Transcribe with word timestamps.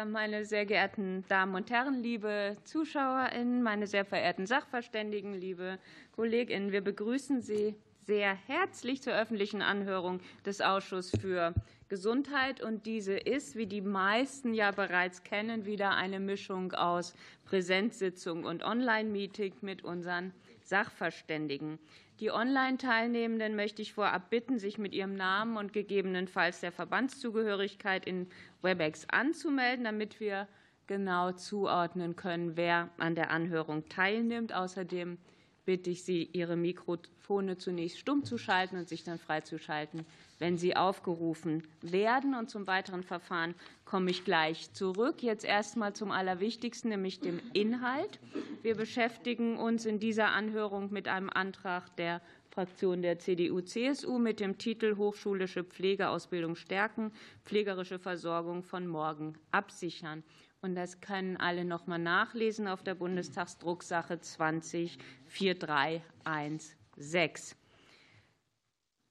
äh, 0.00 0.04
meine 0.04 0.44
sehr 0.44 0.66
geehrten 0.66 1.24
Damen 1.28 1.54
und 1.54 1.70
Herren, 1.70 2.02
liebe 2.02 2.56
ZuschauerInnen, 2.64 3.62
meine 3.62 3.86
sehr 3.86 4.04
verehrten 4.04 4.46
Sachverständigen, 4.46 5.34
liebe 5.34 5.78
KollegInnen. 6.12 6.72
Wir 6.72 6.80
begrüßen 6.80 7.40
Sie 7.40 7.74
sehr 8.06 8.34
herzlich 8.34 9.02
zur 9.02 9.14
öffentlichen 9.14 9.62
Anhörung 9.62 10.20
des 10.44 10.60
Ausschusses 10.60 11.20
für 11.20 11.54
Gesundheit. 11.88 12.60
Und 12.60 12.86
diese 12.86 13.16
ist, 13.16 13.56
wie 13.56 13.66
die 13.66 13.82
meisten 13.82 14.54
ja 14.54 14.70
bereits 14.70 15.22
kennen, 15.22 15.66
wieder 15.66 15.90
eine 15.90 16.20
Mischung 16.20 16.72
aus 16.72 17.14
Präsenzsitzung 17.44 18.44
und 18.44 18.64
Online-Meeting 18.64 19.54
mit 19.60 19.84
unseren 19.84 20.32
Sachverständigen. 20.62 21.78
Die 22.20 22.30
Online-Teilnehmenden 22.30 23.56
möchte 23.56 23.80
ich 23.80 23.94
vorab 23.94 24.28
bitten, 24.28 24.58
sich 24.58 24.76
mit 24.76 24.92
ihrem 24.92 25.14
Namen 25.14 25.56
und 25.56 25.72
gegebenenfalls 25.72 26.60
der 26.60 26.70
Verbandszugehörigkeit 26.70 28.04
in 28.04 28.26
Webex 28.60 29.06
anzumelden, 29.08 29.86
damit 29.86 30.20
wir 30.20 30.46
genau 30.86 31.32
zuordnen 31.32 32.16
können, 32.16 32.58
wer 32.58 32.90
an 32.98 33.14
der 33.14 33.30
Anhörung 33.30 33.88
teilnimmt. 33.88 34.52
Außerdem 34.52 35.16
bitte 35.64 35.90
ich 35.90 36.04
Sie, 36.04 36.28
Ihre 36.32 36.56
Mikrofone 36.56 37.58
zunächst 37.58 37.98
stumm 37.98 38.24
zu 38.24 38.38
schalten 38.38 38.76
und 38.76 38.88
sich 38.88 39.04
dann 39.04 39.18
freizuschalten, 39.18 40.04
wenn 40.38 40.58
sie 40.58 40.74
aufgerufen 40.74 41.62
werden. 41.82 42.34
Und 42.34 42.50
zum 42.50 42.66
weiteren 42.66 43.02
Verfahren 43.02 43.54
komme 43.84 44.10
ich 44.10 44.24
gleich 44.24 44.72
zurück. 44.72 45.22
Jetzt 45.22 45.44
erstmal 45.44 45.92
zum 45.92 46.10
Allerwichtigsten, 46.10 46.90
nämlich 46.90 47.20
dem 47.20 47.40
Inhalt. 47.52 48.18
Wir 48.62 48.74
beschäftigen 48.74 49.56
uns 49.56 49.86
in 49.86 50.00
dieser 50.00 50.28
Anhörung 50.28 50.92
mit 50.92 51.08
einem 51.08 51.30
Antrag 51.30 51.94
der 51.96 52.20
Fraktion 52.50 53.00
der 53.02 53.18
CDU-CSU 53.18 54.18
mit 54.18 54.40
dem 54.40 54.58
Titel 54.58 54.96
Hochschulische 54.96 55.62
Pflegeausbildung 55.62 56.56
stärken, 56.56 57.12
pflegerische 57.44 58.00
Versorgung 58.00 58.64
von 58.64 58.88
morgen 58.88 59.34
absichern. 59.52 60.24
Und 60.62 60.74
das 60.74 61.00
können 61.00 61.38
alle 61.38 61.64
noch 61.64 61.86
mal 61.86 61.96
nachlesen 61.96 62.68
auf 62.68 62.82
der 62.82 62.94
Bundestagsdrucksache 62.94 64.20
20 64.20 64.98
4316. 65.26 67.56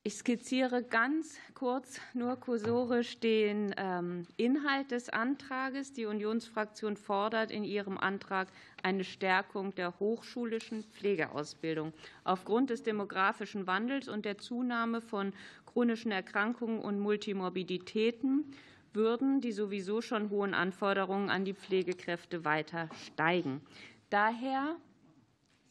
Ich 0.03 0.13
skizziere 0.13 0.83
ganz 0.83 1.39
kurz, 1.55 1.99
nur 2.13 2.35
kursorisch, 2.37 3.19
den 3.19 3.73
ähm, 3.77 4.27
Inhalt 4.37 4.91
des 4.91 5.09
Antrages. 5.09 5.91
Die 5.91 6.05
Unionsfraktion 6.05 6.95
fordert 6.95 7.51
in 7.51 7.63
ihrem 7.63 7.97
Antrag 7.97 8.47
eine 8.81 9.03
Stärkung 9.03 9.75
der 9.75 9.99
hochschulischen 9.99 10.83
Pflegeausbildung. 10.83 11.93
Aufgrund 12.23 12.69
des 12.69 12.83
demografischen 12.83 13.67
Wandels 13.67 14.07
und 14.07 14.23
der 14.23 14.37
Zunahme 14.37 15.01
von 15.01 15.33
chronischen 15.65 16.11
Erkrankungen 16.11 16.79
und 16.79 16.99
Multimorbiditäten 16.99 18.45
würden 18.93 19.41
die 19.41 19.51
sowieso 19.51 20.01
schon 20.01 20.29
hohen 20.29 20.53
Anforderungen 20.53 21.29
an 21.29 21.45
die 21.45 21.53
Pflegekräfte 21.53 22.45
weiter 22.45 22.89
steigen. 23.05 23.61
Daher 24.09 24.75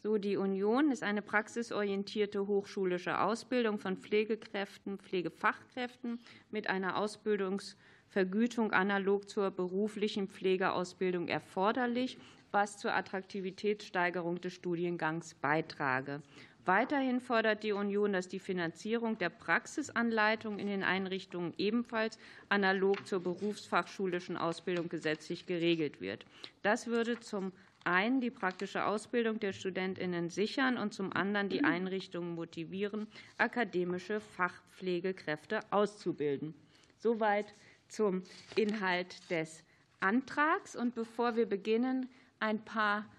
so 0.03 0.17
die 0.17 0.37
Union 0.37 0.93
ist 0.93 1.03
eine 1.03 1.23
praxisorientierte 1.23 2.47
hochschulische 2.47 3.21
Ausbildung 3.21 3.79
von 3.79 3.97
Pflegekräften, 3.97 4.99
Pflegefachkräften 4.99 6.21
mit 6.51 6.71
einer 6.71 6.97
Ausbildungsvergütung 6.97 8.73
analog 8.73 9.29
zur 9.29 9.51
beruflichen 9.51 10.29
Pflegeausbildung 10.29 11.27
erforderlich, 11.27 12.17
was 12.53 12.79
zur 12.79 12.95
Attraktivitätssteigerung 12.95 14.41
des 14.41 14.55
Studiengangs 14.55 15.35
beitrage. 15.35 16.23
Weiterhin 16.69 17.23
fordert 17.23 17.63
die 17.63 17.73
Union, 17.73 18.13
dass 18.13 18.29
die 18.29 18.39
Finanzierung 18.39 19.17
der 19.17 19.31
Praxisanleitung 19.31 20.59
in 20.59 20.67
den 20.67 20.83
Einrichtungen 20.83 21.55
ebenfalls 21.57 22.19
analog 22.51 23.07
zur 23.07 23.23
berufsfachschulischen 23.23 24.37
Ausbildung 24.37 24.91
gesetzlich 24.91 25.47
geregelt 25.47 26.03
wird. 26.03 26.27
Das 26.61 26.87
würde 26.87 27.21
zum 27.21 27.53
einen 27.85 28.21
die 28.21 28.31
praktische 28.31 28.85
Ausbildung 28.85 29.41
der 29.41 29.55
Studentinnen 29.55 30.29
sichern 30.29 30.77
und 30.77 30.93
zum 30.93 31.11
anderen 31.15 31.49
die 31.49 31.65
Einrichtungen 31.65 32.35
motivieren, 32.35 33.07
akademische 33.39 34.21
Fachpflegekräfte 34.21 35.61
auszubilden. 35.71 36.53
Soweit 36.99 37.55
zum 37.89 38.25
Inhalt 38.57 39.31
des 39.31 39.65
Antrags. 40.01 40.77
Und 40.77 40.95
bevor 40.95 41.35
wir 41.35 41.47
beginnen, 41.47 42.11
ein 42.41 42.63
paar 42.63 42.99
ähm, 42.99 43.18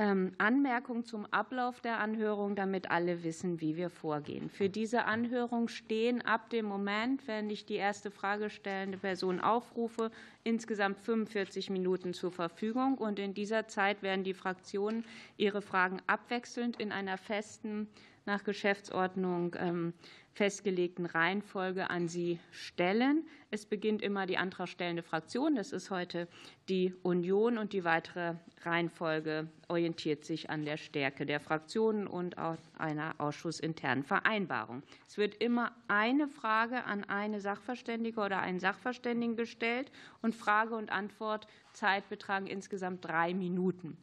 Anmerkung 0.00 1.04
zum 1.04 1.26
Ablauf 1.26 1.80
der 1.80 2.00
Anhörung, 2.00 2.56
damit 2.56 2.90
alle 2.90 3.22
wissen, 3.22 3.60
wie 3.60 3.76
wir 3.76 3.90
vorgehen. 3.90 4.48
Für 4.48 4.70
diese 4.70 5.04
Anhörung 5.04 5.68
stehen 5.68 6.22
ab 6.22 6.48
dem 6.48 6.64
Moment, 6.64 7.28
wenn 7.28 7.50
ich 7.50 7.66
die 7.66 7.74
erste 7.74 8.10
Frage 8.10 8.48
stellende 8.48 8.96
Person 8.96 9.40
aufrufe, 9.40 10.10
insgesamt 10.42 10.98
45 11.00 11.68
Minuten 11.68 12.14
zur 12.14 12.32
Verfügung. 12.32 12.96
Und 12.96 13.18
in 13.18 13.34
dieser 13.34 13.68
Zeit 13.68 14.02
werden 14.02 14.24
die 14.24 14.32
Fraktionen 14.32 15.04
ihre 15.36 15.60
Fragen 15.60 16.00
abwechselnd 16.06 16.80
in 16.80 16.92
einer 16.92 17.18
festen, 17.18 17.86
nach 18.26 18.44
Geschäftsordnung 18.44 19.56
ähm, 19.58 19.92
festgelegten 20.32 21.06
Reihenfolge 21.06 21.90
an 21.90 22.08
Sie 22.08 22.38
stellen. 22.52 23.26
Es 23.50 23.66
beginnt 23.66 24.00
immer 24.00 24.26
die 24.26 24.36
antragstellende 24.36 25.02
Fraktion. 25.02 25.56
Das 25.56 25.72
ist 25.72 25.90
heute 25.90 26.28
die 26.68 26.94
Union 27.02 27.58
und 27.58 27.72
die 27.72 27.84
weitere 27.84 28.34
Reihenfolge 28.62 29.48
orientiert 29.68 30.24
sich 30.24 30.48
an 30.50 30.64
der 30.64 30.76
Stärke 30.76 31.26
der 31.26 31.40
Fraktionen 31.40 32.06
und 32.06 32.36
einer 32.78 33.14
ausschussinternen 33.18 34.04
Vereinbarung. 34.04 34.82
Es 35.06 35.18
wird 35.18 35.34
immer 35.42 35.72
eine 35.88 36.28
Frage 36.28 36.84
an 36.84 37.04
eine 37.04 37.40
Sachverständige 37.40 38.20
oder 38.20 38.40
einen 38.40 38.60
Sachverständigen 38.60 39.36
gestellt 39.36 39.90
und 40.22 40.34
Frage 40.34 40.76
und 40.76 40.90
Antwort 40.90 41.46
Zeit 41.72 42.08
betragen 42.08 42.46
insgesamt 42.46 43.04
drei 43.04 43.34
Minuten. 43.34 43.96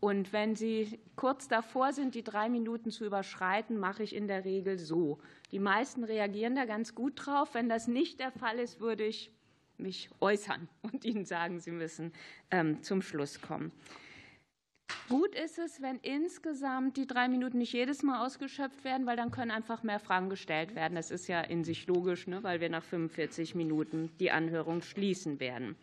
Und 0.00 0.32
wenn 0.32 0.56
Sie 0.56 0.98
kurz 1.14 1.46
davor 1.46 1.92
sind, 1.92 2.14
die 2.14 2.24
drei 2.24 2.48
Minuten 2.48 2.90
zu 2.90 3.04
überschreiten, 3.04 3.78
mache 3.78 4.02
ich 4.02 4.14
in 4.14 4.28
der 4.28 4.46
Regel 4.46 4.78
so. 4.78 5.18
Die 5.52 5.58
meisten 5.58 6.04
reagieren 6.04 6.54
da 6.54 6.64
ganz 6.64 6.94
gut 6.94 7.12
drauf. 7.16 7.54
Wenn 7.54 7.68
das 7.68 7.86
nicht 7.86 8.18
der 8.18 8.32
Fall 8.32 8.58
ist, 8.58 8.80
würde 8.80 9.04
ich 9.04 9.30
mich 9.76 10.10
äußern 10.20 10.68
und 10.82 11.04
Ihnen 11.04 11.26
sagen, 11.26 11.60
Sie 11.60 11.70
müssen 11.70 12.12
ähm, 12.50 12.82
zum 12.82 13.02
Schluss 13.02 13.42
kommen. 13.42 13.72
Gut 15.08 15.34
ist 15.34 15.58
es, 15.58 15.82
wenn 15.82 15.98
insgesamt 16.02 16.96
die 16.96 17.06
drei 17.06 17.28
Minuten 17.28 17.58
nicht 17.58 17.72
jedes 17.72 18.02
Mal 18.02 18.24
ausgeschöpft 18.24 18.84
werden, 18.84 19.06
weil 19.06 19.16
dann 19.16 19.32
können 19.32 19.50
einfach 19.50 19.82
mehr 19.82 19.98
Fragen 19.98 20.30
gestellt 20.30 20.76
werden. 20.76 20.94
Das 20.94 21.10
ist 21.10 21.26
ja 21.26 21.40
in 21.40 21.64
sich 21.64 21.86
logisch, 21.88 22.28
ne, 22.28 22.42
weil 22.42 22.60
wir 22.60 22.68
nach 22.68 22.84
45 22.84 23.56
Minuten 23.56 24.10
die 24.20 24.30
Anhörung 24.30 24.82
schließen 24.82 25.40
werden. 25.40 25.74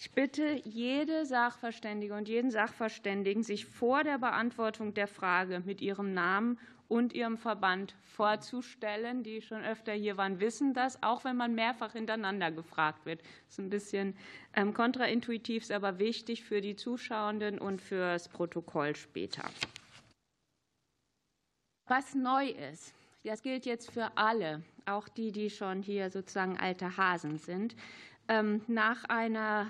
Ich 0.00 0.12
bitte 0.12 0.60
jede 0.64 1.26
Sachverständige 1.26 2.14
und 2.14 2.28
jeden 2.28 2.52
Sachverständigen, 2.52 3.42
sich 3.42 3.66
vor 3.66 4.04
der 4.04 4.18
Beantwortung 4.18 4.94
der 4.94 5.08
Frage 5.08 5.60
mit 5.66 5.80
ihrem 5.80 6.14
Namen 6.14 6.56
und 6.86 7.14
ihrem 7.14 7.36
Verband 7.36 7.96
vorzustellen. 8.04 9.24
Die 9.24 9.42
schon 9.42 9.64
öfter 9.64 9.92
hier 9.92 10.16
waren, 10.16 10.38
wissen 10.38 10.72
das, 10.72 11.02
auch 11.02 11.24
wenn 11.24 11.36
man 11.36 11.56
mehrfach 11.56 11.94
hintereinander 11.94 12.52
gefragt 12.52 13.06
wird. 13.06 13.22
Das 13.22 13.54
ist 13.54 13.58
ein 13.58 13.70
bisschen 13.70 14.16
ähm, 14.54 14.72
kontraintuitiv, 14.72 15.64
ist 15.64 15.72
aber 15.72 15.98
wichtig 15.98 16.44
für 16.44 16.60
die 16.60 16.76
Zuschauenden 16.76 17.58
und 17.58 17.80
für 17.80 18.12
das 18.12 18.28
Protokoll 18.28 18.94
später. 18.94 19.50
Was 21.88 22.14
neu 22.14 22.46
ist, 22.46 22.94
das 23.24 23.42
gilt 23.42 23.66
jetzt 23.66 23.90
für 23.90 24.16
alle, 24.16 24.62
auch 24.86 25.08
die, 25.08 25.32
die 25.32 25.50
schon 25.50 25.82
hier 25.82 26.08
sozusagen 26.10 26.56
alte 26.56 26.96
Hasen 26.96 27.38
sind. 27.38 27.74
Ähm, 28.28 28.62
nach 28.68 29.04
einer 29.04 29.68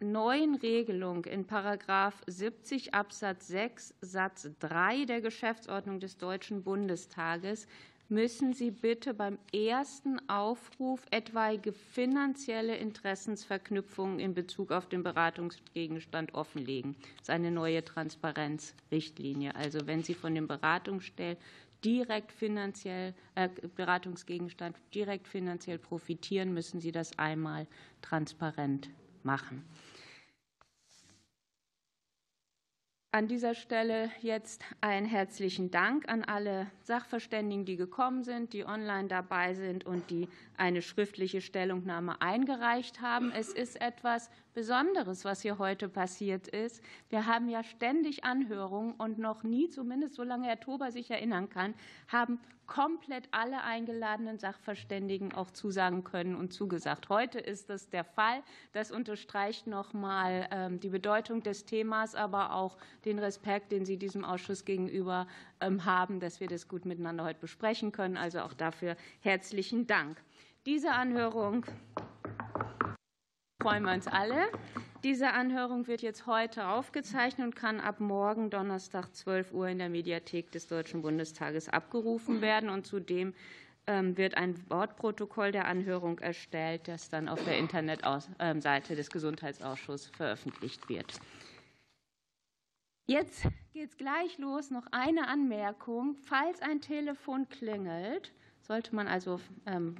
neuen 0.00 0.56
Regelung 0.56 1.24
in 1.24 1.46
Paragraph 1.46 2.22
70 2.26 2.94
Absatz 2.94 3.48
6 3.48 3.94
Satz 4.00 4.50
3 4.60 5.06
der 5.06 5.20
Geschäftsordnung 5.20 6.00
des 6.00 6.18
Deutschen 6.18 6.62
Bundestages 6.62 7.66
müssen 8.08 8.52
Sie 8.52 8.70
bitte 8.70 9.14
beim 9.14 9.38
ersten 9.52 10.20
Aufruf 10.28 11.04
etwaige 11.10 11.72
finanzielle 11.72 12.76
Interessensverknüpfungen 12.76 14.20
in 14.20 14.34
Bezug 14.34 14.70
auf 14.70 14.86
den 14.88 15.02
Beratungsgegenstand 15.02 16.34
offenlegen. 16.34 16.94
Das 17.16 17.22
ist 17.22 17.30
eine 17.30 17.50
neue 17.50 17.84
Transparenzrichtlinie. 17.84 19.56
Also 19.56 19.86
wenn 19.86 20.04
Sie 20.04 20.14
von 20.14 20.34
dem 20.34 20.46
Beratungsstell 20.46 21.36
direkt 21.84 22.32
finanziell 22.32 23.14
äh, 23.34 23.48
Beratungsgegenstand 23.74 24.76
direkt 24.94 25.26
finanziell 25.26 25.78
profitieren, 25.78 26.54
müssen 26.54 26.80
Sie 26.80 26.92
das 26.92 27.18
einmal 27.18 27.66
transparent 28.02 28.88
machen. 29.26 29.62
An 33.12 33.28
dieser 33.28 33.54
Stelle 33.54 34.10
jetzt 34.20 34.62
einen 34.82 35.06
herzlichen 35.06 35.70
Dank 35.70 36.06
an 36.06 36.22
alle 36.22 36.70
Sachverständigen, 36.82 37.64
die 37.64 37.76
gekommen 37.76 38.24
sind, 38.24 38.52
die 38.52 38.66
online 38.66 39.08
dabei 39.08 39.54
sind 39.54 39.86
und 39.86 40.10
die 40.10 40.28
eine 40.58 40.82
schriftliche 40.82 41.40
Stellungnahme 41.40 42.20
eingereicht 42.20 43.00
haben. 43.00 43.32
Es 43.32 43.48
ist 43.48 43.80
etwas 43.80 44.28
Besonderes, 44.56 45.26
was 45.26 45.42
hier 45.42 45.58
heute 45.58 45.86
passiert 45.86 46.48
ist. 46.48 46.82
Wir 47.10 47.26
haben 47.26 47.50
ja 47.50 47.62
ständig 47.62 48.24
Anhörungen 48.24 48.94
und 48.94 49.18
noch 49.18 49.42
nie, 49.42 49.68
zumindest 49.68 50.14
solange 50.14 50.46
Herr 50.48 50.58
Tober 50.58 50.90
sich 50.90 51.10
erinnern 51.10 51.50
kann, 51.50 51.74
haben 52.08 52.40
komplett 52.66 53.28
alle 53.32 53.62
eingeladenen 53.64 54.38
Sachverständigen 54.38 55.34
auch 55.34 55.50
zusagen 55.50 56.04
können 56.04 56.34
und 56.34 56.54
zugesagt. 56.54 57.10
Heute 57.10 57.38
ist 57.38 57.68
das 57.68 57.90
der 57.90 58.02
Fall. 58.02 58.42
Das 58.72 58.90
unterstreicht 58.90 59.66
noch 59.66 59.92
mal 59.92 60.48
ähm, 60.50 60.80
die 60.80 60.88
Bedeutung 60.88 61.42
des 61.42 61.66
Themas, 61.66 62.14
aber 62.14 62.54
auch 62.54 62.78
den 63.04 63.18
Respekt, 63.18 63.72
den 63.72 63.84
Sie 63.84 63.98
diesem 63.98 64.24
Ausschuss 64.24 64.64
gegenüber 64.64 65.26
ähm, 65.60 65.84
haben, 65.84 66.18
dass 66.18 66.40
wir 66.40 66.48
das 66.48 66.66
gut 66.66 66.86
miteinander 66.86 67.24
heute 67.24 67.40
besprechen 67.40 67.92
können. 67.92 68.16
Also 68.16 68.40
auch 68.40 68.54
dafür 68.54 68.96
herzlichen 69.20 69.86
Dank. 69.86 70.16
Diese 70.64 70.92
Anhörung 70.92 71.66
freuen 73.66 73.82
wir 73.82 73.94
uns 73.94 74.06
alle. 74.06 74.46
Diese 75.02 75.32
Anhörung 75.32 75.88
wird 75.88 76.00
jetzt 76.00 76.28
heute 76.28 76.68
aufgezeichnet 76.68 77.44
und 77.44 77.56
kann 77.56 77.80
ab 77.80 77.98
morgen 77.98 78.48
Donnerstag 78.48 79.12
12 79.12 79.52
Uhr 79.52 79.66
in 79.66 79.78
der 79.78 79.88
Mediathek 79.88 80.52
des 80.52 80.68
Deutschen 80.68 81.02
Bundestages 81.02 81.68
abgerufen 81.68 82.40
werden. 82.40 82.70
Und 82.70 82.86
zudem 82.86 83.34
ähm, 83.88 84.16
wird 84.16 84.36
ein 84.36 84.54
Wortprotokoll 84.70 85.50
der 85.50 85.66
Anhörung 85.66 86.20
erstellt, 86.20 86.86
das 86.86 87.08
dann 87.08 87.28
auf 87.28 87.42
der 87.42 87.58
Internetseite 87.58 88.94
des 88.94 89.10
Gesundheitsausschusses 89.10 90.12
veröffentlicht 90.14 90.88
wird. 90.88 91.18
Jetzt 93.08 93.48
geht 93.72 93.90
es 93.90 93.96
gleich 93.96 94.38
los. 94.38 94.70
Noch 94.70 94.86
eine 94.92 95.26
Anmerkung. 95.26 96.14
Falls 96.22 96.62
ein 96.62 96.80
Telefon 96.80 97.48
klingelt, 97.48 98.30
sollte 98.60 98.94
man 98.94 99.08
also 99.08 99.40
ähm, 99.66 99.96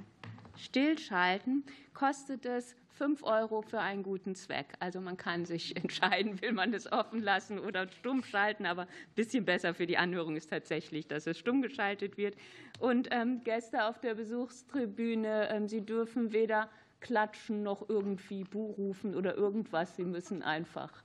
stillschalten, 0.55 1.65
kostet 1.93 2.45
es 2.45 2.73
5 2.97 3.23
Euro 3.23 3.61
für 3.61 3.79
einen 3.79 4.03
guten 4.03 4.35
Zweck. 4.35 4.73
Also 4.79 4.99
man 4.99 5.17
kann 5.17 5.45
sich 5.45 5.75
entscheiden, 5.81 6.41
will 6.41 6.51
man 6.51 6.73
es 6.73 6.91
offen 6.91 7.21
lassen 7.21 7.59
oder 7.59 7.87
stumm 7.87 8.23
schalten, 8.23 8.65
aber 8.65 8.83
ein 8.83 9.15
bisschen 9.15 9.45
besser 9.45 9.73
für 9.73 9.87
die 9.87 9.97
Anhörung 9.97 10.35
ist 10.35 10.49
tatsächlich, 10.49 11.07
dass 11.07 11.27
es 11.27 11.37
stumm 11.37 11.61
geschaltet 11.61 12.17
wird. 12.17 12.35
Und 12.79 13.09
ähm, 13.11 13.41
Gäste 13.43 13.85
auf 13.85 13.99
der 13.99 14.15
Besuchstribüne, 14.15 15.49
ähm, 15.49 15.67
Sie 15.67 15.81
dürfen 15.81 16.33
weder 16.33 16.69
klatschen 16.99 17.63
noch 17.63 17.87
irgendwie 17.87 18.43
Bu 18.43 18.71
rufen 18.71 19.15
oder 19.15 19.35
irgendwas. 19.35 19.95
Sie 19.95 20.03
müssen 20.03 20.41
einfach 20.41 21.03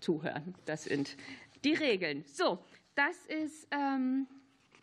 zuhören. 0.00 0.54
Das 0.66 0.84
sind 0.84 1.16
die 1.64 1.74
Regeln. 1.74 2.24
So, 2.26 2.58
das 2.94 3.24
ist. 3.26 3.66
Ähm, 3.70 4.26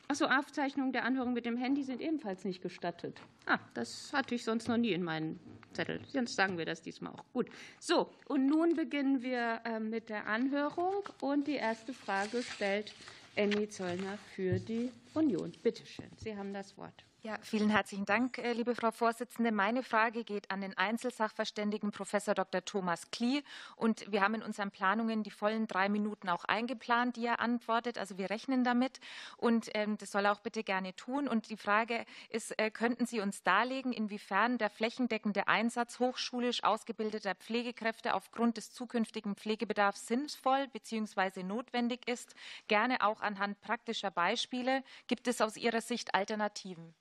Achso, 0.08 0.26
Aufzeichnungen 0.26 0.92
der 0.92 1.06
Anhörung 1.06 1.32
mit 1.32 1.46
dem 1.46 1.56
Handy 1.56 1.84
sind 1.84 2.02
ebenfalls 2.02 2.44
nicht 2.44 2.62
gestattet. 2.62 3.22
Ah, 3.46 3.60
das 3.74 4.12
hatte 4.14 4.36
ich 4.36 4.44
sonst 4.44 4.68
noch 4.68 4.78
nie 4.78 4.92
in 4.92 5.04
meinen 5.04 5.40
Zettel. 5.74 6.02
Sonst 6.08 6.36
sagen 6.36 6.58
wir 6.58 6.66
das 6.66 6.82
diesmal 6.82 7.14
auch. 7.14 7.26
Gut. 7.34 7.50
So, 7.80 8.10
und 8.28 8.48
nun 8.48 8.76
beginnen 8.76 9.22
wir 9.22 9.62
ähm, 9.66 9.90
mit 9.90 10.10
der 10.10 10.28
Anhörung. 10.28 11.04
Und 11.22 11.48
die 11.48 11.56
erste 11.56 11.94
Frage 11.94 12.44
stellt 12.44 12.94
Emmy 13.36 13.70
Zollner 13.70 14.18
für 14.36 14.60
die 14.60 14.92
Union. 15.14 15.52
Bitte 15.64 15.86
schön, 15.86 16.10
Sie 16.18 16.36
haben 16.36 16.54
das 16.54 16.78
Wort. 16.78 17.06
Ja, 17.23 17.38
vielen 17.44 17.69
herzlichen 17.69 18.06
Dank, 18.06 18.39
äh, 18.39 18.51
liebe 18.53 18.73
Frau 18.73 18.89
Vorsitzende. 18.89 19.51
Meine 19.51 19.83
Frage 19.83 20.23
geht 20.23 20.50
an 20.50 20.62
den 20.62 20.75
Einzelsachverständigen 20.75 21.91
Professor 21.91 22.33
Dr. 22.33 22.65
Thomas 22.65 23.12
Klie. 23.12 23.44
Und 23.75 24.12
wir 24.12 24.23
haben 24.23 24.33
in 24.33 24.41
unseren 24.41 24.71
Planungen 24.71 25.21
die 25.21 25.29
vollen 25.29 25.68
drei 25.68 25.88
Minuten 25.88 26.29
auch 26.29 26.45
eingeplant, 26.45 27.18
die 27.18 27.27
er 27.27 27.39
antwortet. 27.39 28.00
Also 28.00 28.18
wir 28.18 28.31
rechnen 28.31 28.63
damit. 28.63 29.00
Und 29.38 29.69
ähm, 29.75 30.00
das 30.00 30.09
soll 30.09 30.25
er 30.25 30.31
auch 30.31 30.39
bitte 30.39 30.63
gerne 30.63 30.95
tun. 30.95 31.27
Und 31.27 31.51
die 31.51 31.57
Frage 31.57 32.06
ist, 32.29 32.57
äh, 32.59 32.71
könnten 32.71 33.06
Sie 33.06 33.19
uns 33.19 33.44
darlegen, 33.44 33.94
inwiefern 33.94 34.57
der 34.57 34.71
flächendeckende 34.71 35.47
Einsatz 35.47 36.00
hochschulisch 36.00 36.63
ausgebildeter 36.63 37.35
Pflegekräfte 37.35 38.15
aufgrund 38.15 38.57
des 38.57 38.73
zukünftigen 38.73 39.35
Pflegebedarfs 39.35 40.07
sinnvoll 40.07 40.68
bzw. 40.69 41.44
notwendig 41.44 42.07
ist? 42.07 42.33
Gerne 42.68 43.06
auch 43.06 43.21
anhand 43.21 43.62
praktischer 43.62 44.09
Beispiele. 44.09 44.83
Gibt 45.06 45.27
es 45.27 45.39
aus 45.39 45.56
Ihrer 45.56 45.81
Sicht 45.81 46.15
Alternativen? 46.15 46.95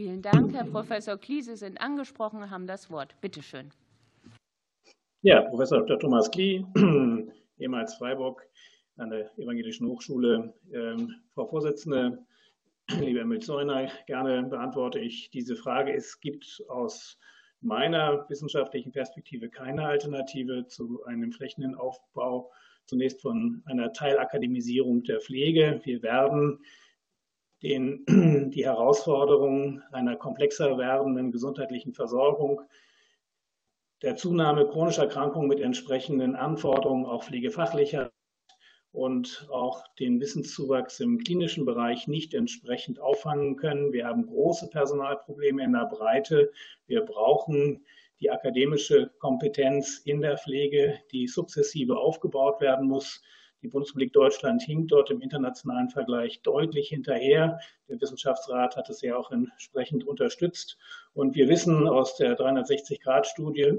Vielen 0.00 0.22
Dank. 0.22 0.54
Herr 0.54 0.64
Professor 0.64 1.18
Klie, 1.18 1.42
Sie 1.42 1.56
sind 1.56 1.78
angesprochen 1.78 2.50
haben 2.50 2.66
das 2.66 2.90
Wort. 2.90 3.14
Bitte 3.20 3.42
schön. 3.42 3.70
Ja, 5.20 5.42
Professor 5.42 5.80
Dr. 5.80 5.98
Thomas 5.98 6.30
Klie, 6.30 6.64
ehemals 7.58 7.96
Freiburg 7.96 8.42
an 8.96 9.10
der 9.10 9.30
Evangelischen 9.38 9.86
Hochschule. 9.86 10.54
Ähm, 10.72 11.14
Frau 11.34 11.44
Vorsitzende, 11.44 12.24
liebe 12.98 13.20
Emil 13.20 13.40
Zeuner, 13.40 13.90
gerne 14.06 14.42
beantworte 14.44 14.98
ich 15.00 15.28
diese 15.32 15.54
Frage. 15.54 15.92
Es 15.92 16.18
gibt 16.20 16.62
aus 16.68 17.18
meiner 17.60 18.24
wissenschaftlichen 18.30 18.92
Perspektive 18.92 19.50
keine 19.50 19.84
Alternative 19.84 20.66
zu 20.66 21.04
einem 21.04 21.30
flächenden 21.30 21.74
Aufbau, 21.74 22.50
zunächst 22.86 23.20
von 23.20 23.62
einer 23.66 23.92
Teilakademisierung 23.92 25.02
der 25.02 25.20
Pflege. 25.20 25.78
Wir 25.84 26.02
werden 26.02 26.60
den, 27.62 28.04
die 28.54 28.64
Herausforderungen 28.64 29.82
einer 29.92 30.16
komplexer 30.16 30.78
werdenden 30.78 31.32
gesundheitlichen 31.32 31.94
Versorgung, 31.94 32.62
der 34.02 34.16
Zunahme 34.16 34.66
chronischer 34.66 35.02
Erkrankungen 35.02 35.48
mit 35.48 35.60
entsprechenden 35.60 36.34
Anforderungen 36.34 37.04
auch 37.04 37.24
pflegefachlicher 37.24 38.10
und 38.92 39.46
auch 39.50 39.84
den 39.98 40.20
Wissenszuwachs 40.20 41.00
im 41.00 41.18
klinischen 41.18 41.64
Bereich 41.64 42.08
nicht 42.08 42.34
entsprechend 42.34 42.98
auffangen 42.98 43.56
können. 43.56 43.92
Wir 43.92 44.06
haben 44.06 44.26
große 44.26 44.68
Personalprobleme 44.70 45.62
in 45.62 45.72
der 45.72 45.86
Breite. 45.86 46.50
Wir 46.86 47.02
brauchen 47.02 47.84
die 48.20 48.30
akademische 48.30 49.10
Kompetenz 49.18 49.98
in 50.04 50.20
der 50.20 50.38
Pflege, 50.38 50.98
die 51.12 51.28
sukzessive 51.28 51.98
aufgebaut 51.98 52.60
werden 52.60 52.88
muss. 52.88 53.22
Die 53.62 53.68
Bundesrepublik 53.68 54.12
Deutschland 54.12 54.62
hinkt 54.62 54.90
dort 54.90 55.10
im 55.10 55.20
internationalen 55.20 55.90
Vergleich 55.90 56.40
deutlich 56.42 56.88
hinterher. 56.88 57.60
Der 57.88 58.00
Wissenschaftsrat 58.00 58.76
hat 58.76 58.88
es 58.88 59.02
ja 59.02 59.16
auch 59.16 59.30
entsprechend 59.30 60.06
unterstützt. 60.06 60.78
Und 61.12 61.34
wir 61.34 61.48
wissen 61.48 61.86
aus 61.86 62.16
der 62.16 62.38
360-Grad-Studie, 62.38 63.74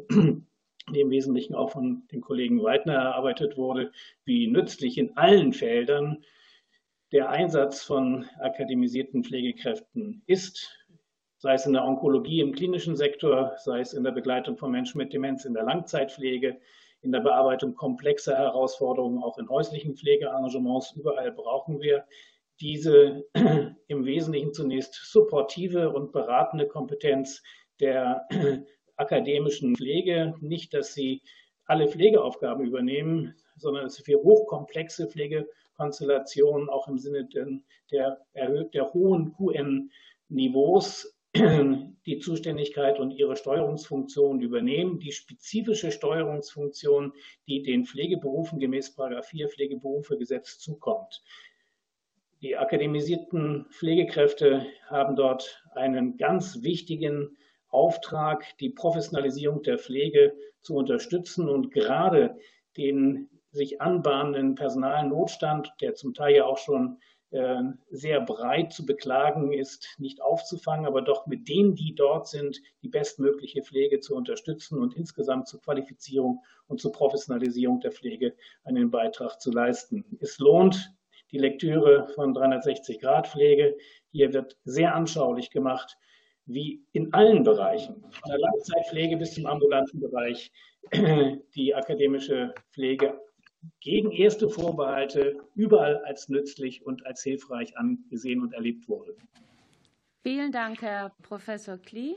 die 0.93 0.99
im 0.99 1.09
Wesentlichen 1.09 1.55
auch 1.55 1.71
von 1.71 2.03
dem 2.11 2.21
Kollegen 2.21 2.61
Weidner 2.61 2.93
erarbeitet 2.93 3.57
wurde, 3.57 3.91
wie 4.23 4.47
nützlich 4.47 4.97
in 4.97 5.17
allen 5.17 5.53
Feldern 5.53 6.23
der 7.11 7.29
Einsatz 7.29 7.83
von 7.83 8.25
akademisierten 8.39 9.23
Pflegekräften 9.23 10.21
ist, 10.27 10.69
sei 11.37 11.55
es 11.55 11.65
in 11.65 11.73
der 11.73 11.85
Onkologie 11.85 12.39
im 12.39 12.53
klinischen 12.53 12.95
Sektor, 12.95 13.53
sei 13.57 13.79
es 13.79 13.93
in 13.93 14.03
der 14.03 14.11
Begleitung 14.11 14.57
von 14.57 14.71
Menschen 14.71 14.99
mit 14.99 15.11
Demenz 15.11 15.43
in 15.43 15.53
der 15.53 15.63
Langzeitpflege, 15.63 16.61
in 17.01 17.11
der 17.11 17.21
Bearbeitung 17.21 17.75
komplexer 17.75 18.37
Herausforderungen, 18.37 19.23
auch 19.23 19.37
in 19.37 19.49
häuslichen 19.49 19.95
Pflegearrangements. 19.95 20.93
Überall 20.93 21.31
brauchen 21.31 21.81
wir 21.81 22.05
diese 22.59 23.25
im 23.87 24.05
Wesentlichen 24.05 24.53
zunächst 24.53 24.93
supportive 25.11 25.91
und 25.91 26.11
beratende 26.11 26.67
Kompetenz 26.67 27.41
der 27.79 28.27
akademischen 28.97 29.75
Pflege. 29.75 30.35
Nicht, 30.41 30.73
dass 30.73 30.93
sie 30.93 31.21
alle 31.65 31.87
Pflegeaufgaben 31.87 32.65
übernehmen, 32.65 33.35
sondern 33.57 33.83
dass 33.83 33.97
für 33.99 34.21
hochkomplexe 34.21 35.07
Pflegekonstellationen 35.07 36.69
auch 36.69 36.87
im 36.87 36.99
Sinne 36.99 37.25
der, 37.25 37.47
der, 37.91 38.63
der 38.65 38.93
hohen 38.93 39.33
QN-Niveaus 39.33 41.15
die 42.05 42.19
Zuständigkeit 42.19 42.99
und 42.99 43.11
ihre 43.11 43.35
Steuerungsfunktion 43.35 44.41
übernehmen, 44.41 44.99
die 44.99 45.11
spezifische 45.11 45.91
Steuerungsfunktion, 45.91 47.13
die 47.47 47.61
den 47.61 47.85
Pflegeberufen 47.85 48.59
gemäß 48.59 48.95
4 49.21 49.49
Pflegeberufegesetz 49.49 50.59
zukommt. 50.59 51.21
Die 52.41 52.57
akademisierten 52.57 53.67
Pflegekräfte 53.69 54.65
haben 54.87 55.15
dort 55.15 55.63
einen 55.75 56.17
ganz 56.17 56.63
wichtigen 56.63 57.37
Auftrag, 57.69 58.57
die 58.57 58.69
Professionalisierung 58.69 59.61
der 59.61 59.77
Pflege 59.77 60.33
zu 60.61 60.75
unterstützen 60.75 61.47
und 61.47 61.71
gerade 61.71 62.37
den 62.77 63.29
sich 63.51 63.81
anbahnenden 63.81 64.55
Personalnotstand, 64.55 65.71
der 65.81 65.93
zum 65.93 66.13
Teil 66.13 66.35
ja 66.35 66.45
auch 66.45 66.57
schon 66.57 66.97
sehr 67.89 68.19
breit 68.19 68.73
zu 68.73 68.85
beklagen 68.85 69.53
ist, 69.53 69.95
nicht 69.99 70.21
aufzufangen, 70.21 70.85
aber 70.85 71.01
doch 71.01 71.27
mit 71.27 71.47
denen, 71.47 71.75
die 71.75 71.95
dort 71.95 72.27
sind, 72.27 72.61
die 72.81 72.89
bestmögliche 72.89 73.63
Pflege 73.63 74.01
zu 74.01 74.15
unterstützen 74.15 74.79
und 74.79 74.95
insgesamt 74.95 75.47
zur 75.47 75.61
Qualifizierung 75.61 76.43
und 76.67 76.81
zur 76.81 76.91
Professionalisierung 76.91 77.79
der 77.79 77.93
Pflege 77.93 78.35
einen 78.65 78.91
Beitrag 78.91 79.39
zu 79.39 79.49
leisten. 79.49 80.05
Es 80.19 80.39
lohnt 80.39 80.93
die 81.31 81.37
Lektüre 81.37 82.09
von 82.15 82.33
360 82.33 82.99
Grad 82.99 83.29
Pflege. 83.29 83.77
Hier 84.11 84.33
wird 84.33 84.57
sehr 84.65 84.93
anschaulich 84.93 85.51
gemacht, 85.51 85.97
wie 86.45 86.83
in 86.91 87.13
allen 87.13 87.43
Bereichen, 87.43 88.03
von 88.11 88.29
der 88.29 88.39
Langzeitpflege 88.39 89.15
bis 89.15 89.35
zum 89.35 89.45
ambulanten 89.45 90.01
Bereich, 90.01 90.51
die 91.55 91.73
akademische 91.73 92.53
Pflege 92.71 93.17
gegen 93.79 94.11
erste 94.11 94.49
Vorbehalte 94.49 95.39
überall 95.55 95.97
als 96.05 96.29
nützlich 96.29 96.85
und 96.85 97.05
als 97.05 97.23
hilfreich 97.23 97.77
angesehen 97.77 98.41
und 98.41 98.53
erlebt 98.53 98.87
wurde. 98.87 99.15
Vielen 100.23 100.51
Dank, 100.51 100.81
Herr 100.81 101.11
Professor 101.23 101.77
Klie. 101.77 102.15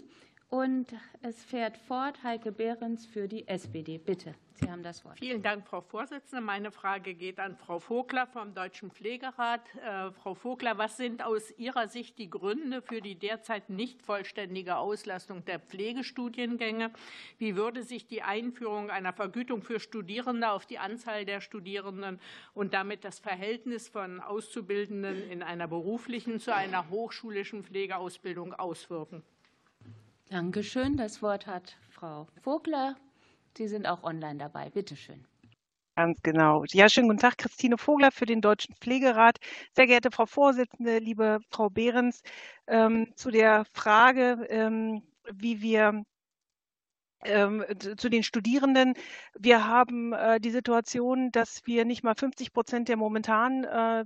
Und 0.55 0.95
es 1.21 1.45
fährt 1.45 1.77
fort 1.77 2.23
Heike 2.23 2.53
Behrens 2.53 3.07
für 3.07 3.27
die 3.27 3.49
SPD. 3.49 3.99
Bitte, 3.99 4.37
Sie 4.53 4.71
haben 4.71 4.85
das 4.85 5.05
Wort. 5.05 5.19
Vielen 5.19 5.43
Dank, 5.43 5.67
Frau 5.67 5.81
Vorsitzende. 5.81 6.41
Meine 6.41 6.71
Frage 6.71 7.15
geht 7.15 7.41
an 7.41 7.57
Frau 7.57 7.81
Vogler 7.81 8.29
vom 8.29 8.55
Deutschen 8.55 8.93
Pflegerat. 8.93 9.63
Äh, 9.75 10.13
Frau 10.13 10.35
Vogler, 10.35 10.79
was 10.79 10.97
sind 10.97 11.25
aus 11.25 11.51
Ihrer 11.59 11.89
Sicht 11.89 12.19
die 12.19 12.31
Gründe 12.31 12.83
für 12.83 13.01
die 13.01 13.17
derzeit 13.17 13.69
nicht 13.69 14.01
vollständige 14.05 14.77
Auslastung 14.77 15.45
der 15.45 15.59
Pflegestudiengänge? 15.59 16.93
Wie 17.39 17.57
würde 17.57 17.83
sich 17.83 18.07
die 18.07 18.23
Einführung 18.23 18.91
einer 18.91 19.13
Vergütung 19.13 19.61
für 19.61 19.81
Studierende 19.81 20.51
auf 20.51 20.67
die 20.67 20.79
Anzahl 20.79 21.25
der 21.25 21.41
Studierenden 21.41 22.21
und 22.53 22.75
damit 22.75 23.03
das 23.03 23.19
Verhältnis 23.19 23.89
von 23.89 24.21
Auszubildenden 24.21 25.29
in 25.29 25.43
einer 25.43 25.67
beruflichen 25.67 26.39
zu 26.39 26.55
einer 26.55 26.91
hochschulischen 26.91 27.65
Pflegeausbildung 27.65 28.55
auswirken? 28.55 29.25
Danke 30.35 30.65
schön. 30.65 30.97
Das 30.97 31.23
Wort 31.23 31.47
hat 31.47 31.77
Frau 31.91 32.27
Vogler. 32.43 32.97
Sie 33.57 33.69
sind 33.69 33.87
auch 33.87 34.03
online 34.03 34.37
dabei. 34.37 34.69
Bitte 34.69 34.97
schön. 34.97 35.25
Ganz 35.95 36.21
genau. 36.25 36.65
Ja, 36.73 36.89
schönen 36.89 37.07
guten 37.07 37.21
Tag, 37.21 37.39
Christine 37.39 37.79
Vogler 37.79 38.11
für 38.11 38.27
den 38.27 38.41
Deutschen 38.41 38.75
Pflegerat. 38.75 39.39
Sehr 39.77 39.87
geehrte 39.87 40.11
Frau 40.11 40.27
Vorsitzende, 40.27 40.99
liebe 40.99 41.39
Frau 41.51 41.71
Behrens, 41.71 42.21
ähm, 42.67 43.13
zu 43.15 43.31
der 43.31 43.65
Frage, 43.75 44.45
ähm, 44.51 45.05
wie 45.33 45.63
wir 45.63 46.03
ähm, 47.25 47.65
zu 47.97 48.09
den 48.09 48.23
Studierenden. 48.23 48.95
Wir 49.39 49.67
haben 49.67 50.13
äh, 50.13 50.41
die 50.41 50.51
Situation, 50.51 51.31
dass 51.33 51.67
wir 51.67 51.85
nicht 51.85 52.05
mal 52.05 52.15
50 52.15 52.53
Prozent 52.53 52.89
der 52.89 52.97
momentanen, 52.97 53.65
äh, 53.65 54.05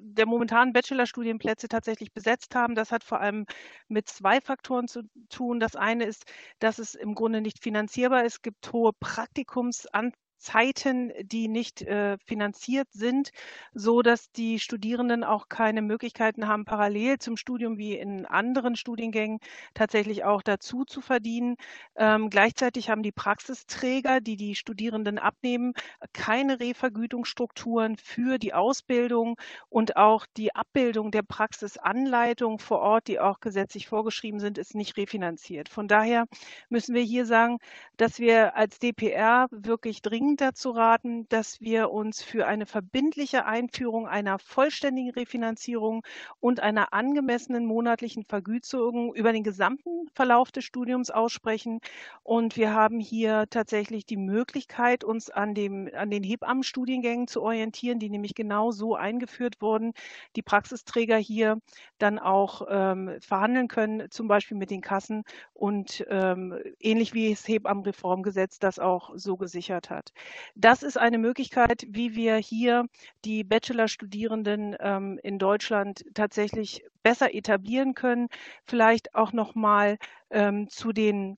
der 0.00 0.26
momentanen 0.26 0.72
Bachelorstudienplätze 0.72 1.68
tatsächlich 1.68 2.12
besetzt 2.12 2.54
haben. 2.54 2.74
Das 2.74 2.92
hat 2.92 3.04
vor 3.04 3.20
allem 3.20 3.46
mit 3.88 4.08
zwei 4.08 4.40
Faktoren 4.40 4.88
zu 4.88 5.02
tun. 5.28 5.60
Das 5.60 5.76
eine 5.76 6.04
ist, 6.04 6.24
dass 6.58 6.78
es 6.78 6.94
im 6.94 7.14
Grunde 7.14 7.40
nicht 7.40 7.62
finanzierbar 7.62 8.24
ist. 8.24 8.34
Es 8.34 8.42
gibt 8.42 8.72
hohe 8.72 8.92
Praktikumsanteile 8.92 10.23
Zeiten, 10.44 11.10
die 11.22 11.48
nicht 11.48 11.82
äh, 11.82 12.18
finanziert 12.18 12.88
sind, 12.92 13.30
so 13.72 14.02
dass 14.02 14.30
die 14.30 14.58
Studierenden 14.60 15.24
auch 15.24 15.48
keine 15.48 15.80
Möglichkeiten 15.80 16.46
haben, 16.46 16.66
parallel 16.66 17.18
zum 17.18 17.38
Studium 17.38 17.78
wie 17.78 17.96
in 17.96 18.26
anderen 18.26 18.76
Studiengängen 18.76 19.40
tatsächlich 19.72 20.24
auch 20.24 20.42
dazu 20.42 20.84
zu 20.84 21.00
verdienen. 21.00 21.56
Ähm, 21.96 22.28
gleichzeitig 22.28 22.90
haben 22.90 23.02
die 23.02 23.10
Praxisträger, 23.10 24.20
die 24.20 24.36
die 24.36 24.54
Studierenden 24.54 25.18
abnehmen, 25.18 25.72
keine 26.12 26.60
Revergütungsstrukturen 26.60 27.96
für 27.96 28.38
die 28.38 28.52
Ausbildung 28.52 29.36
und 29.70 29.96
auch 29.96 30.26
die 30.36 30.54
Abbildung 30.54 31.10
der 31.10 31.22
Praxisanleitung 31.22 32.58
vor 32.58 32.80
Ort, 32.80 33.08
die 33.08 33.18
auch 33.18 33.40
gesetzlich 33.40 33.88
vorgeschrieben 33.88 34.40
sind, 34.40 34.58
ist 34.58 34.74
nicht 34.74 34.98
refinanziert. 34.98 35.70
Von 35.70 35.88
daher 35.88 36.26
müssen 36.68 36.94
wir 36.94 37.02
hier 37.02 37.24
sagen, 37.24 37.58
dass 37.96 38.18
wir 38.18 38.56
als 38.56 38.78
DPR 38.78 39.46
wirklich 39.50 40.02
dringend 40.02 40.33
dringend 40.34 40.40
dazu 40.40 40.70
raten, 40.70 41.28
dass 41.28 41.60
wir 41.60 41.90
uns 41.90 42.22
für 42.22 42.46
eine 42.46 42.66
verbindliche 42.66 43.46
Einführung 43.46 44.08
einer 44.08 44.38
vollständigen 44.38 45.10
Refinanzierung 45.10 46.04
und 46.40 46.60
einer 46.60 46.92
angemessenen 46.92 47.66
monatlichen 47.66 48.24
Vergütung 48.24 49.14
über 49.14 49.32
den 49.32 49.44
gesamten 49.44 50.08
Verlauf 50.14 50.50
des 50.50 50.64
Studiums 50.64 51.10
aussprechen. 51.10 51.80
Und 52.22 52.56
wir 52.56 52.72
haben 52.74 53.00
hier 53.00 53.46
tatsächlich 53.50 54.06
die 54.06 54.16
Möglichkeit, 54.16 55.04
uns 55.04 55.30
an, 55.30 55.54
dem, 55.54 55.88
an 55.94 56.10
den 56.10 56.22
Hebammenstudiengängen 56.24 57.28
zu 57.28 57.42
orientieren, 57.42 57.98
die 57.98 58.10
nämlich 58.10 58.34
genau 58.34 58.72
so 58.72 58.96
eingeführt 58.96 59.60
wurden. 59.60 59.92
Die 60.36 60.42
Praxisträger 60.42 61.16
hier 61.16 61.58
dann 61.98 62.18
auch 62.18 62.62
ähm, 62.68 63.16
verhandeln 63.20 63.68
können, 63.68 64.10
zum 64.10 64.26
Beispiel 64.26 64.56
mit 64.56 64.70
den 64.70 64.80
Kassen 64.80 65.22
und 65.52 66.04
ähm, 66.08 66.58
ähnlich 66.80 67.14
wie 67.14 67.30
das 67.30 67.46
Hebammenreformgesetz 67.46 68.58
das 68.58 68.78
auch 68.78 69.12
so 69.14 69.36
gesichert 69.36 69.90
hat. 69.90 70.12
Das 70.54 70.82
ist 70.82 70.96
eine 70.98 71.18
Möglichkeit, 71.18 71.84
wie 71.88 72.14
wir 72.14 72.36
hier 72.36 72.86
die 73.24 73.44
Bachelorstudierenden 73.44 74.76
ähm, 74.80 75.18
in 75.22 75.38
Deutschland 75.38 76.04
tatsächlich 76.14 76.84
besser 77.02 77.34
etablieren 77.34 77.94
können. 77.94 78.28
Vielleicht 78.64 79.14
auch 79.14 79.32
noch 79.32 79.54
mal 79.54 79.98
ähm, 80.30 80.68
zu 80.68 80.92
den 80.92 81.36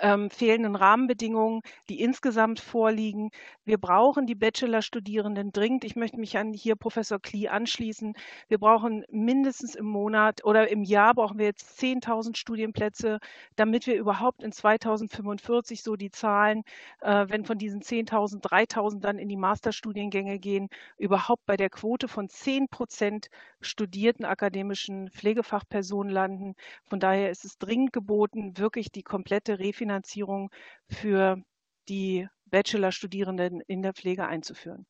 ähm, 0.00 0.30
fehlenden 0.30 0.76
Rahmenbedingungen, 0.76 1.60
die 1.88 2.00
insgesamt 2.00 2.60
vorliegen. 2.60 3.30
Wir 3.64 3.78
brauchen 3.78 4.26
die 4.26 4.34
Bachelorstudierenden 4.34 5.52
dringend. 5.52 5.84
Ich 5.84 5.96
möchte 5.96 6.18
mich 6.18 6.38
an 6.38 6.52
hier 6.52 6.76
Professor 6.76 7.18
Klee 7.20 7.48
anschließen. 7.48 8.14
Wir 8.48 8.58
brauchen 8.58 9.04
mindestens 9.10 9.74
im 9.74 9.86
Monat 9.86 10.44
oder 10.44 10.68
im 10.70 10.82
Jahr 10.82 11.14
brauchen 11.14 11.38
wir 11.38 11.46
jetzt 11.46 11.80
10.000 11.80 12.36
Studienplätze, 12.36 13.18
damit 13.56 13.86
wir 13.86 13.94
überhaupt 13.96 14.42
in 14.42 14.52
2045 14.52 15.82
so 15.82 15.96
die 15.96 16.10
Zahlen, 16.10 16.62
äh, 17.00 17.26
wenn 17.28 17.44
von 17.44 17.58
diesen 17.58 17.82
10.000 17.82 18.40
3.000 18.42 19.00
dann 19.00 19.18
in 19.18 19.28
die 19.28 19.36
Masterstudiengänge 19.36 20.38
gehen, 20.38 20.68
überhaupt 20.98 21.44
bei 21.46 21.56
der 21.56 21.70
Quote 21.70 22.08
von 22.08 22.28
10 22.28 22.68
Prozent 22.68 23.28
studierten 23.60 24.24
akademischen 24.24 25.10
Pflegefachpersonen 25.10 26.12
landen. 26.12 26.54
Von 26.84 27.00
daher 27.00 27.30
ist 27.30 27.44
es 27.44 27.58
dringend 27.58 27.92
geboten, 27.92 28.58
wirklich 28.58 28.90
die 28.90 29.02
komplette 29.02 29.58
Refinanzierung 29.58 29.71
Refinanzierung 29.72 30.50
für 30.88 31.42
die 31.88 32.28
Bachelorstudierenden 32.46 33.62
in 33.66 33.82
der 33.82 33.94
Pflege 33.94 34.26
einzuführen. 34.26 34.86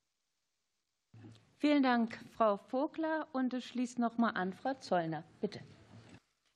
Vielen 1.58 1.84
Dank, 1.84 2.18
Frau 2.36 2.56
Vogler. 2.56 3.28
Und 3.32 3.54
es 3.54 3.64
schließt 3.64 4.00
noch 4.00 4.18
mal 4.18 4.30
an 4.30 4.52
Frau 4.52 4.74
Zollner. 4.74 5.22
Bitte. 5.40 5.60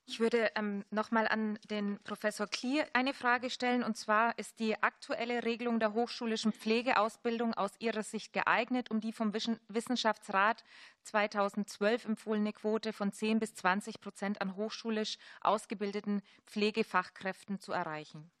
Ich 0.09 0.21
würde 0.21 0.51
ähm, 0.55 0.85
noch 0.89 1.11
mal 1.11 1.27
an 1.27 1.59
den 1.69 1.99
Professor 2.05 2.47
Klee 2.47 2.81
eine 2.93 3.13
Frage 3.13 3.49
stellen. 3.49 3.83
Und 3.83 3.97
zwar 3.97 4.39
ist 4.39 4.57
die 4.59 4.81
aktuelle 4.81 5.43
Regelung 5.43 5.81
der 5.81 5.93
hochschulischen 5.93 6.53
Pflegeausbildung 6.53 7.53
aus 7.53 7.71
Ihrer 7.79 8.03
Sicht 8.03 8.31
geeignet, 8.31 8.89
um 8.89 9.01
die 9.01 9.11
vom 9.11 9.33
Wissenschaftsrat 9.33 10.63
2012 11.03 12.05
empfohlene 12.05 12.53
Quote 12.53 12.93
von 12.93 13.11
10 13.11 13.39
bis 13.39 13.53
20 13.55 13.99
Prozent 13.99 14.41
an 14.41 14.55
hochschulisch 14.55 15.17
ausgebildeten 15.41 16.21
Pflegefachkräften 16.45 17.59
zu 17.59 17.73
erreichen? 17.73 18.31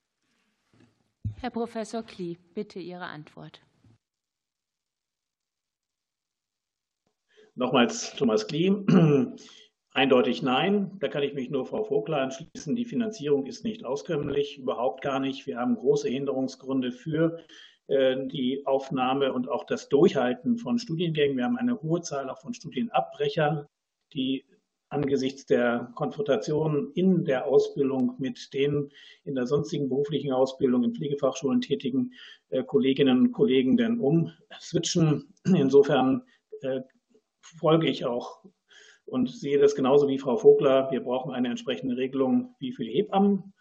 Herr 1.41 1.49
Professor 1.49 2.01
Klee, 2.01 2.37
bitte 2.53 2.79
Ihre 2.79 3.07
Antwort. 3.07 3.61
Nochmals 7.55 8.15
Thomas 8.15 8.47
Klee. 8.47 8.71
Eindeutig 9.97 10.43
nein. 10.43 10.91
Da 10.99 11.07
kann 11.07 11.23
ich 11.23 11.33
mich 11.33 11.49
nur 11.49 11.65
Frau 11.65 11.83
Vogler 11.83 12.21
anschließen. 12.21 12.75
Die 12.75 12.85
Finanzierung 12.85 13.47
ist 13.47 13.63
nicht 13.63 13.83
auskömmlich, 13.83 14.59
überhaupt 14.59 15.01
gar 15.01 15.19
nicht. 15.19 15.47
Wir 15.47 15.57
haben 15.57 15.75
große 15.75 16.07
Hinderungsgründe 16.07 16.91
für 16.91 17.39
äh, 17.87 18.27
die 18.27 18.61
Aufnahme 18.67 19.33
und 19.33 19.49
auch 19.49 19.63
das 19.63 19.89
Durchhalten 19.89 20.59
von 20.59 20.77
Studiengängen. 20.77 21.35
Wir 21.35 21.45
haben 21.45 21.57
eine 21.57 21.81
hohe 21.81 22.01
Zahl 22.01 22.29
auch 22.29 22.37
von 22.39 22.53
Studienabbrechern, 22.53 23.65
die 24.13 24.45
angesichts 24.89 25.47
der 25.47 25.91
Konfrontation 25.95 26.91
in 26.93 27.25
der 27.25 27.47
Ausbildung 27.47 28.17
mit 28.19 28.53
den 28.53 28.91
in 29.23 29.33
der 29.33 29.47
sonstigen 29.47 29.89
beruflichen 29.89 30.31
Ausbildung 30.31 30.83
in 30.83 30.93
Pflegefachschulen 30.93 31.61
tätigen 31.61 32.13
äh, 32.49 32.63
Kolleginnen 32.63 33.19
und 33.19 33.31
Kollegen 33.31 33.77
denn 33.77 33.99
umswitchen. 33.99 35.33
Insofern 35.43 36.21
äh, 36.61 36.81
folge 37.41 37.89
ich 37.89 38.05
auch 38.05 38.43
und 39.07 39.29
sehe 39.29 39.57
das 39.57 39.75
genauso 39.75 40.07
wie 40.07 40.19
Frau 40.19 40.37
Vogler. 40.37 40.91
Wir 40.91 41.01
brauchen 41.01 41.33
eine 41.33 41.49
entsprechende 41.49 41.97
Regelung, 41.97 42.55
wie 42.59 42.73
viele 42.73 42.91
Hebammen. 42.91 43.53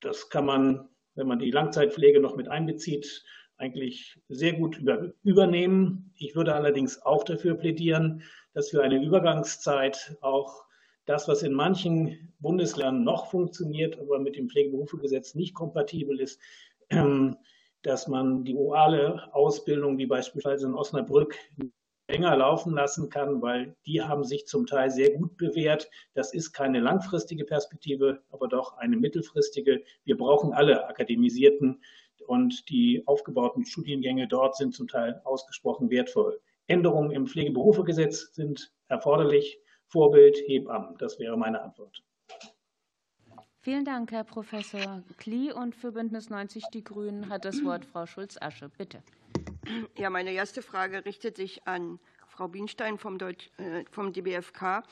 Das 0.00 0.28
kann 0.28 0.46
man, 0.46 0.88
wenn 1.14 1.26
man 1.26 1.38
die 1.38 1.50
Langzeitpflege 1.50 2.20
noch 2.20 2.36
mit 2.36 2.48
einbezieht, 2.48 3.24
eigentlich 3.56 4.18
sehr 4.28 4.54
gut 4.54 4.78
über, 4.78 5.12
übernehmen. 5.22 6.12
Ich 6.16 6.34
würde 6.34 6.54
allerdings 6.54 7.02
auch 7.02 7.24
dafür 7.24 7.54
plädieren, 7.54 8.22
dass 8.54 8.70
für 8.70 8.82
eine 8.82 9.02
Übergangszeit 9.02 10.16
auch 10.20 10.64
das, 11.04 11.28
was 11.28 11.42
in 11.42 11.52
manchen 11.52 12.32
Bundesländern 12.38 13.04
noch 13.04 13.30
funktioniert, 13.30 13.98
aber 13.98 14.18
mit 14.18 14.36
dem 14.36 14.48
Pflegeberufegesetz 14.48 15.34
nicht 15.34 15.54
kompatibel 15.54 16.20
ist, 16.20 16.40
dass 17.82 18.08
man 18.08 18.44
die 18.44 18.56
orale 18.56 19.34
Ausbildung, 19.34 19.98
wie 19.98 20.06
beispielsweise 20.06 20.66
in 20.66 20.74
Osnabrück, 20.74 21.36
länger 22.10 22.36
laufen 22.36 22.74
lassen 22.74 23.08
kann, 23.08 23.40
weil 23.40 23.76
die 23.86 24.02
haben 24.02 24.24
sich 24.24 24.46
zum 24.46 24.66
Teil 24.66 24.90
sehr 24.90 25.10
gut 25.16 25.36
bewährt. 25.36 25.88
Das 26.14 26.34
ist 26.34 26.52
keine 26.52 26.80
langfristige 26.80 27.44
Perspektive, 27.44 28.22
aber 28.30 28.48
doch 28.48 28.76
eine 28.78 28.96
mittelfristige. 28.96 29.82
Wir 30.04 30.16
brauchen 30.16 30.52
alle 30.52 30.88
Akademisierten 30.88 31.80
und 32.26 32.68
die 32.68 33.02
aufgebauten 33.06 33.64
Studiengänge 33.64 34.26
dort 34.26 34.56
sind 34.56 34.74
zum 34.74 34.88
Teil 34.88 35.20
ausgesprochen 35.24 35.90
wertvoll. 35.90 36.40
Änderungen 36.66 37.12
im 37.12 37.26
Pflegeberufegesetz 37.26 38.34
sind 38.34 38.72
erforderlich. 38.88 39.60
Vorbild 39.86 40.36
Hebammen. 40.46 40.96
Das 40.98 41.18
wäre 41.18 41.36
meine 41.36 41.60
Antwort. 41.62 42.04
Vielen 43.62 43.84
Dank, 43.84 44.12
Herr 44.12 44.24
Professor 44.24 45.02
Klee. 45.18 45.52
Und 45.52 45.74
für 45.74 45.92
Bündnis 45.92 46.30
90 46.30 46.64
Die 46.72 46.84
Grünen 46.84 47.28
hat 47.28 47.44
das 47.44 47.64
Wort 47.64 47.84
Frau 47.84 48.06
Schulz-Asche. 48.06 48.70
Bitte. 48.78 49.02
Ja, 49.96 50.10
meine 50.10 50.32
erste 50.32 50.62
Frage 50.62 51.04
richtet 51.04 51.36
sich 51.36 51.66
an 51.66 51.98
Frau 52.26 52.48
Bienstein 52.48 52.98
vom, 52.98 53.18
Deutsch, 53.18 53.50
äh, 53.58 53.84
vom 53.90 54.12
DBFK. 54.12 54.82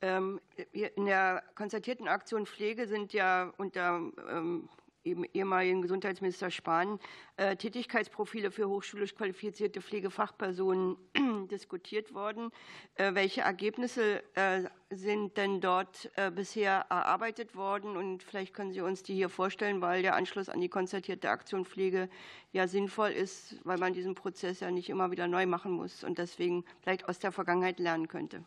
Ähm, 0.00 0.40
in 0.72 1.06
der 1.06 1.42
konzertierten 1.54 2.08
Aktion 2.08 2.46
Pflege 2.46 2.86
sind 2.86 3.12
ja 3.12 3.52
unter 3.56 4.00
ähm, 4.30 4.68
ehemaligen 5.04 5.82
Gesundheitsminister 5.82 6.50
Spahn 6.50 6.98
äh, 7.36 7.56
Tätigkeitsprofile 7.56 8.50
für 8.50 8.68
hochschulisch 8.68 9.14
qualifizierte 9.14 9.80
Pflegefachpersonen 9.80 10.96
diskutiert 11.50 12.14
worden. 12.14 12.50
Äh, 12.94 13.14
welche 13.14 13.42
Ergebnisse 13.42 14.22
äh, 14.34 14.62
sind 14.90 15.36
denn 15.36 15.60
dort 15.60 16.10
bisher 16.36 16.86
erarbeitet 16.88 17.56
worden? 17.56 17.96
Und 17.96 18.22
vielleicht 18.22 18.54
können 18.54 18.72
Sie 18.72 18.80
uns 18.80 19.02
die 19.02 19.14
hier 19.14 19.28
vorstellen, 19.28 19.80
weil 19.80 20.02
der 20.02 20.14
Anschluss 20.14 20.48
an 20.48 20.60
die 20.60 20.68
konzertierte 20.68 21.30
Aktion 21.30 21.64
Pflege 21.64 22.08
ja 22.52 22.68
sinnvoll 22.68 23.10
ist, 23.10 23.56
weil 23.64 23.78
man 23.78 23.92
diesen 23.92 24.14
Prozess 24.14 24.60
ja 24.60 24.70
nicht 24.70 24.88
immer 24.88 25.10
wieder 25.10 25.26
neu 25.26 25.46
machen 25.46 25.72
muss 25.72 26.04
und 26.04 26.18
deswegen 26.18 26.64
vielleicht 26.80 27.08
aus 27.08 27.18
der 27.18 27.32
Vergangenheit 27.32 27.80
lernen 27.80 28.06
könnte. 28.06 28.44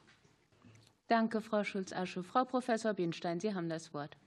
Danke, 1.08 1.42
Frau 1.42 1.64
Schulz-Asche. 1.64 2.24
Frau 2.24 2.46
Professor 2.46 2.94
Bienstein, 2.94 3.40
Sie 3.40 3.54
haben 3.54 3.70
das 3.70 3.94
Wort. 3.94 4.18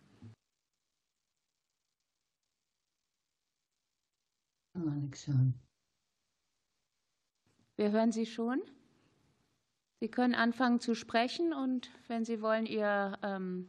Kann 4.81 4.89
man 4.89 5.01
nichts 5.03 5.27
hören. 5.27 5.53
Wir 7.77 7.91
hören 7.91 8.13
Sie 8.13 8.25
schon. 8.25 8.63
Sie 10.01 10.09
können 10.09 10.35
anfangen 10.35 10.81
zu 10.81 10.95
sprechen 10.95 11.53
und 11.53 11.91
wenn 12.09 12.25
Sie 12.25 12.41
wollen, 12.41 12.65
Ihr 12.65 13.19
ähm, 13.23 13.69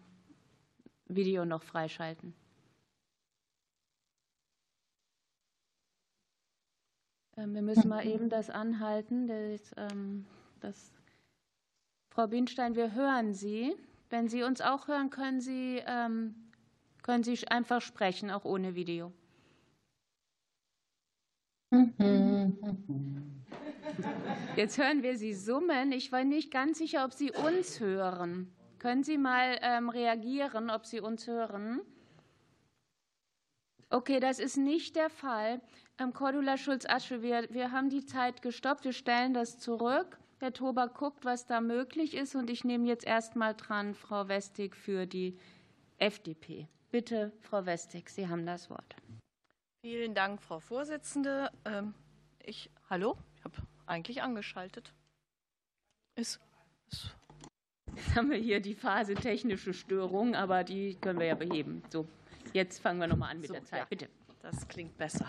Video 1.07 1.43
noch 1.43 1.63
freischalten. 1.63 2.33
Ähm, 7.35 7.55
wir 7.55 7.61
müssen 7.61 7.89
mal 7.89 8.07
eben 8.07 8.29
das 8.29 8.49
anhalten. 8.49 9.27
Das, 9.27 9.75
ähm, 9.75 10.25
das 10.61 10.93
Frau 12.09 12.27
Bienstein, 12.27 12.75
wir 12.75 12.93
hören 12.93 13.33
Sie. 13.33 13.75
Wenn 14.09 14.29
Sie 14.29 14.43
uns 14.43 14.61
auch 14.61 14.87
hören, 14.87 15.09
können 15.09 15.41
Sie, 15.41 15.83
ähm, 15.85 16.35
können 17.03 17.25
Sie 17.25 17.45
einfach 17.49 17.81
sprechen, 17.81 18.31
auch 18.31 18.45
ohne 18.45 18.75
Video. 18.75 19.11
Jetzt 24.57 24.77
hören 24.77 25.03
wir 25.03 25.17
Sie 25.17 25.33
summen. 25.33 25.93
Ich 25.93 26.11
war 26.11 26.25
nicht 26.25 26.51
ganz 26.51 26.79
sicher, 26.79 27.05
ob 27.05 27.13
Sie 27.13 27.31
uns 27.31 27.79
hören. 27.79 28.53
Können 28.77 29.03
Sie 29.03 29.17
mal 29.17 29.57
ähm, 29.61 29.89
reagieren, 29.89 30.69
ob 30.69 30.85
Sie 30.85 30.99
uns 30.99 31.27
hören? 31.27 31.79
Okay, 33.89 34.19
das 34.19 34.39
ist 34.39 34.57
nicht 34.57 34.97
der 34.97 35.09
Fall. 35.09 35.61
Ähm, 35.97 36.11
Cordula 36.13 36.57
Schulz-Asche, 36.57 37.21
wir, 37.21 37.47
wir 37.51 37.71
haben 37.71 37.89
die 37.89 38.05
Zeit 38.05 38.41
gestoppt. 38.41 38.83
Wir 38.83 38.93
stellen 38.93 39.33
das 39.33 39.57
zurück. 39.57 40.19
Herr 40.39 40.51
Tober 40.51 40.89
guckt, 40.89 41.23
was 41.23 41.45
da 41.45 41.61
möglich 41.61 42.15
ist. 42.15 42.35
Und 42.35 42.49
ich 42.49 42.65
nehme 42.65 42.85
jetzt 42.87 43.05
erst 43.05 43.37
mal 43.37 43.53
dran 43.53 43.93
Frau 43.93 44.27
Westig 44.27 44.75
für 44.75 45.05
die 45.05 45.37
FDP. 45.99 46.67
Bitte, 46.91 47.31
Frau 47.39 47.65
Westig, 47.65 48.09
Sie 48.09 48.27
haben 48.27 48.45
das 48.45 48.69
Wort. 48.69 48.97
Vielen 49.81 50.13
Dank, 50.13 50.43
Frau 50.43 50.59
Vorsitzende. 50.59 51.49
Ähm, 51.65 51.95
ich, 52.43 52.69
hallo, 52.87 53.17
ich 53.35 53.43
habe 53.43 53.55
eigentlich 53.87 54.21
angeschaltet. 54.21 54.93
Ist, 56.15 56.39
ist. 56.91 57.15
Jetzt 57.95 58.15
haben 58.15 58.29
wir 58.29 58.37
hier 58.37 58.59
die 58.59 58.75
Phase 58.75 59.15
technische 59.15 59.73
Störung, 59.73 60.35
aber 60.35 60.63
die 60.63 60.95
können 61.01 61.17
wir 61.17 61.25
ja 61.25 61.35
beheben. 61.35 61.81
So, 61.89 62.07
jetzt 62.53 62.79
fangen 62.79 62.99
wir 62.99 63.07
nochmal 63.07 63.31
an 63.31 63.39
mit 63.39 63.47
so, 63.47 63.53
der 63.53 63.63
Zeit. 63.65 63.79
Ja, 63.79 63.85
Bitte. 63.85 64.07
Das 64.43 64.67
klingt 64.67 64.97
besser. 64.97 65.25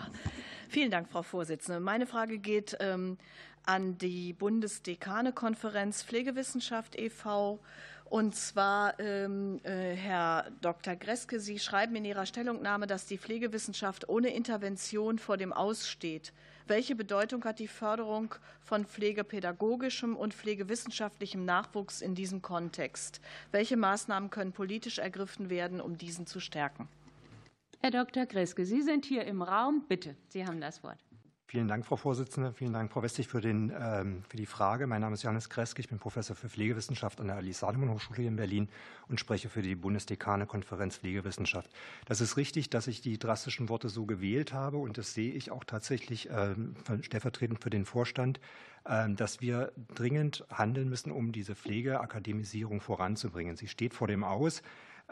Vielen 0.69 0.91
Dank, 0.91 1.09
Frau 1.09 1.23
Vorsitzende. 1.23 1.79
Meine 1.79 2.05
Frage 2.05 2.37
geht 2.37 2.77
ähm, 2.79 3.17
an 3.63 3.97
die 3.97 4.33
Bundesdekanekonferenz 4.33 6.03
Pflegewissenschaft 6.03 6.95
e.V. 6.95 7.59
Und 8.05 8.35
zwar, 8.35 8.99
ähm, 8.99 9.59
äh, 9.63 9.95
Herr 9.95 10.51
Dr. 10.61 10.95
Greske, 10.95 11.39
Sie 11.39 11.57
schreiben 11.57 11.95
in 11.95 12.05
Ihrer 12.05 12.25
Stellungnahme, 12.25 12.85
dass 12.85 13.05
die 13.05 13.17
Pflegewissenschaft 13.17 14.07
ohne 14.07 14.33
Intervention 14.33 15.17
vor 15.17 15.37
dem 15.37 15.51
Aussteht. 15.51 16.33
Welche 16.67 16.95
Bedeutung 16.95 17.43
hat 17.43 17.59
die 17.59 17.67
Förderung 17.67 18.35
von 18.61 18.85
pflegepädagogischem 18.85 20.15
und 20.15 20.33
pflegewissenschaftlichem 20.33 21.43
Nachwuchs 21.43 22.01
in 22.01 22.15
diesem 22.15 22.41
Kontext? 22.41 23.19
Welche 23.51 23.75
Maßnahmen 23.75 24.29
können 24.29 24.53
politisch 24.53 24.99
ergriffen 24.99 25.49
werden, 25.49 25.81
um 25.81 25.97
diesen 25.97 26.25
zu 26.25 26.39
stärken? 26.39 26.87
Herr 27.79 27.91
Dr. 27.91 28.25
Greske, 28.25 28.65
Sie 28.65 28.81
sind 28.81 29.05
hier 29.05 29.25
im 29.25 29.41
Raum. 29.41 29.83
Bitte, 29.89 30.15
Sie 30.29 30.45
haben 30.45 30.61
das 30.61 30.83
Wort. 30.83 31.02
Vielen 31.53 31.67
Dank, 31.67 31.85
Frau 31.85 31.97
Vorsitzende. 31.97 32.51
Vielen 32.51 32.73
Dank, 32.73 32.91
Frau 32.91 33.03
Westig, 33.03 33.27
für, 33.27 33.39
den, 33.39 33.71
ähm, 33.79 34.23
für 34.27 34.37
die 34.37 34.47
Frage. 34.47 34.87
Mein 34.87 35.01
Name 35.01 35.13
ist 35.13 35.21
Johannes 35.21 35.51
Kreske. 35.51 35.81
Ich 35.81 35.87
bin 35.87 35.99
Professor 35.99 36.35
für 36.35 36.49
Pflegewissenschaft 36.49 37.21
an 37.21 37.27
der 37.27 37.35
Alice-Salomon-Hochschule 37.35 38.23
in 38.25 38.37
Berlin 38.37 38.69
und 39.07 39.19
spreche 39.19 39.49
für 39.49 39.61
die 39.61 39.75
Bundesdekane-Konferenz 39.75 40.97
Pflegewissenschaft. 40.97 41.69
Das 42.07 42.21
ist 42.21 42.37
richtig, 42.37 42.71
dass 42.71 42.87
ich 42.87 43.01
die 43.01 43.19
drastischen 43.19 43.69
Worte 43.69 43.89
so 43.89 44.07
gewählt 44.07 44.51
habe 44.51 44.77
und 44.77 44.97
das 44.97 45.13
sehe 45.13 45.31
ich 45.31 45.51
auch 45.51 45.63
tatsächlich 45.63 46.27
ähm, 46.31 46.73
stellvertretend 47.01 47.61
für 47.61 47.69
den 47.69 47.85
Vorstand, 47.85 48.39
ähm, 48.87 49.15
dass 49.15 49.39
wir 49.39 49.73
dringend 49.93 50.47
handeln 50.51 50.89
müssen, 50.89 51.11
um 51.11 51.31
diese 51.31 51.53
Pflegeakademisierung 51.53 52.81
voranzubringen. 52.81 53.57
Sie 53.57 53.67
steht 53.67 53.93
vor 53.93 54.07
dem 54.07 54.23
Aus. 54.23 54.63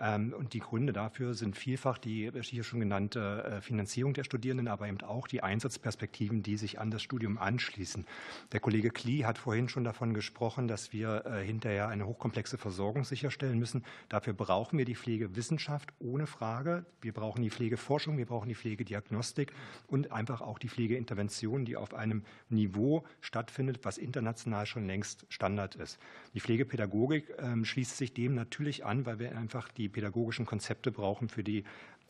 Ähm, 0.01 0.33
und 0.33 0.53
die 0.53 0.59
Gründe 0.59 0.93
dafür 0.93 1.33
sind 1.35 1.55
vielfach 1.55 1.97
die 1.97 2.31
hier 2.41 2.63
schon 2.63 2.79
genannte 2.79 3.43
äh, 3.43 3.61
Finanzierung 3.61 4.13
der 4.13 4.23
Studierenden, 4.23 4.67
aber 4.67 4.87
eben 4.87 5.01
auch 5.01 5.27
die 5.27 5.43
Einsatzperspektiven, 5.43 6.41
die 6.41 6.57
sich 6.57 6.79
an 6.79 6.89
das 6.89 7.03
Studium 7.03 7.37
anschließen. 7.37 8.05
Der 8.51 8.59
Kollege 8.59 8.89
Klee 8.89 9.25
hat 9.25 9.37
vorhin 9.37 9.69
schon 9.69 9.83
davon 9.83 10.13
gesprochen, 10.13 10.67
dass 10.67 10.91
wir 10.91 11.25
äh, 11.25 11.45
hinterher 11.45 11.87
eine 11.87 12.07
hochkomplexe 12.07 12.57
Versorgung 12.57 13.03
sicherstellen 13.03 13.59
müssen. 13.59 13.83
Dafür 14.09 14.33
brauchen 14.33 14.79
wir 14.79 14.85
die 14.85 14.95
Pflegewissenschaft 14.95 15.93
ohne 15.99 16.25
Frage. 16.25 16.85
Wir 17.01 17.13
brauchen 17.13 17.43
die 17.43 17.51
Pflegeforschung, 17.51 18.17
wir 18.17 18.25
brauchen 18.25 18.49
die 18.49 18.55
Pflegediagnostik 18.55 19.53
und 19.87 20.11
einfach 20.11 20.41
auch 20.41 20.57
die 20.57 20.69
Pflegeintervention, 20.69 21.65
die 21.65 21.77
auf 21.77 21.93
einem 21.93 22.23
Niveau 22.49 23.03
stattfindet, 23.19 23.81
was 23.83 23.97
international 23.99 24.65
schon 24.65 24.87
längst 24.87 25.25
Standard 25.29 25.75
ist. 25.75 25.99
Die 26.33 26.39
Pflegepädagogik 26.39 27.35
ähm, 27.37 27.65
schließt 27.65 27.97
sich 27.97 28.13
dem 28.13 28.33
natürlich 28.33 28.83
an, 28.83 29.05
weil 29.05 29.19
wir 29.19 29.37
einfach 29.37 29.69
die 29.69 29.90
pädagogischen 29.91 30.45
Konzepte 30.45 30.91
brauchen 30.91 31.29
für 31.29 31.43
die 31.43 31.63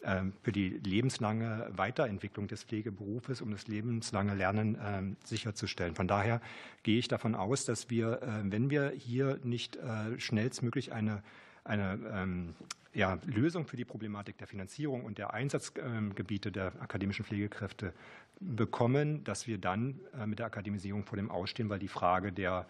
ähm, 0.03 0.33
für 0.41 0.51
die 0.51 0.69
lebenslange 0.69 1.67
Weiterentwicklung 1.73 2.47
des 2.47 2.63
Pflegeberufes, 2.63 3.39
um 3.39 3.51
das 3.51 3.67
lebenslange 3.67 4.33
Lernen 4.33 4.75
ähm, 4.83 5.15
sicherzustellen. 5.23 5.93
Von 5.93 6.07
daher 6.07 6.41
gehe 6.81 6.97
ich 6.97 7.07
davon 7.07 7.35
aus, 7.35 7.65
dass 7.65 7.91
wir, 7.91 8.19
äh, 8.23 8.51
wenn 8.51 8.71
wir 8.71 8.89
hier 8.97 9.39
nicht 9.43 9.75
äh, 9.75 10.19
schnellstmöglich 10.19 10.91
eine, 10.91 11.21
eine 11.63 11.99
ähm, 12.11 12.55
ja, 12.95 13.19
Lösung 13.25 13.67
für 13.67 13.77
die 13.77 13.85
Problematik 13.85 14.39
der 14.39 14.47
Finanzierung 14.47 15.05
und 15.05 15.19
der 15.19 15.35
Einsatzgebiete 15.35 16.51
der 16.51 16.73
akademischen 16.81 17.23
Pflegekräfte 17.23 17.93
bekommen, 18.39 19.23
dass 19.23 19.45
wir 19.45 19.59
dann 19.59 19.99
äh, 20.19 20.25
mit 20.25 20.39
der 20.39 20.47
Akademisierung 20.47 21.05
vor 21.05 21.15
dem 21.15 21.29
Ausstehen, 21.29 21.69
weil 21.69 21.79
die 21.79 21.87
Frage 21.87 22.31
der 22.31 22.65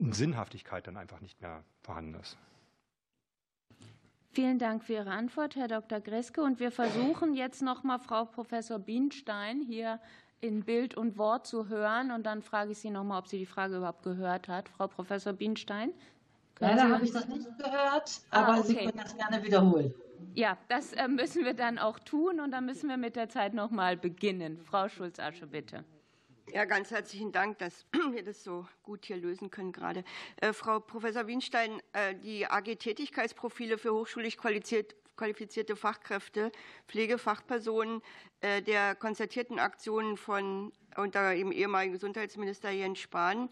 Sinnhaftigkeit 0.00 0.84
dann 0.88 0.96
einfach 0.96 1.20
nicht 1.20 1.40
mehr 1.40 1.62
vorhanden 1.82 2.14
ist. 2.14 2.36
Vielen 4.34 4.58
Dank 4.58 4.82
für 4.82 4.94
Ihre 4.94 5.12
Antwort, 5.12 5.54
Herr 5.54 5.68
Dr. 5.68 6.00
Greske. 6.00 6.42
Und 6.42 6.58
wir 6.58 6.72
versuchen 6.72 7.34
jetzt 7.34 7.62
noch 7.62 7.84
mal 7.84 8.00
Frau 8.00 8.24
Professor 8.24 8.80
Bienstein 8.80 9.60
hier 9.60 10.00
in 10.40 10.64
Bild 10.64 10.96
und 10.96 11.16
Wort 11.18 11.46
zu 11.46 11.68
hören. 11.68 12.10
Und 12.10 12.26
dann 12.26 12.42
frage 12.42 12.72
ich 12.72 12.78
Sie 12.78 12.90
noch 12.90 13.04
mal, 13.04 13.20
ob 13.20 13.28
sie 13.28 13.38
die 13.38 13.46
Frage 13.46 13.76
überhaupt 13.76 14.02
gehört 14.02 14.48
hat. 14.48 14.68
Frau 14.70 14.88
Professor 14.88 15.32
Bienstein. 15.32 15.92
Leider 16.58 16.88
habe 16.88 17.04
ich 17.04 17.12
das 17.12 17.28
nicht 17.28 17.46
gehört, 17.58 18.22
aber 18.30 18.54
ah, 18.54 18.58
okay. 18.58 18.66
Sie 18.66 18.74
können 18.74 18.96
das 18.96 19.16
gerne 19.16 19.40
wiederholen. 19.44 19.94
Ja, 20.34 20.58
das 20.66 20.92
äh, 20.94 21.06
müssen 21.06 21.44
wir 21.44 21.54
dann 21.54 21.78
auch 21.78 22.00
tun. 22.00 22.40
Und 22.40 22.50
dann 22.50 22.66
müssen 22.66 22.88
wir 22.88 22.96
mit 22.96 23.14
der 23.14 23.28
Zeit 23.28 23.54
noch 23.54 23.70
mal 23.70 23.96
beginnen. 23.96 24.58
Frau 24.64 24.88
Schulz-Asche, 24.88 25.46
bitte. 25.46 25.84
Ja, 26.54 26.66
ganz 26.66 26.92
herzlichen 26.92 27.32
Dank, 27.32 27.58
dass 27.58 27.84
wir 28.12 28.22
das 28.22 28.44
so 28.44 28.64
gut 28.84 29.06
hier 29.06 29.16
lösen 29.16 29.50
können 29.50 29.72
gerade. 29.72 30.04
Äh, 30.36 30.52
Frau 30.52 30.78
Professor 30.78 31.26
Wienstein, 31.26 31.82
äh, 31.92 32.14
die 32.14 32.46
AG-Tätigkeitsprofile 32.46 33.76
für 33.76 33.92
hochschulisch 33.92 34.36
qualifizierte 35.16 35.76
Fachkräfte, 35.76 36.50
Pflegefachpersonen 36.88 38.02
äh, 38.40 38.62
der 38.62 38.94
konzertierten 38.94 39.58
Aktionen 39.58 40.16
von 40.16 40.72
unter 40.96 41.34
dem 41.34 41.52
ehemaligen 41.52 41.92
Gesundheitsminister 41.92 42.70
Jens 42.70 43.00
Spahn, 43.00 43.48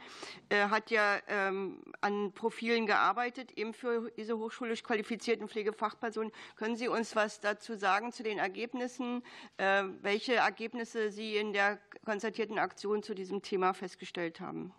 äh, 0.49 0.69
hat 0.69 0.91
ja 0.91 1.19
ähm, 1.29 1.83
an 2.01 2.33
Profilen 2.33 2.87
gearbeitet, 2.87 3.53
eben 3.57 3.75
für 3.75 4.11
diese 4.17 4.39
hochschulisch 4.39 4.83
qualifizierten 4.83 5.49
Pflegefachpersonen. 5.49 6.33
Können 6.57 6.77
Sie 6.77 6.89
uns 6.89 7.17
was 7.17 7.41
dazu 7.41 7.75
sagen 7.75 8.13
zu 8.13 8.23
den 8.23 8.39
Ergebnissen, 8.39 9.23
äh, 9.57 9.85
welche 10.03 10.37
Ergebnisse 10.37 11.11
Sie 11.11 11.37
in 11.37 11.53
der 11.53 11.79
konzertierten 12.05 12.59
Aktion 12.59 13.03
zu 13.03 13.15
diesem 13.15 13.43
Thema 13.43 13.75
festgestellt 13.75 14.41
haben? 14.41 14.73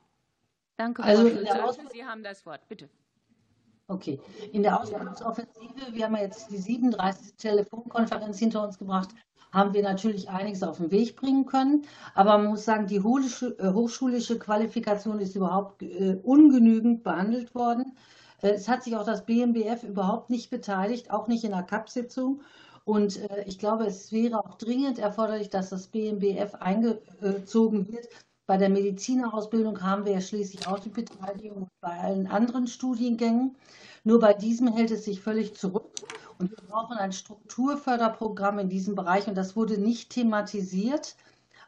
Danke, 0.77 1.03
Frau 1.03 1.09
also, 1.09 1.29
Schulze. 1.29 1.81
Sie 1.91 2.05
haben 2.05 2.23
das 2.23 2.45
Wort, 2.45 2.67
bitte. 2.67 2.89
Okay. 3.87 4.19
In 4.53 4.63
der 4.63 4.79
Ausbildungsoffensive, 4.79 5.93
wir 5.93 6.05
haben 6.05 6.15
jetzt 6.15 6.49
die 6.49 6.57
37. 6.57 7.35
Telefonkonferenz 7.35 8.39
hinter 8.39 8.63
uns 8.63 8.77
gebracht, 8.77 9.09
haben 9.51 9.73
wir 9.73 9.83
natürlich 9.83 10.29
einiges 10.29 10.63
auf 10.63 10.77
den 10.77 10.89
Weg 10.89 11.15
bringen 11.15 11.45
können. 11.45 11.85
Aber 12.15 12.37
man 12.37 12.47
muss 12.47 12.65
sagen, 12.65 12.87
die 12.87 12.95
äh, 12.97 13.01
hochschulische 13.01 14.39
Qualifikation 14.39 15.19
ist 15.19 15.35
überhaupt 15.35 15.83
äh, 15.83 16.17
ungenügend 16.23 17.03
behandelt 17.03 17.53
worden. 17.53 17.95
Es 18.41 18.67
hat 18.67 18.83
sich 18.83 18.95
auch 18.95 19.05
das 19.05 19.25
BMBF 19.25 19.83
überhaupt 19.83 20.29
nicht 20.29 20.49
beteiligt, 20.49 21.11
auch 21.11 21.27
nicht 21.27 21.43
in 21.43 21.51
der 21.51 21.63
CAP-Sitzung. 21.63 22.41
Und 22.83 23.21
ich 23.45 23.57
glaube, 23.57 23.85
es 23.85 24.11
wäre 24.11 24.39
auch 24.39 24.55
dringend 24.55 24.99
erforderlich, 24.99 25.49
dass 25.49 25.69
das 25.69 25.87
BMBF 25.87 26.55
eingezogen 26.55 27.87
wird. 27.87 28.09
Bei 28.53 28.57
der 28.57 28.69
Medizinerausbildung 28.69 29.81
haben 29.81 30.05
wir 30.05 30.11
ja 30.11 30.21
schließlich 30.21 30.67
auch 30.67 30.77
die 30.77 30.89
Beteiligung 30.89 31.69
bei 31.81 31.89
allen 31.89 32.27
anderen 32.27 32.67
Studiengängen. 32.67 33.55
Nur 34.03 34.19
bei 34.19 34.35
diesem 34.35 34.67
hält 34.67 34.91
es 34.91 35.05
sich 35.05 35.21
völlig 35.21 35.55
zurück. 35.55 35.89
Und 36.37 36.51
wir 36.51 36.57
brauchen 36.69 36.95
ein 36.95 37.13
Strukturförderprogramm 37.13 38.59
in 38.59 38.69
diesem 38.69 38.93
Bereich. 38.93 39.27
Und 39.27 39.35
das 39.35 39.55
wurde 39.55 39.79
nicht 39.79 40.11
thematisiert, 40.11 41.15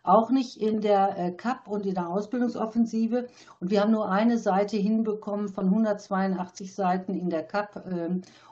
auch 0.04 0.30
nicht 0.30 0.62
in 0.62 0.80
der 0.80 1.32
CAP 1.32 1.67
und 1.67 1.88
in 1.88 1.95
der 1.95 2.08
Ausbildungsoffensive. 2.08 3.30
Und 3.60 3.71
wir 3.71 3.82
haben 3.82 3.91
nur 3.91 4.08
eine 4.08 4.38
Seite 4.38 4.78
hinbekommen 4.78 5.50
von 5.50 5.65
182 5.65 6.76
Seiten 6.76 7.15
in 7.15 7.32
der 7.32 7.41
CAP. 7.41 7.84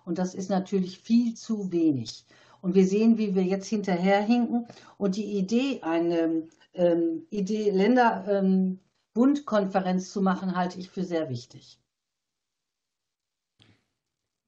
Und 0.05 0.17
das 0.17 0.33
ist 0.33 0.49
natürlich 0.49 0.97
viel 0.97 1.35
zu 1.35 1.71
wenig. 1.71 2.25
Und 2.63 2.73
wir 2.73 2.87
sehen, 2.87 3.19
wie 3.19 3.35
wir 3.35 3.43
jetzt 3.43 3.67
hinterherhinken. 3.67 4.65
Und 4.97 5.17
die 5.17 5.37
Idee, 5.37 5.81
eine 5.83 6.47
Idee, 6.73 7.71
Länderbundkonferenz 7.71 10.11
zu 10.11 10.21
machen, 10.21 10.55
halte 10.55 10.79
ich 10.79 10.89
für 10.89 11.03
sehr 11.03 11.29
wichtig. 11.29 11.79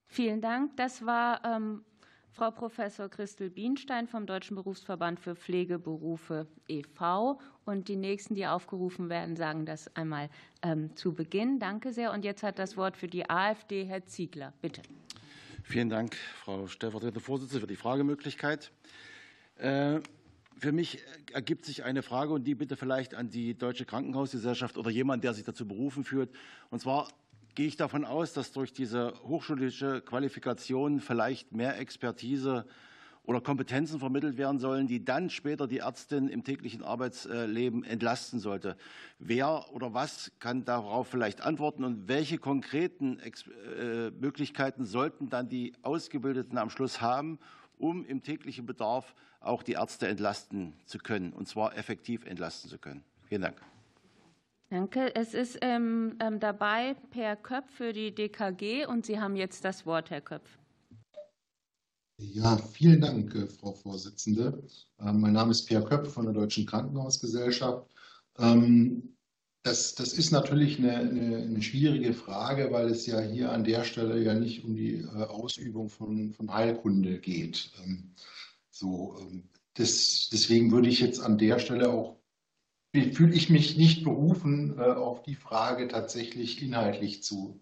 Vielen 0.07 0.41
Dank. 0.41 0.75
Das 0.77 1.05
war 1.05 1.43
ähm, 1.43 1.83
Frau 2.31 2.51
Professor 2.51 3.09
Christel 3.09 3.49
Bienstein 3.49 4.07
vom 4.07 4.25
Deutschen 4.25 4.55
Berufsverband 4.55 5.19
für 5.19 5.35
Pflegeberufe 5.35 6.47
e.V. 6.67 7.39
Und 7.65 7.87
die 7.87 7.95
nächsten, 7.95 8.35
die 8.35 8.47
aufgerufen 8.47 9.09
werden, 9.09 9.35
sagen 9.35 9.65
das 9.65 9.95
einmal 9.95 10.29
ähm, 10.61 10.95
zu 10.95 11.13
Beginn. 11.13 11.59
Danke 11.59 11.93
sehr. 11.93 12.11
Und 12.11 12.25
jetzt 12.25 12.43
hat 12.43 12.59
das 12.59 12.77
Wort 12.77 12.97
für 12.97 13.07
die 13.07 13.29
AfD 13.29 13.85
Herr 13.85 14.05
Ziegler. 14.05 14.53
Bitte. 14.61 14.81
Vielen 15.63 15.89
Dank, 15.89 16.15
Frau 16.15 16.67
stellvertretende 16.67 17.19
Vorsitzende, 17.19 17.61
für 17.61 17.67
die 17.67 17.75
Fragemöglichkeit. 17.75 18.71
Äh, 20.55 20.59
für 20.59 20.71
mich 20.71 20.99
ergibt 21.33 21.65
sich 21.65 21.83
eine 21.83 22.03
Frage, 22.03 22.33
und 22.33 22.45
die 22.45 22.55
bitte 22.55 22.75
vielleicht 22.75 23.15
an 23.15 23.29
die 23.29 23.57
Deutsche 23.57 23.85
Krankenhausgesellschaft 23.85 24.77
oder 24.77 24.89
jemand, 24.89 25.23
der 25.23 25.33
sich 25.33 25.43
dazu 25.43 25.67
berufen 25.67 26.03
fühlt. 26.03 26.29
Und 26.69 26.79
zwar 26.79 27.09
gehe 27.55 27.67
ich 27.67 27.77
davon 27.77 28.05
aus, 28.05 28.33
dass 28.33 28.51
durch 28.51 28.73
diese 28.73 29.13
hochschulische 29.23 30.01
Qualifikation 30.01 30.99
vielleicht 30.99 31.53
mehr 31.53 31.79
Expertise 31.79 32.65
oder 33.23 33.41
Kompetenzen 33.41 33.99
vermittelt 33.99 34.37
werden 34.37 34.59
sollen, 34.59 34.87
die 34.87 35.03
dann 35.03 35.29
später 35.29 35.67
die 35.67 35.79
Ärztin 35.79 36.27
im 36.27 36.43
täglichen 36.43 36.83
Arbeitsleben 36.83 37.83
entlasten 37.83 38.39
sollte. 38.39 38.77
Wer 39.17 39.73
oder 39.73 39.93
was 39.93 40.31
kann 40.39 40.63
darauf 40.63 41.07
vielleicht 41.07 41.41
antworten 41.41 41.83
und 41.83 42.07
welche 42.07 42.37
konkreten 42.37 43.19
äh, 43.19 44.11
Möglichkeiten 44.11 44.85
sollten 44.85 45.29
dann 45.29 45.49
die 45.49 45.73
Ausgebildeten 45.81 46.57
am 46.57 46.69
Schluss 46.69 47.01
haben, 47.01 47.39
um 47.77 48.05
im 48.05 48.21
täglichen 48.23 48.65
Bedarf 48.65 49.13
auch 49.39 49.63
die 49.63 49.73
Ärzte 49.73 50.07
entlasten 50.07 50.73
zu 50.85 50.97
können, 50.97 51.33
und 51.33 51.47
zwar 51.47 51.77
effektiv 51.77 52.25
entlasten 52.25 52.69
zu 52.69 52.77
können? 52.77 53.03
Vielen 53.23 53.41
Dank. 53.41 53.61
Danke. 54.69 55.15
Es 55.15 55.33
ist 55.33 55.59
ähm, 55.61 56.15
ähm 56.19 56.39
dabei 56.39 56.95
Per 57.11 57.35
Köpf 57.35 57.71
für 57.71 57.93
die 57.93 58.13
DKG 58.13 58.85
und 58.87 59.05
Sie 59.05 59.19
haben 59.19 59.35
jetzt 59.35 59.63
das 59.63 59.85
Wort, 59.85 60.09
Herr 60.09 60.21
Köpf. 60.21 60.57
Ja, 62.17 62.57
vielen 62.57 63.01
Dank, 63.01 63.35
äh, 63.35 63.45
Frau 63.45 63.73
Vorsitzende. 63.73 64.63
Ähm, 64.99 65.19
mein 65.19 65.33
Name 65.33 65.51
ist 65.51 65.65
Per 65.65 65.83
Köpf 65.83 66.13
von 66.13 66.25
der 66.25 66.33
Deutschen 66.33 66.65
Krankenhausgesellschaft. 66.65 67.85
Ähm, 69.65 69.71
das, 69.71 69.95
das 69.95 70.13
ist 70.13 70.31
natürlich 70.31 70.79
eine, 70.79 70.97
eine, 70.97 71.37
eine, 71.37 71.61
schwierige 71.61 72.13
Frage, 72.13 72.71
weil 72.71 72.89
es 72.89 73.05
ja 73.05 73.19
hier 73.19 73.51
an 73.51 73.63
der 73.63 73.83
Stelle 73.83 74.21
ja 74.21 74.33
nicht 74.33 74.63
um 74.63 74.75
die 74.75 74.97
äh, 74.99 75.23
Ausübung 75.23 75.89
von, 75.89 76.33
von 76.33 76.53
Heilkunde 76.53 77.19
geht. 77.19 77.71
So, 78.69 79.17
das, 79.73 80.29
deswegen 80.31 80.71
würde 80.71 80.89
ich 80.89 80.99
jetzt 80.99 81.19
an 81.19 81.37
der 81.37 81.59
Stelle 81.59 81.89
auch 81.89 82.15
fühle 83.11 83.35
ich 83.35 83.49
mich 83.49 83.75
nicht 83.75 84.05
berufen, 84.05 84.77
äh, 84.79 84.83
auf 84.83 85.21
die 85.23 85.35
Frage 85.35 85.89
tatsächlich 85.89 86.61
inhaltlich 86.61 87.23
zu, 87.23 87.61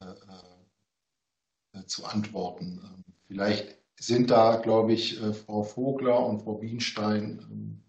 äh, 0.00 1.84
zu 1.86 2.04
antworten. 2.04 2.80
Ähm, 2.82 3.04
vielleicht 3.28 3.78
sind 4.00 4.30
da, 4.30 4.56
glaube 4.56 4.92
ich, 4.92 5.20
Frau 5.20 5.62
Vogler 5.62 6.26
und 6.26 6.42
Frau 6.42 6.54
Bienstein 6.54 7.38
ähm, 7.48 7.82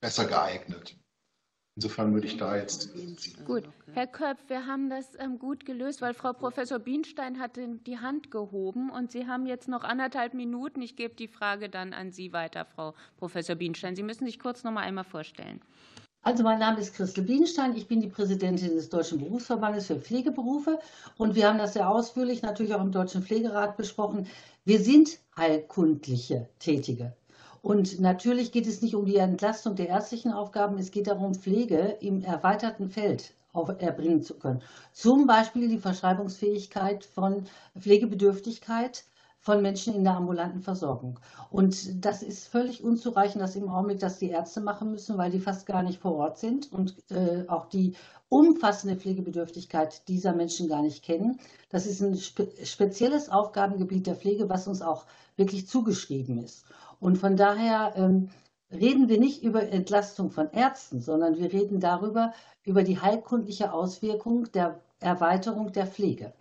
besser 0.00 0.24
geeignet. 0.24 0.96
Insofern 1.76 2.14
würde 2.14 2.28
ich 2.28 2.36
da 2.36 2.56
jetzt. 2.56 2.90
Gut, 3.44 3.64
Herr 3.94 4.06
Köpf, 4.06 4.40
wir 4.46 4.64
haben 4.66 4.88
das 4.90 5.06
ähm, 5.18 5.40
gut 5.40 5.66
gelöst, 5.66 6.02
weil 6.02 6.14
Frau 6.14 6.32
Professor 6.32 6.78
Bienstein 6.78 7.40
hatte 7.40 7.66
die 7.84 7.98
Hand 7.98 8.30
gehoben 8.30 8.90
und 8.90 9.10
Sie 9.10 9.26
haben 9.26 9.44
jetzt 9.46 9.66
noch 9.66 9.82
anderthalb 9.82 10.34
Minuten. 10.34 10.82
Ich 10.82 10.94
gebe 10.94 11.16
die 11.16 11.26
Frage 11.26 11.68
dann 11.68 11.92
an 11.92 12.12
Sie 12.12 12.32
weiter, 12.32 12.64
Frau 12.64 12.94
Professor 13.16 13.56
Bienstein. 13.56 13.96
Sie 13.96 14.04
müssen 14.04 14.24
sich 14.24 14.38
kurz 14.38 14.62
noch 14.62 14.70
mal 14.70 14.82
einmal 14.82 15.02
vorstellen. 15.02 15.60
Also 16.22 16.44
mein 16.44 16.60
Name 16.60 16.80
ist 16.80 16.94
Christel 16.94 17.24
Bienstein, 17.24 17.76
ich 17.76 17.86
bin 17.86 18.00
die 18.00 18.08
Präsidentin 18.08 18.76
des 18.76 18.88
Deutschen 18.88 19.18
Berufsverbandes 19.18 19.88
für 19.88 19.96
Pflegeberufe 19.96 20.78
und 21.18 21.34
wir 21.34 21.48
haben 21.48 21.58
das 21.58 21.74
sehr 21.74 21.90
ausführlich 21.90 22.40
natürlich 22.40 22.72
auch 22.72 22.80
im 22.80 22.92
Deutschen 22.92 23.22
Pflegerat 23.22 23.76
besprochen. 23.76 24.26
Wir 24.64 24.80
sind 24.80 25.18
heilkundliche 25.36 26.48
Tätige. 26.60 27.14
Und 27.64 27.98
natürlich 27.98 28.52
geht 28.52 28.66
es 28.66 28.82
nicht 28.82 28.94
um 28.94 29.06
die 29.06 29.16
Entlastung 29.16 29.74
der 29.74 29.88
ärztlichen 29.88 30.32
Aufgaben, 30.32 30.76
es 30.76 30.90
geht 30.90 31.06
darum, 31.06 31.34
Pflege 31.34 31.96
im 32.00 32.22
erweiterten 32.22 32.90
Feld 32.90 33.32
erbringen 33.78 34.22
zu 34.22 34.34
können. 34.34 34.60
Zum 34.92 35.26
Beispiel 35.26 35.68
die 35.68 35.78
Verschreibungsfähigkeit 35.78 37.06
von 37.06 37.44
Pflegebedürftigkeit, 37.78 39.04
von 39.40 39.62
Menschen 39.62 39.94
in 39.94 40.04
der 40.04 40.16
ambulanten 40.16 40.60
Versorgung. 40.60 41.18
Und 41.50 42.04
das 42.04 42.22
ist 42.22 42.48
völlig 42.48 42.84
unzureichend, 42.84 43.40
dass 43.40 43.56
im 43.56 43.70
Augenblick 43.70 44.00
das 44.00 44.18
die 44.18 44.28
Ärzte 44.28 44.60
machen 44.60 44.90
müssen, 44.90 45.16
weil 45.16 45.30
die 45.30 45.40
fast 45.40 45.64
gar 45.64 45.82
nicht 45.82 46.00
vor 46.00 46.16
Ort 46.16 46.38
sind 46.38 46.70
und 46.70 46.94
äh, 47.10 47.48
auch 47.48 47.64
die 47.70 47.94
umfassende 48.28 48.96
Pflegebedürftigkeit 48.96 50.06
dieser 50.08 50.34
Menschen 50.34 50.68
gar 50.68 50.82
nicht 50.82 51.02
kennen. 51.02 51.40
Das 51.70 51.86
ist 51.86 52.02
ein 52.02 52.16
spe 52.16 52.48
spezielles 52.62 53.30
Aufgabengebiet 53.30 54.06
der 54.06 54.16
Pflege, 54.16 54.50
was 54.50 54.68
uns 54.68 54.82
auch 54.82 55.06
wirklich 55.36 55.66
zugeschrieben 55.66 56.42
ist. 56.42 56.64
Und 57.00 57.18
von 57.18 57.36
daher 57.36 57.92
ähm, 57.96 58.30
reden 58.70 59.08
wir 59.08 59.18
nicht 59.18 59.42
über 59.42 59.68
Entlastung 59.68 60.30
von 60.30 60.50
Ärzten, 60.50 61.00
sondern 61.00 61.36
wir 61.36 61.52
reden 61.52 61.80
darüber, 61.80 62.32
über 62.64 62.82
die 62.82 63.00
heilkundliche 63.00 63.72
Auswirkung 63.72 64.50
der 64.52 64.80
Erweiterung 65.00 65.72
der 65.72 65.86
Pflege. 65.86 66.32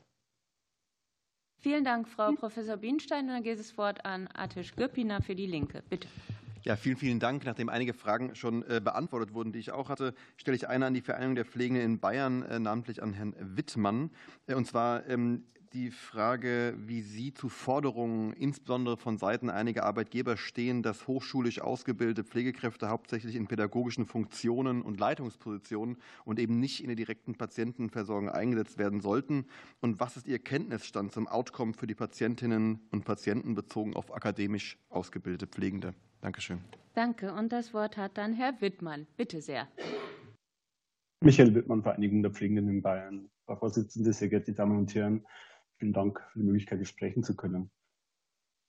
Vielen 1.58 1.86
Dank, 1.86 2.10
Frau. 2.10 2.34
Professor 2.34 2.76
Bienstein. 2.76 3.26
Und 3.26 3.36
dann 3.36 3.44
geht 3.44 3.60
das 3.60 3.78
Wort 3.78 4.06
an 4.06 4.28
Atish 4.34 4.76
Göppiner 4.76 5.22
für 5.22 5.36
die 5.36 5.46
Linke. 5.46 5.82
Bitte. 5.90 6.08
Ja, 6.64 6.78
vielen, 6.78 6.98
vielen 6.98 7.20
Dank. 7.20 7.46
Nachdem 7.46 7.70
einige 7.70 7.94
Fragen 7.94 8.36
schon 8.36 8.64
äh, 8.64 8.82
beantwortet 8.82 9.34
wurden, 9.34 9.52
die 9.52 9.60
ich 9.60 9.72
auch 9.72 9.90
hatte, 9.90 10.14
stelle 10.38 10.56
ich 10.56 10.68
eine 10.70 10.86
an 10.86 10.94
die 10.94 11.02
Vereinigung 11.02 11.36
der 11.36 11.46
Pflegenden 11.46 11.84
in 11.84 12.00
Bayern, 12.00 12.44
äh, 12.44 12.60
namentlich 12.60 13.04
an 13.04 13.14
Herrn 13.14 13.36
Wittmann. 13.38 14.12
Äh, 14.48 14.56
und 14.56 14.66
zwar 14.66 15.08
ähm, 15.08 15.46
die 15.74 15.90
Frage, 15.90 16.76
wie 16.78 17.02
Sie 17.02 17.34
zu 17.34 17.50
Forderungen 17.50 18.34
insbesondere 18.34 18.96
von 18.96 19.18
Seiten 19.18 19.50
einiger 19.50 19.84
Arbeitgeber 19.84 20.38
stehen, 20.38 20.84
dass 20.84 21.08
hochschulisch 21.08 21.62
ausgebildete 21.62 22.24
Pflegekräfte 22.24 22.90
hauptsächlich 22.90 23.36
in 23.36 23.48
pädagogischen 23.48 24.06
Funktionen 24.06 24.84
und 24.84 25.00
Leitungspositionen 25.00 25.98
und 26.26 26.40
eben 26.40 26.60
nicht 26.60 26.82
in 26.82 26.88
der 26.88 26.96
direkten 26.96 27.36
Patientenversorgung 27.36 28.30
eingesetzt 28.30 28.78
werden 28.78 29.02
sollten. 29.02 29.46
Und 29.82 30.00
was 30.00 30.16
ist 30.16 30.28
Ihr 30.28 30.40
Kenntnisstand 30.40 31.12
zum 31.12 31.28
Outcome 31.28 31.74
für 31.74 31.88
die 31.88 31.96
Patientinnen 31.96 32.80
und 32.92 33.04
Patienten 33.04 33.56
bezogen 33.56 33.96
auf 33.96 34.14
akademisch 34.14 34.78
ausgebildete 34.90 35.48
Pflegende? 35.48 35.96
Dankeschön. 36.22 36.60
Danke. 36.94 37.34
Und 37.34 37.52
das 37.52 37.74
Wort 37.74 37.98
hat 37.98 38.18
dann 38.18 38.34
Herr 38.34 38.62
Wittmann. 38.62 39.08
Bitte 39.18 39.42
sehr. 39.42 39.68
Michael 41.22 41.56
Wittmann, 41.56 41.82
Vereinigung 41.82 42.22
der 42.22 42.32
Pflegenden 42.32 42.70
in 42.70 42.82
Bayern. 42.82 43.30
Frau 43.46 43.56
Vorsitzende, 43.56 44.14
sehr 44.14 44.30
geehrte 44.30 44.54
Damen 44.54 44.78
und 44.78 44.94
Herren, 44.96 45.26
Vielen 45.78 45.94
Dank 45.94 46.22
für 46.32 46.40
die 46.40 46.46
Möglichkeit, 46.46 46.80
hier 46.80 46.86
sprechen 46.86 47.24
zu 47.24 47.36
können. 47.36 47.70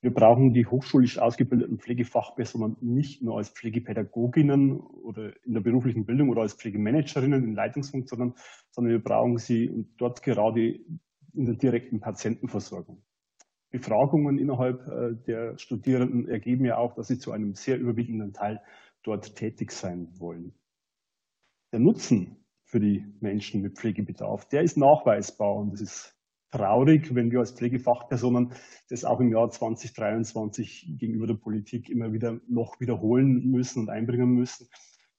Wir 0.04 0.12
brauchen 0.12 0.52
die 0.52 0.66
hochschulisch 0.66 1.18
ausgebildeten 1.18 1.78
Pflegefachpersonen 1.78 2.76
nicht 2.82 3.22
nur 3.22 3.38
als 3.38 3.48
Pflegepädagoginnen 3.48 4.78
oder 4.78 5.32
in 5.46 5.54
der 5.54 5.62
beruflichen 5.62 6.04
Bildung 6.04 6.28
oder 6.28 6.42
als 6.42 6.52
Pflegemanagerinnen 6.52 7.42
in 7.42 7.54
Leitungsfunktionen, 7.54 8.34
sondern 8.70 8.92
wir 8.92 9.02
brauchen 9.02 9.38
sie 9.38 9.86
dort 9.96 10.22
gerade 10.22 10.78
in 11.32 11.46
der 11.46 11.54
direkten 11.54 12.00
Patientenversorgung. 12.00 13.02
Befragungen 13.70 14.38
innerhalb 14.38 14.86
äh, 14.86 15.14
der 15.26 15.58
Studierenden 15.58 16.28
ergeben 16.28 16.66
ja 16.66 16.76
auch, 16.76 16.94
dass 16.94 17.08
sie 17.08 17.18
zu 17.18 17.32
einem 17.32 17.54
sehr 17.54 17.78
überwiegenden 17.78 18.34
Teil 18.34 18.60
dort 19.02 19.34
tätig 19.36 19.72
sein 19.72 20.08
wollen. 20.20 20.54
Der 21.72 21.80
Nutzen 21.80 22.44
für 22.62 22.78
die 22.78 23.04
Menschen 23.20 23.62
mit 23.62 23.78
Pflegebedarf, 23.78 24.48
der 24.48 24.62
ist 24.62 24.76
nachweisbar 24.76 25.56
und 25.56 25.72
das 25.72 25.80
ist 25.80 26.13
traurig, 26.54 27.14
wenn 27.14 27.32
wir 27.32 27.40
als 27.40 27.52
Pflegefachpersonen 27.52 28.52
das 28.88 29.04
auch 29.04 29.18
im 29.18 29.32
Jahr 29.32 29.50
2023 29.50 30.94
gegenüber 30.98 31.26
der 31.26 31.34
Politik 31.34 31.88
immer 31.88 32.12
wieder 32.12 32.40
noch 32.48 32.78
wiederholen 32.80 33.50
müssen 33.50 33.80
und 33.80 33.90
einbringen 33.90 34.30
müssen. 34.30 34.68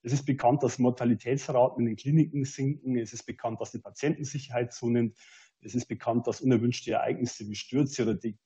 Es 0.02 0.12
ist 0.12 0.24
bekannt, 0.24 0.62
dass 0.62 0.78
Mortalitätsraten 0.78 1.80
in 1.80 1.86
den 1.86 1.96
Kliniken 1.96 2.44
sinken. 2.44 2.96
Es 2.96 3.12
ist 3.12 3.24
bekannt, 3.24 3.60
dass 3.60 3.72
die 3.72 3.80
Patientensicherheit 3.80 4.72
zunimmt. 4.72 5.16
Es 5.60 5.74
ist 5.74 5.86
bekannt, 5.86 6.26
dass 6.26 6.40
unerwünschte 6.40 6.92
Ereignisse 6.92 7.46
wie 7.48 7.54
Stürze 7.54 8.04
oder 8.04 8.14
die 8.14 8.38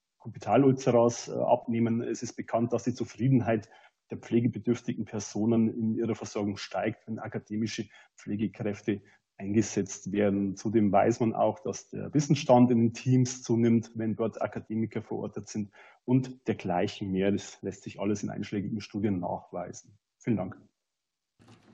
äh, 1.28 1.32
abnehmen. 1.32 2.02
Es 2.02 2.22
ist 2.22 2.34
bekannt, 2.34 2.72
dass 2.72 2.84
die 2.84 2.94
Zufriedenheit 2.94 3.68
der 4.10 4.18
pflegebedürftigen 4.18 5.04
Personen 5.04 5.68
in 5.68 5.94
ihrer 5.94 6.16
Versorgung 6.16 6.56
steigt, 6.56 7.06
wenn 7.06 7.20
akademische 7.20 7.86
Pflegekräfte 8.16 9.02
eingesetzt 9.40 10.12
werden. 10.12 10.56
Zudem 10.56 10.92
weiß 10.92 11.20
man 11.20 11.34
auch, 11.34 11.58
dass 11.60 11.88
der 11.88 12.12
Wissensstand 12.12 12.70
in 12.70 12.78
den 12.78 12.92
Teams 12.92 13.42
zunimmt, 13.42 13.90
wenn 13.94 14.14
dort 14.14 14.40
Akademiker 14.40 15.02
verortet 15.02 15.48
sind 15.48 15.70
und 16.04 16.46
dergleichen 16.46 17.10
mehr. 17.10 17.32
Das 17.32 17.60
lässt 17.62 17.82
sich 17.82 17.98
alles 17.98 18.22
in 18.22 18.30
einschlägigen 18.30 18.80
Studien 18.80 19.20
nachweisen. 19.20 19.98
Vielen 20.18 20.36
Dank. 20.36 20.56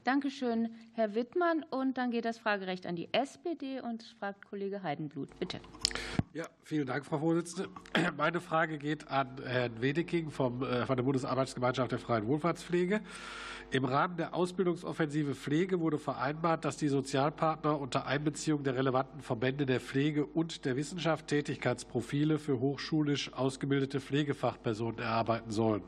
Dankeschön, 0.05 0.71
Herr 0.93 1.17
Wittmann. 1.17 1.65
Und 1.69 1.99
dann 1.99 2.13
geht 2.13 2.25
das 2.25 2.39
Fragerecht 2.39 2.87
an 2.87 2.95
die 2.95 3.13
SPD 3.13 3.81
und 3.81 4.05
fragt 4.21 4.47
Kollege 4.47 4.85
Heidenblut. 4.85 5.37
Bitte. 5.41 5.61
Ja, 6.33 6.45
vielen 6.63 6.87
Dank, 6.87 7.07
Frau 7.07 7.19
Vorsitzende. 7.19 7.71
Meine 8.17 8.41
Frage 8.41 8.79
geht 8.79 9.09
an 9.09 9.41
Herrn 9.45 9.81
Wedeking 9.81 10.31
vom, 10.31 10.63
äh, 10.63 10.85
von 10.85 10.97
der 10.97 11.05
Bundesarbeitsgemeinschaft 11.05 11.93
der 11.93 11.99
Freien 11.99 12.27
Wohlfahrtspflege. 12.27 13.01
Im 13.71 13.85
Rahmen 13.85 14.17
der 14.17 14.33
Ausbildungsoffensive 14.33 15.35
Pflege 15.35 15.81
wurde 15.81 15.99
vereinbart, 15.99 16.65
dass 16.65 16.77
die 16.77 16.89
Sozialpartner 16.89 17.81
unter 17.81 18.07
Einbeziehung 18.07 18.63
der 18.63 18.77
relevanten 18.77 19.23
Verbände 19.23 19.67
der 19.67 19.81
Pflege 19.81 20.25
und 20.25 20.65
der 20.65 20.77
Wissenschaft 20.77 21.27
Tätigkeitsprofile 21.27 22.39
für 22.39 22.61
hochschulisch 22.61 23.33
ausgebildete 23.33 24.01
Pflegefachpersonen 24.01 25.01
erarbeiten 25.01 25.51
sollen. 25.51 25.83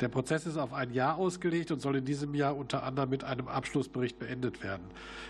Der 0.00 0.08
Prozess 0.08 0.46
ist 0.46 0.56
auf 0.56 0.72
ein 0.72 0.90
Jahr 0.90 1.16
ausgelegt 1.16 1.70
und 1.70 1.80
soll 1.80 1.96
in 1.96 2.04
diesem 2.04 2.34
Jahr 2.34 2.56
unter 2.56 2.82
anderem 2.82 3.10
mit 3.10 3.24
einem 3.24 3.48
Abschlussbericht 3.48 4.18
beendet 4.18 4.62
werden. 4.62 4.84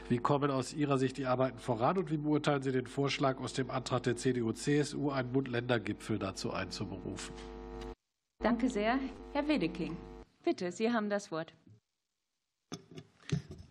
Wie 0.09 0.19
kommen 0.19 0.51
aus 0.51 0.73
Ihrer 0.73 0.99
Sicht 0.99 1.19
die 1.19 1.27
Arbeiten 1.27 1.59
voran 1.59 1.99
und 1.99 2.11
wie 2.11 2.17
beurteilen 2.17 2.63
Sie 2.63 2.73
den 2.73 2.87
Vorschlag 2.87 3.39
aus 3.41 3.53
dem 3.55 3.71
Antrag 3.71 4.05
der 4.05 4.17
CDU-CSU, 4.23 5.11
einen 5.11 5.33
Bund-Länder-Gipfel 5.33 6.19
dazu 6.19 6.53
einzuberufen? 6.53 7.35
Danke 8.39 8.69
sehr. 8.69 8.99
Herr 9.33 9.49
Wedeking, 9.49 9.97
bitte, 10.45 10.71
Sie 10.71 10.93
haben 10.93 11.11
das 11.11 11.33
Wort. 11.33 11.53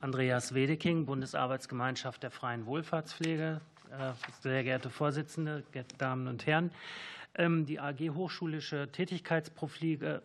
Andreas 0.02 0.54
Wedeking, 0.54 1.06
Bundesarbeitsgemeinschaft 1.06 2.24
der 2.24 2.32
Freien 2.32 2.66
Wohlfahrtspflege. 2.66 3.62
Äh, 3.92 4.14
sehr 4.42 4.64
geehrte 4.64 4.90
Vorsitzende, 4.90 5.64
geehrte 5.72 5.96
Damen 5.98 6.28
und 6.28 6.46
Herren, 6.46 6.72
ähm, 7.36 7.66
die 7.66 7.80
AG 7.80 8.10
Hochschulische 8.14 8.90
Tätigkeitsprofile, 8.92 10.22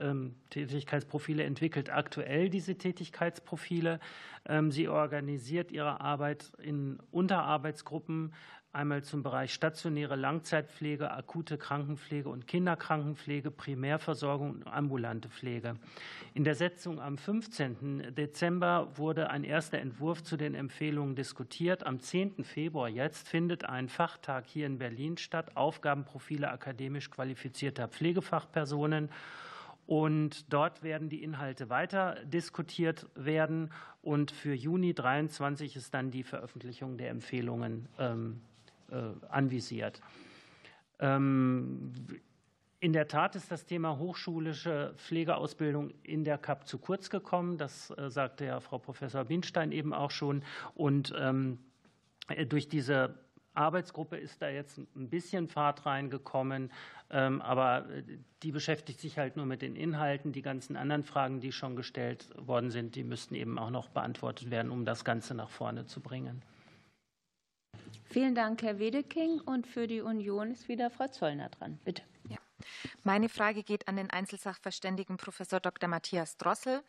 ähm, 0.00 0.34
Tätigkeitsprofile 0.50 1.44
entwickelt 1.44 1.90
aktuell 1.90 2.48
diese 2.48 2.76
Tätigkeitsprofile. 2.76 4.00
Ähm, 4.46 4.70
sie 4.70 4.88
organisiert 4.88 5.72
ihre 5.72 6.00
Arbeit 6.00 6.52
in 6.62 6.98
Unterarbeitsgruppen 7.10 8.32
einmal 8.72 9.02
zum 9.02 9.22
Bereich 9.22 9.52
stationäre 9.52 10.16
Langzeitpflege, 10.16 11.10
akute 11.10 11.58
Krankenpflege 11.58 12.28
und 12.28 12.46
Kinderkrankenpflege, 12.46 13.50
Primärversorgung 13.50 14.50
und 14.52 14.66
ambulante 14.66 15.28
Pflege. 15.28 15.76
In 16.34 16.44
der 16.44 16.54
Sitzung 16.54 17.00
am 17.00 17.18
15. 17.18 18.14
Dezember 18.14 18.88
wurde 18.96 19.28
ein 19.30 19.44
erster 19.44 19.78
Entwurf 19.78 20.22
zu 20.22 20.36
den 20.36 20.54
Empfehlungen 20.54 21.14
diskutiert. 21.14 21.84
Am 21.86 22.00
10. 22.00 22.44
Februar 22.44 22.88
jetzt 22.88 23.28
findet 23.28 23.64
ein 23.64 23.88
Fachtag 23.88 24.46
hier 24.46 24.66
in 24.66 24.78
Berlin 24.78 25.18
statt, 25.18 25.56
Aufgabenprofile 25.56 26.50
akademisch 26.50 27.10
qualifizierter 27.10 27.88
Pflegefachpersonen. 27.88 29.10
Und 29.84 30.52
dort 30.52 30.82
werden 30.82 31.08
die 31.08 31.22
Inhalte 31.22 31.68
weiter 31.68 32.16
diskutiert 32.24 33.06
werden. 33.14 33.70
Und 34.00 34.30
für 34.30 34.54
Juni 34.54 34.94
23 34.94 35.76
ist 35.76 35.92
dann 35.92 36.10
die 36.10 36.22
Veröffentlichung 36.22 36.96
der 36.96 37.10
Empfehlungen 37.10 37.88
ähm, 37.98 38.40
äh, 38.40 38.51
anvisiert. 39.28 40.00
Ähm, 40.98 41.92
in 42.82 42.92
der 42.92 43.06
Tat 43.06 43.36
ist 43.36 43.50
das 43.52 43.64
Thema 43.64 43.98
hochschulische 43.98 44.94
Pflegeausbildung 44.96 45.92
in 46.02 46.24
der 46.24 46.36
KAP 46.36 46.66
zu 46.66 46.78
kurz 46.78 47.10
gekommen. 47.10 47.56
Das 47.56 47.90
äh, 47.96 48.10
sagte 48.10 48.44
ja 48.44 48.58
Frau 48.58 48.78
Professor 48.78 49.24
Bienstein 49.24 49.70
eben 49.70 49.94
auch 49.94 50.10
schon. 50.10 50.42
Und 50.74 51.14
ähm, 51.16 51.60
durch 52.48 52.68
diese 52.68 53.14
Arbeitsgruppe 53.54 54.16
ist 54.16 54.42
da 54.42 54.48
jetzt 54.48 54.78
ein 54.78 55.10
bisschen 55.10 55.46
Fahrt 55.46 55.86
reingekommen, 55.86 56.72
ähm, 57.10 57.40
aber 57.42 57.88
äh, 57.88 58.02
die 58.42 58.50
beschäftigt 58.50 58.98
sich 59.00 59.18
halt 59.18 59.36
nur 59.36 59.46
mit 59.46 59.62
den 59.62 59.76
Inhalten. 59.76 60.32
Die 60.32 60.42
ganzen 60.42 60.76
anderen 60.76 61.04
Fragen, 61.04 61.40
die 61.40 61.52
schon 61.52 61.76
gestellt 61.76 62.30
worden 62.36 62.70
sind, 62.70 62.96
die 62.96 63.04
müssten 63.04 63.36
eben 63.36 63.58
auch 63.58 63.70
noch 63.70 63.90
beantwortet 63.90 64.50
werden, 64.50 64.72
um 64.72 64.84
das 64.84 65.04
Ganze 65.04 65.34
nach 65.34 65.50
vorne 65.50 65.86
zu 65.86 66.00
bringen. 66.00 66.42
Vielen 68.04 68.34
Dank, 68.34 68.62
Herr 68.62 68.78
Wedeking. 68.78 69.40
Und 69.40 69.66
für 69.66 69.86
die 69.86 70.00
Union 70.00 70.50
ist 70.50 70.68
wieder 70.68 70.90
Frau 70.90 71.08
Zollner 71.08 71.48
dran. 71.48 71.78
Bitte. 71.84 72.02
Ja. 72.28 72.38
Meine 73.02 73.28
Frage 73.28 73.62
geht 73.62 73.88
an 73.88 73.96
den 73.96 74.10
Einzelsachverständigen 74.10 75.16
Professor 75.16 75.60
Dr. 75.60 75.88
Matthias 75.88 76.36
Drossel. 76.36 76.82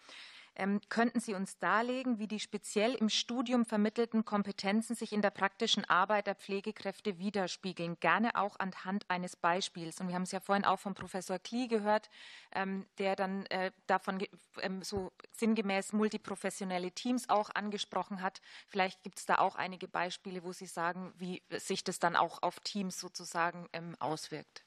Ähm, 0.55 0.81
könnten 0.89 1.19
Sie 1.19 1.33
uns 1.33 1.57
darlegen, 1.57 2.19
wie 2.19 2.27
die 2.27 2.39
speziell 2.39 2.93
im 2.93 3.09
Studium 3.09 3.65
vermittelten 3.65 4.23
Kompetenzen 4.23 4.95
sich 4.95 5.11
in 5.11 5.21
der 5.21 5.31
praktischen 5.31 5.83
Arbeit 5.85 6.27
der 6.27 6.35
Pflegekräfte 6.35 7.17
widerspiegeln? 7.17 7.99
Gerne 7.99 8.35
auch 8.35 8.59
anhand 8.59 9.09
eines 9.09 9.35
Beispiels. 9.35 9.99
Und 9.99 10.09
wir 10.09 10.15
haben 10.15 10.23
es 10.23 10.31
ja 10.31 10.39
vorhin 10.39 10.65
auch 10.65 10.79
von 10.79 10.93
Professor 10.93 11.39
Klee 11.39 11.67
gehört, 11.67 12.09
ähm, 12.53 12.85
der 12.99 13.15
dann 13.15 13.45
äh, 13.47 13.71
davon 13.87 14.23
ähm, 14.61 14.83
so 14.83 15.11
sinngemäß 15.31 15.93
multiprofessionelle 15.93 16.91
Teams 16.91 17.29
auch 17.29 17.49
angesprochen 17.53 18.21
hat. 18.21 18.41
Vielleicht 18.67 19.01
gibt 19.03 19.19
es 19.19 19.25
da 19.25 19.39
auch 19.39 19.55
einige 19.55 19.87
Beispiele, 19.87 20.43
wo 20.43 20.51
Sie 20.51 20.67
sagen, 20.67 21.13
wie 21.17 21.41
sich 21.49 21.83
das 21.83 21.99
dann 21.99 22.15
auch 22.15 22.43
auf 22.43 22.59
Teams 22.59 22.99
sozusagen 22.99 23.67
ähm, 23.73 23.95
auswirkt. 23.99 24.63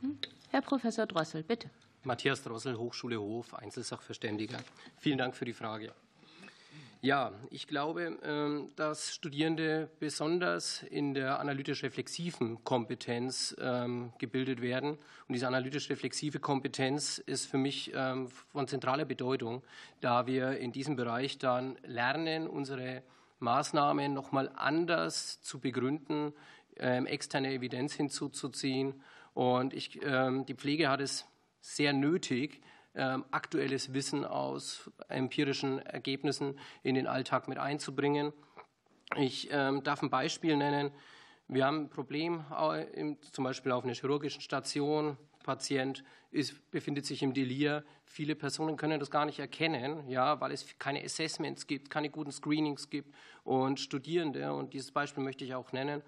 Hm? 0.00 0.18
Herr 0.50 0.62
Professor 0.62 1.06
Drossel, 1.06 1.42
bitte. 1.42 1.70
Matthias 2.04 2.42
Drossel, 2.42 2.76
Hochschule 2.76 3.18
Hof, 3.18 3.54
Einzelsachverständiger. 3.54 4.58
Vielen 4.98 5.16
Dank 5.16 5.34
für 5.34 5.46
die 5.46 5.54
Frage. 5.54 5.94
Ja, 7.00 7.32
ich 7.50 7.66
glaube, 7.66 8.18
ähm, 8.22 8.70
dass 8.76 9.14
Studierende 9.14 9.90
besonders 10.00 10.82
in 10.84 11.12
der 11.12 11.38
analytisch-reflexiven 11.38 12.64
Kompetenz 12.64 13.54
ähm, 13.60 14.12
gebildet 14.18 14.62
werden. 14.62 14.92
Und 15.28 15.32
diese 15.32 15.46
analytisch-reflexive 15.46 16.40
Kompetenz 16.40 17.18
ist 17.18 17.46
für 17.46 17.58
mich 17.58 17.92
ähm, 17.94 18.28
von 18.28 18.68
zentraler 18.68 19.04
Bedeutung, 19.04 19.62
da 20.00 20.26
wir 20.26 20.58
in 20.58 20.72
diesem 20.72 20.96
Bereich 20.96 21.38
dann 21.38 21.78
lernen, 21.84 22.46
unsere 22.46 23.02
Maßnahmen 23.38 24.14
nochmal 24.14 24.50
anders 24.54 25.42
zu 25.42 25.58
begründen, 25.58 26.32
externe 26.76 27.52
Evidenz 27.52 27.92
hinzuzuziehen. 27.92 29.02
Und 29.34 29.74
ich, 29.74 29.90
die 29.90 30.54
Pflege 30.54 30.88
hat 30.88 31.00
es 31.00 31.26
sehr 31.64 31.94
nötig, 31.94 32.60
ähm, 32.94 33.24
aktuelles 33.30 33.94
Wissen 33.94 34.24
aus 34.26 34.90
empirischen 35.08 35.78
Ergebnissen 35.78 36.58
in 36.82 36.94
den 36.94 37.06
Alltag 37.06 37.48
mit 37.48 37.58
einzubringen. 37.58 38.32
Ich 39.16 39.48
ähm, 39.50 39.82
darf 39.82 40.02
ein 40.02 40.10
Beispiel 40.10 40.56
nennen. 40.56 40.92
Wir 41.48 41.66
haben 41.66 41.84
ein 41.84 41.90
Problem, 41.90 42.42
zum 43.32 43.44
Beispiel 43.44 43.72
auf 43.72 43.84
einer 43.84 43.92
chirurgischen 43.94 44.40
Station. 44.40 45.18
Patient 45.42 46.04
ist, 46.30 46.70
befindet 46.70 47.04
sich 47.04 47.22
im 47.22 47.34
Delir. 47.34 47.84
Viele 48.06 48.34
Personen 48.34 48.76
können 48.76 48.98
das 48.98 49.10
gar 49.10 49.26
nicht 49.26 49.38
erkennen, 49.38 50.08
ja, 50.08 50.40
weil 50.40 50.52
es 50.52 50.78
keine 50.78 51.02
Assessments 51.02 51.66
gibt, 51.66 51.90
keine 51.90 52.08
guten 52.08 52.32
Screenings 52.32 52.88
gibt. 52.88 53.14
Und 53.42 53.78
Studierende, 53.78 54.54
und 54.54 54.72
dieses 54.72 54.90
Beispiel 54.90 55.22
möchte 55.22 55.44
ich 55.44 55.54
auch 55.54 55.72
nennen, 55.72 56.02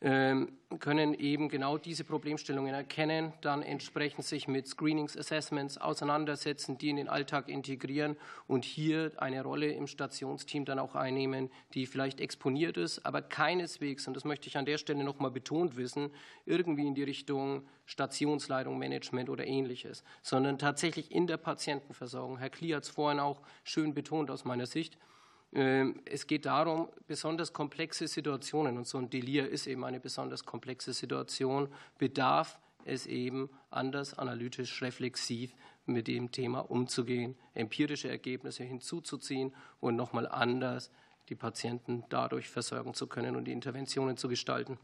können 0.00 1.12
eben 1.14 1.50
genau 1.50 1.76
diese 1.76 2.04
Problemstellungen 2.04 2.72
erkennen, 2.72 3.34
dann 3.42 3.62
entsprechend 3.62 4.24
sich 4.24 4.48
mit 4.48 4.66
Screenings, 4.66 5.14
Assessments 5.14 5.76
auseinandersetzen, 5.76 6.78
die 6.78 6.88
in 6.88 6.96
den 6.96 7.08
Alltag 7.08 7.48
integrieren 7.48 8.16
und 8.46 8.64
hier 8.64 9.12
eine 9.18 9.42
Rolle 9.42 9.72
im 9.72 9.86
Stationsteam 9.86 10.64
dann 10.64 10.78
auch 10.78 10.94
einnehmen, 10.94 11.50
die 11.74 11.84
vielleicht 11.84 12.20
exponiert 12.20 12.78
ist, 12.78 13.04
aber 13.04 13.20
keineswegs, 13.20 14.06
und 14.06 14.14
das 14.14 14.24
möchte 14.24 14.48
ich 14.48 14.56
an 14.56 14.64
der 14.64 14.78
Stelle 14.78 15.04
nochmal 15.04 15.32
betont 15.32 15.76
wissen, 15.76 16.10
irgendwie 16.46 16.86
in 16.86 16.94
die 16.94 17.02
Richtung 17.02 17.66
Stationsleitung, 17.84 18.78
Management 18.78 19.28
oder 19.28 19.46
ähnliches, 19.46 20.02
sondern 20.22 20.56
tatsächlich 20.56 21.10
in 21.10 21.26
der 21.26 21.36
Patientenversorgung. 21.36 22.38
Herr 22.38 22.50
Klie 22.50 22.74
hat 22.74 22.84
es 22.84 22.88
vorhin 22.88 23.20
auch 23.20 23.42
schön 23.64 23.92
betont 23.92 24.30
aus 24.30 24.46
meiner 24.46 24.66
Sicht, 24.66 24.96
ähm, 24.96 25.09
es 25.52 26.26
geht 26.28 26.46
darum, 26.46 26.88
besonders 27.08 27.52
komplexe 27.52 28.06
Situationen, 28.06 28.78
und 28.78 28.86
so 28.86 28.98
ein 28.98 29.10
Delir 29.10 29.48
ist 29.48 29.66
eben 29.66 29.84
eine 29.84 29.98
besonders 29.98 30.44
komplexe 30.44 30.92
Situation, 30.92 31.68
bedarf 31.98 32.58
es 32.84 33.06
eben 33.06 33.50
anders 33.70 34.16
analytisch 34.16 34.80
reflexiv 34.80 35.52
mit 35.86 36.06
dem 36.06 36.30
Thema 36.30 36.60
umzugehen, 36.60 37.36
empirische 37.54 38.08
Ergebnisse 38.08 38.62
hinzuzuziehen 38.62 39.52
und 39.80 39.96
nochmal 39.96 40.28
anders 40.28 40.90
die 41.28 41.34
Patienten 41.34 42.04
dadurch 42.08 42.48
versorgen 42.48 42.94
zu 42.94 43.06
können 43.06 43.36
und 43.36 43.44
die 43.44 43.52
Interventionen 43.52 44.16
zu 44.16 44.28
gestalten. 44.28 44.78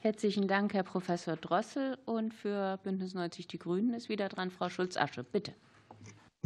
Herzlichen 0.00 0.48
Dank, 0.48 0.72
Herr 0.72 0.82
Professor 0.82 1.36
Drossel. 1.36 1.98
Und 2.06 2.32
für 2.32 2.78
Bündnis 2.82 3.14
90 3.14 3.46
Die 3.48 3.58
Grünen 3.58 3.92
ist 3.92 4.08
wieder 4.08 4.28
dran 4.28 4.50
Frau 4.50 4.70
Schulz-Asche. 4.70 5.24
Bitte. 5.24 5.52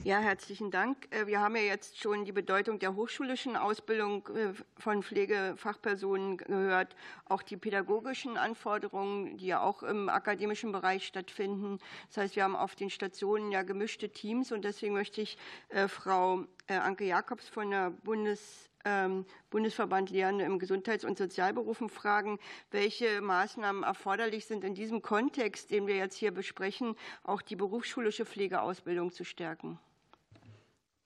Ja, 0.04 0.18
herzlichen 0.18 0.70
Dank. 0.70 1.08
Äh, 1.12 1.26
wir 1.26 1.40
haben 1.40 1.56
ja 1.56 1.62
jetzt 1.62 1.98
schon 1.98 2.26
die 2.26 2.32
Bedeutung 2.32 2.78
der 2.78 2.94
hochschulischen 2.94 3.56
Ausbildung 3.56 4.28
äh, 4.28 4.52
von 4.76 5.02
Pflegefachpersonen 5.02 6.36
gehört, 6.36 6.94
auch 7.24 7.40
die 7.40 7.56
pädagogischen 7.56 8.36
Anforderungen, 8.36 9.38
die 9.38 9.46
ja 9.46 9.62
auch 9.62 9.82
im 9.82 10.10
akademischen 10.10 10.72
Bereich 10.72 11.06
stattfinden. 11.06 11.78
Das 12.08 12.18
heißt, 12.18 12.36
wir 12.36 12.44
haben 12.44 12.54
auf 12.54 12.74
den 12.74 12.90
Stationen 12.90 13.50
ja 13.50 13.62
gemischte 13.62 14.10
Teams 14.10 14.52
und 14.52 14.66
deswegen 14.66 14.92
möchte 14.92 15.22
ich 15.22 15.38
äh, 15.70 15.88
Frau 15.88 16.44
Anke 16.68 17.06
Jakobs 17.06 17.48
von 17.48 17.70
der 17.70 17.90
Bundes 17.90 18.68
ähm, 18.84 19.24
Bundesverband 19.48 20.10
Lehrende 20.10 20.44
im 20.44 20.58
Gesundheits- 20.58 21.06
und 21.06 21.16
Sozialberufen 21.16 21.88
fragen, 21.88 22.38
welche 22.70 23.22
Maßnahmen 23.22 23.84
erforderlich 23.84 24.44
sind, 24.44 24.64
in 24.64 24.74
diesem 24.74 25.00
Kontext, 25.00 25.70
den 25.70 25.86
wir 25.86 25.96
jetzt 25.96 26.16
hier 26.16 26.30
besprechen, 26.30 26.94
auch 27.22 27.40
die 27.40 27.56
berufsschulische 27.56 28.26
Pflegeausbildung 28.26 29.10
zu 29.10 29.24
stärken. 29.24 29.78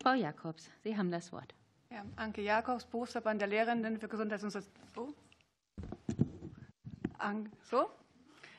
Frau 0.03 0.15
Jakobs, 0.15 0.71
Sie 0.85 0.97
haben 0.97 1.11
das 1.11 1.33
Wort. 1.33 1.55
Ja, 1.91 2.05
Anke 2.17 2.43
Jakobs, 2.43 2.85
Berufsverband 2.85 3.41
der 3.41 3.49
Lehrenden 3.49 3.99
für 3.99 4.09
Gesundheits- 4.09 4.45
und 4.45 4.51
Sozial 4.51 4.73
oh. 4.97 5.09
An 7.19 7.51
so? 7.63 7.91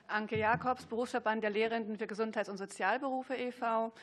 Anke 0.07 0.37
Jakobs, 0.37 0.85
Berufsverband 0.85 1.43
der 1.43 1.51
Lehrenden 1.51 1.97
für 1.97 2.07
Gesundheits- 2.07 2.49
und 2.49 2.57
Sozialberufe 2.57 3.35
e.V. 3.35 3.93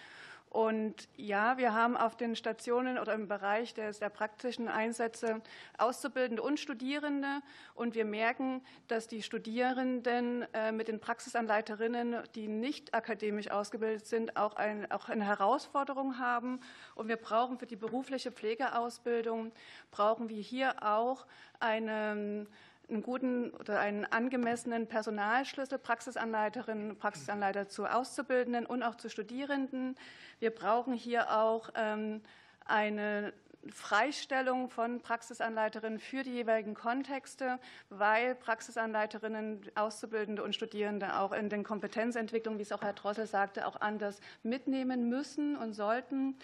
Und 0.50 1.08
ja, 1.16 1.58
wir 1.58 1.74
haben 1.74 1.96
auf 1.96 2.16
den 2.16 2.34
Stationen 2.34 2.98
oder 2.98 3.12
im 3.12 3.28
Bereich 3.28 3.74
der, 3.74 3.92
der, 3.92 4.08
praktischen 4.08 4.68
Einsätze 4.68 5.42
Auszubildende 5.76 6.42
und 6.42 6.58
Studierende. 6.58 7.40
Und 7.74 7.94
wir 7.94 8.04
merken, 8.04 8.62
dass 8.88 9.06
die 9.06 9.22
Studierenden 9.22 10.46
äh, 10.54 10.72
mit 10.72 10.88
den 10.88 11.00
Praxisanleiterinnen, 11.00 12.16
die 12.34 12.48
nicht 12.48 12.94
akademisch 12.94 13.50
ausgebildet 13.50 14.06
sind, 14.06 14.36
auch, 14.36 14.56
ein, 14.56 14.90
auch 14.90 15.08
eine 15.08 15.24
Herausforderung 15.24 16.18
haben. 16.18 16.60
Und 16.94 17.08
wir 17.08 17.16
brauchen 17.16 17.58
für 17.58 17.66
die 17.66 17.76
berufliche 17.76 18.32
Pflegeausbildung, 18.32 19.52
brauchen 19.90 20.28
wir 20.28 20.40
hier 20.40 20.82
auch 20.82 21.26
eine 21.60 22.46
einen 22.88 23.02
guten 23.02 23.50
oder 23.50 23.80
einen 23.80 24.04
angemessenen 24.04 24.86
Personalschlüssel, 24.86 25.78
Praxisanleiterinnen, 25.78 26.96
Praxisanleiter 26.96 27.68
zu 27.68 27.86
Auszubildenden 27.86 28.66
und 28.66 28.82
auch 28.82 28.94
zu 28.96 29.08
Studierenden. 29.08 29.96
Wir 30.38 30.50
brauchen 30.50 30.94
hier 30.94 31.36
auch 31.36 31.70
ähm, 31.74 32.22
eine 32.64 33.32
Freistellung 33.72 34.70
von 34.70 35.00
Praxisanleiterinnen 35.00 35.98
für 35.98 36.22
die 36.22 36.30
jeweiligen 36.30 36.74
Kontexte, 36.74 37.58
weil 37.88 38.34
Praxisanleiterinnen, 38.34 39.62
Auszubildende 39.74 40.42
und 40.42 40.54
Studierende 40.54 41.18
auch 41.18 41.32
in 41.32 41.48
den 41.48 41.64
Kompetenzentwicklungen, 41.64 42.58
wie 42.58 42.62
es 42.62 42.72
auch 42.72 42.82
Herr 42.82 42.92
Drossel 42.92 43.26
sagte, 43.26 43.66
auch 43.66 43.80
anders 43.80 44.20
mitnehmen 44.42 45.08
müssen 45.08 45.56
und 45.56 45.72
sollten. 45.72 46.36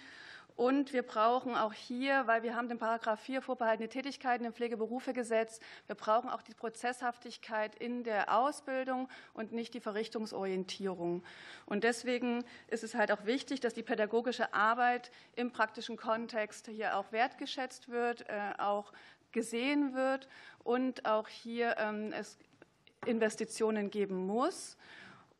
Und 0.55 0.93
wir 0.93 1.01
brauchen 1.01 1.55
auch 1.55 1.73
hier, 1.73 2.27
weil 2.27 2.43
wir 2.43 2.55
haben 2.55 2.67
den 2.67 2.77
Paragraph 2.77 3.19
4 3.21 3.41
vorbehaltene 3.41 3.89
Tätigkeiten 3.89 4.45
im 4.45 4.53
Pflegeberufegesetz, 4.53 5.59
wir 5.87 5.95
brauchen 5.95 6.29
auch 6.29 6.43
die 6.43 6.53
Prozesshaftigkeit 6.53 7.75
in 7.75 8.03
der 8.03 8.37
Ausbildung 8.37 9.09
und 9.33 9.51
nicht 9.51 9.73
die 9.73 9.79
Verrichtungsorientierung. 9.79 11.23
Und 11.65 11.83
deswegen 11.83 12.43
ist 12.67 12.83
es 12.83 12.93
halt 12.93 13.11
auch 13.11 13.25
wichtig, 13.25 13.61
dass 13.61 13.73
die 13.73 13.83
pädagogische 13.83 14.53
Arbeit 14.53 15.11
im 15.35 15.51
praktischen 15.51 15.97
Kontext 15.97 16.67
hier 16.67 16.97
auch 16.97 17.11
wertgeschätzt 17.11 17.89
wird, 17.89 18.29
äh, 18.29 18.53
auch 18.59 18.93
gesehen 19.31 19.95
wird 19.95 20.27
und 20.63 21.05
auch 21.05 21.27
hier 21.27 21.75
ähm, 21.79 22.13
es 22.13 22.37
Investitionen 23.05 23.89
geben 23.89 24.25
muss. 24.27 24.77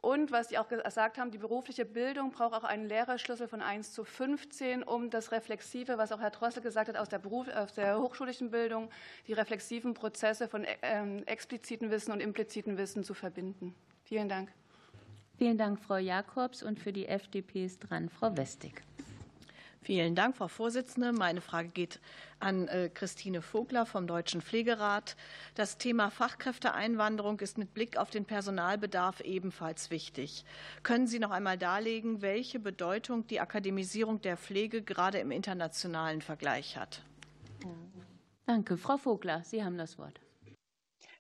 Und 0.04 0.34
was 0.34 0.50
Sie 0.50 0.58
auch 0.58 0.68
gesagt 0.68 1.18
haben, 1.18 1.32
die 1.32 1.38
berufliche 1.38 1.86
Bildung 1.86 2.32
braucht 2.32 2.54
auch 2.54 2.66
einen 2.66 2.89
Lehrerschlüssel 2.89 3.48
von 3.48 3.62
1 3.62 3.94
zu 3.94 4.04
15, 4.04 4.84
um 4.84 5.10
das 5.10 5.32
Reflexive, 5.32 5.98
was 5.98 6.12
auch 6.12 6.20
Herr 6.20 6.30
Drossel 6.30 6.62
gesagt 6.62 6.89
hat, 6.89 6.98
aus 6.98 7.08
der, 7.08 7.20
Beruf, 7.20 7.48
aus 7.48 7.72
der 7.72 7.98
hochschulischen 7.98 8.52
Bildung, 8.52 8.89
die 9.28 9.34
reflexiven 9.34 9.94
Prozesse 9.94 10.50
von 10.50 10.66
ähm, 10.82 11.24
expliziten 11.26 11.89
Wissen 11.89 12.12
und 12.12 12.20
impliziten 12.20 12.78
Wissen 12.78 13.06
zu 13.06 13.13
verbinden. 13.13 13.74
Vielen 14.04 14.28
Dank. 14.28 14.52
Vielen 15.38 15.58
Dank, 15.58 15.80
Frau 15.80 15.96
Jakobs. 15.96 16.63
Und 16.63 16.82
für 16.82 16.92
die 16.92 17.08
FDP 17.08 17.63
ist 17.63 17.80
dran 17.80 18.10
Frau 18.10 18.36
Westig. 18.36 18.84
Vielen 19.84 20.15
Dank, 20.15 20.38
Frau 20.38 20.48
Vorsitzende. 20.48 21.12
Meine 21.12 21.41
Frage 21.41 21.67
geht 21.67 22.00
an 22.39 22.69
äh, 22.69 22.89
Christine 22.93 23.41
Vogler 23.41 23.86
vom 23.86 24.08
Deutschen 24.08 24.41
Pflegerat. 24.41 25.17
Das 25.56 25.78
Thema 25.78 26.10
Fachkräfteeinwanderung 26.10 27.41
ist 27.41 27.58
mit 27.58 27.74
Blick 27.74 27.98
auf 27.98 28.10
den 28.10 28.24
Personalbedarf 28.24 29.19
ebenfalls 29.19 29.91
wichtig. 29.91 30.46
Können 30.84 31.06
Sie 31.06 31.19
noch 31.19 31.32
einmal 31.32 31.58
darlegen, 31.58 32.22
welche 32.22 32.60
Bedeutung 32.60 33.28
die 33.28 33.41
Akademisierung 33.41 34.22
der 34.22 34.38
Pflege 34.38 34.82
gerade 34.82 35.17
im 35.17 35.32
internationalen 35.32 36.22
Vergleich 36.22 36.78
hat? 36.78 37.04
Danke. 38.46 38.78
Frau 38.78 38.96
Vogler, 38.96 39.43
Sie 39.43 39.65
haben 39.65 39.78
das 39.78 40.00
Wort. 40.00 40.22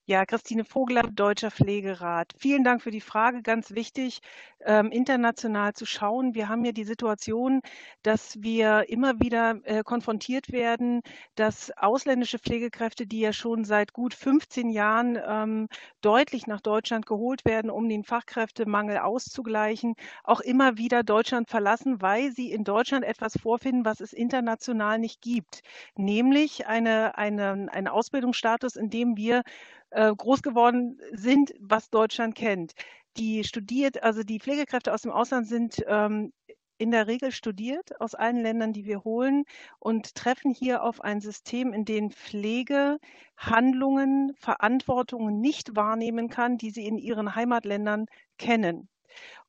Ja, 0.05 0.25
Christine 0.25 0.65
Vogler, 0.65 1.03
Deutscher 1.03 1.49
Pflegerat. 1.49 2.33
Vielen 2.37 2.65
Dank 2.65 2.81
für 2.81 2.91
die 2.91 2.99
Frage. 2.99 3.41
Ganz 3.41 3.71
wichtig, 3.71 4.19
ähm, 4.65 4.91
international 4.91 5.71
zu 5.75 5.85
schauen. 5.85 6.35
Wir 6.35 6.49
haben 6.49 6.65
ja 6.65 6.73
die 6.73 6.83
Situation, 6.83 7.61
dass 8.01 8.41
wir 8.41 8.89
immer 8.89 9.21
wieder 9.21 9.61
äh, 9.63 9.81
konfrontiert 9.83 10.51
werden, 10.51 11.03
dass 11.35 11.71
ausländische 11.77 12.37
Pflegekräfte, 12.37 13.07
die 13.07 13.21
ja 13.21 13.31
schon 13.31 13.63
seit 13.63 13.93
gut 13.93 14.13
15 14.13 14.69
Jahren 14.71 15.17
ähm, 15.25 15.69
deutlich 16.01 16.47
nach 16.47 16.59
Deutschland 16.59 17.05
geholt 17.05 17.45
werden, 17.45 17.71
um 17.71 17.87
den 17.87 18.03
Fachkräftemangel 18.03 18.97
auszugleichen, 18.97 19.95
auch 20.25 20.41
immer 20.41 20.77
wieder 20.77 21.03
Deutschland 21.03 21.49
verlassen, 21.49 22.01
weil 22.01 22.33
sie 22.33 22.51
in 22.51 22.65
Deutschland 22.65 23.05
etwas 23.05 23.37
vorfinden, 23.41 23.85
was 23.85 24.01
es 24.01 24.11
international 24.11 24.99
nicht 24.99 25.21
gibt, 25.21 25.61
nämlich 25.95 26.67
eine, 26.67 27.17
eine, 27.17 27.69
einen 27.71 27.87
Ausbildungsstatus, 27.87 28.75
in 28.75 28.89
dem 28.89 29.15
wir 29.15 29.43
äh, 29.93 30.13
groß 30.15 30.41
geworden 30.41 30.99
sind, 31.11 31.53
was 31.59 31.89
Deutschland 31.89 32.35
kennt. 32.35 32.73
Die 33.17 33.43
studiert, 33.43 34.01
also 34.03 34.23
die 34.23 34.39
Pflegekräfte 34.39 34.93
aus 34.93 35.03
dem 35.03 35.11
Ausland 35.11 35.47
sind 35.47 35.83
ähm, 35.87 36.33
in 36.77 36.91
der 36.91 37.07
Regel 37.07 37.31
studiert 37.31 38.01
aus 38.01 38.15
allen 38.15 38.41
Ländern, 38.41 38.73
die 38.73 38.85
wir 38.85 39.03
holen 39.03 39.45
und 39.79 40.15
treffen 40.15 40.51
hier 40.51 40.83
auf 40.83 41.01
ein 41.01 41.21
System, 41.21 41.71
in 41.71 41.85
dem 41.85 42.11
Pflege 42.11 42.97
Handlungen, 43.37 44.33
Verantwortungen 44.35 45.39
nicht 45.39 45.75
wahrnehmen 45.75 46.29
kann, 46.29 46.57
die 46.57 46.71
sie 46.71 46.85
in 46.85 46.97
ihren 46.97 47.35
Heimatländern 47.35 48.07
kennen. 48.37 48.89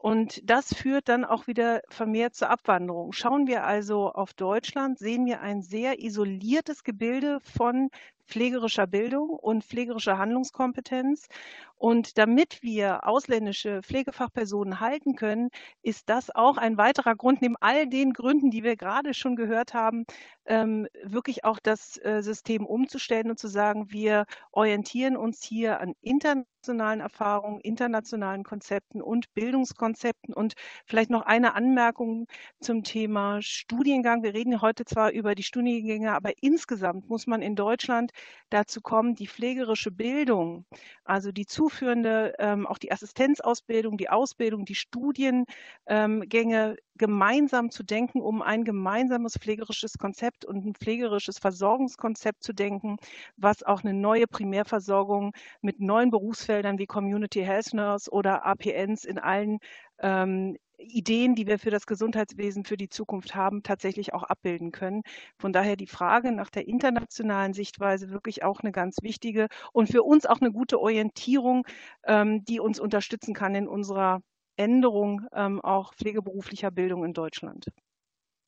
Und 0.05 0.43
das 0.45 0.75
führt 0.75 1.09
dann 1.09 1.25
auch 1.25 1.47
wieder 1.47 1.81
vermehrt 1.88 2.35
zur 2.35 2.51
Abwanderung. 2.51 3.12
Schauen 3.12 3.47
wir 3.47 3.64
also 3.64 4.12
auf 4.12 4.35
Deutschland, 4.35 4.99
sehen 4.99 5.25
wir 5.25 5.40
ein 5.40 5.62
sehr 5.62 5.99
isoliertes 5.99 6.85
Gebilde 6.85 7.40
von 7.40 7.88
pflegerischer 8.27 8.87
Bildung 8.87 9.31
und 9.31 9.64
pflegerischer 9.64 10.19
Handlungskompetenz. 10.19 11.29
Und 11.77 12.17
damit 12.19 12.62
wir 12.62 13.07
ausländische 13.07 13.83
Pflegefachpersonen 13.83 14.81
halten 14.81 15.17
können, 15.17 15.51
ist 15.83 16.09
das 16.09 16.35
auch 16.35 16.57
ein 16.57 16.79
weiterer 16.79 17.14
Grund, 17.14 17.43
neben 17.43 17.57
all 17.61 17.87
den 17.87 18.12
Gründen, 18.12 18.51
die 18.51 18.62
wir 18.62 18.77
gerade 18.77 19.12
schon 19.12 19.37
gehört 19.37 19.75
haben, 19.75 20.05
ähm, 20.47 20.87
wirklich 21.03 21.45
auch 21.45 21.59
das 21.62 21.99
äh, 21.99 22.23
System 22.23 22.64
umzustellen 22.64 23.31
und 23.31 23.38
zu 23.38 23.49
sagen, 23.49 23.90
wir 23.90 24.25
orientieren 24.53 25.17
uns 25.17 25.43
hier 25.43 25.81
an 25.81 25.95
internationalen 26.01 27.01
Erfahrungen, 27.01 27.61
internationalen 27.61 28.45
Konzepten 28.45 29.03
und 29.03 29.33
Bildungskonzepten. 29.35 29.93
Und 30.35 30.54
vielleicht 30.87 31.11
noch 31.11 31.22
eine 31.22 31.54
Anmerkung 31.54 32.26
zum 32.61 32.83
Thema 32.83 33.40
Studiengang. 33.42 34.22
Wir 34.22 34.35
reden 34.35 34.61
heute 34.61 34.85
zwar 34.85 35.12
über 35.12 35.35
die 35.35 35.42
Studiengänge, 35.42 36.12
aber 36.12 36.33
insgesamt 36.40 37.09
muss 37.09 37.26
man 37.26 37.42
in 37.42 37.57
Deutschland 37.57 38.12
dazu 38.50 38.80
kommen, 38.80 39.14
die 39.14 39.28
pflegerische 39.28 39.90
Bildung, 39.90 40.66
also 41.04 41.33
die 41.33 41.46
zuführende, 41.46 42.35
ähm, 42.38 42.66
auch 42.66 42.78
die 42.78 42.92
Assistenzausbildung, 42.92 43.96
die 43.96 44.11
Ausbildung, 44.11 44.64
die 44.64 44.74
Studiengänge 44.74 46.76
gemeinsam 46.96 47.70
zu 47.70 47.83
denken, 47.83 48.20
um 48.20 48.40
ein 48.40 48.64
gemeinsames 48.64 49.37
pflegerisches 49.38 49.98
Konzept 49.98 50.44
und 50.44 50.64
ein 50.64 50.74
pflegerisches 50.74 51.38
Versorgungskonzept 51.38 52.42
zu 52.42 52.52
denken, 52.52 52.96
was 53.37 53.64
auch 53.64 53.83
eine 53.83 53.94
neue 53.94 54.26
Primärversorgung 54.26 55.33
mit 55.61 55.80
neuen 55.80 56.11
Berufsfeldern 56.11 56.78
wie 56.78 56.87
Community 56.87 57.42
Health 57.42 57.74
Nurse 57.74 58.11
oder 58.11 58.46
APNs 58.46 59.04
in 59.04 59.18
allen 59.18 59.59
ähm, 59.98 60.56
Ideen, 60.78 61.34
die 61.34 61.46
wir 61.46 61.58
für 61.58 61.70
das 61.70 61.87
Gesundheitswesen 61.87 62.64
für 62.64 62.76
die 62.76 62.88
Zukunft 62.88 63.34
haben, 63.34 63.62
tatsächlich 63.62 64.12
auch 64.12 64.24
abbilden 64.24 64.72
können. 64.72 65.02
Von 65.38 65.52
daher 65.52 65.76
die 65.76 65.87
Frage 65.87 66.32
nach 66.32 66.50
der 66.50 66.66
internationalen 66.66 67.52
Sichtweise 67.52 68.10
wirklich 68.10 68.42
auch 68.42 68.60
eine 68.60 68.72
ganz 68.72 68.96
wichtige 69.02 69.46
und 69.72 69.88
für 69.88 70.02
uns 70.02 70.26
auch 70.26 70.40
eine 70.40 70.52
gute 70.52 70.80
Orientierung, 70.80 71.66
ähm, 72.04 72.44
die 72.44 72.60
uns 72.60 72.81
unterstützen 72.81 73.35
kann 73.35 73.54
in 73.54 73.68
unserer 73.68 74.20
Änderung 74.56 75.22
ähm, 75.33 75.60
auch 75.60 75.94
pflegeberuflicher 75.94 76.70
Bildung 76.70 77.04
in 77.04 77.12
Deutschland. 77.12 77.66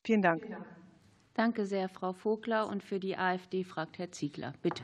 Vielen 0.05 0.21
Dank. 0.21 0.45
Danke 1.33 1.65
sehr, 1.65 1.89
Frau 1.89 2.13
Vogler. 2.13 2.67
Und 2.67 2.83
für 2.83 2.99
die 2.99 3.17
AfD 3.17 3.63
fragt 3.63 3.99
Herr 3.99 4.11
Ziegler. 4.11 4.53
Bitte. 4.61 4.83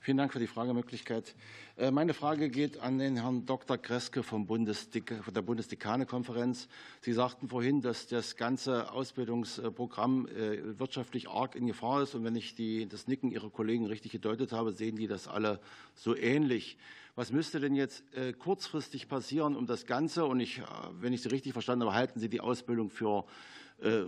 Vielen 0.00 0.18
Dank 0.18 0.34
für 0.34 0.38
die 0.38 0.46
Fragemöglichkeit. 0.46 1.34
Äh, 1.76 1.90
meine 1.90 2.12
Frage 2.12 2.50
geht 2.50 2.78
an 2.78 2.98
den 2.98 3.16
Herrn 3.16 3.46
Dr. 3.46 3.78
Kreske 3.78 4.22
vom 4.22 4.46
Bundesdek 4.46 5.14
von 5.22 5.32
der 5.32 5.40
Bundesdekanekonferenz. 5.40 6.68
Sie 7.00 7.14
sagten 7.14 7.48
vorhin, 7.48 7.80
dass 7.80 8.06
das 8.06 8.36
ganze 8.36 8.92
Ausbildungsprogramm 8.92 10.28
äh, 10.28 10.78
wirtschaftlich 10.78 11.30
arg 11.30 11.56
in 11.56 11.66
Gefahr 11.66 12.02
ist. 12.02 12.14
Und 12.14 12.22
wenn 12.22 12.36
ich 12.36 12.54
die, 12.54 12.86
das 12.86 13.08
Nicken 13.08 13.30
Ihrer 13.30 13.48
Kollegen 13.48 13.86
richtig 13.86 14.12
gedeutet 14.12 14.52
habe, 14.52 14.72
sehen 14.72 14.96
die 14.96 15.06
das 15.06 15.26
alle 15.26 15.58
so 15.94 16.14
ähnlich. 16.14 16.76
Was 17.16 17.32
müsste 17.32 17.58
denn 17.58 17.74
jetzt 17.74 18.04
äh, 18.14 18.34
kurzfristig 18.34 19.08
passieren, 19.08 19.56
um 19.56 19.66
das 19.66 19.86
Ganze, 19.86 20.26
und 20.26 20.38
ich, 20.40 20.60
wenn 21.00 21.14
ich 21.14 21.22
Sie 21.22 21.30
richtig 21.30 21.54
verstanden 21.54 21.86
habe, 21.86 21.94
halten 21.96 22.20
Sie 22.20 22.28
die 22.28 22.40
Ausbildung 22.40 22.90
für 22.90 23.24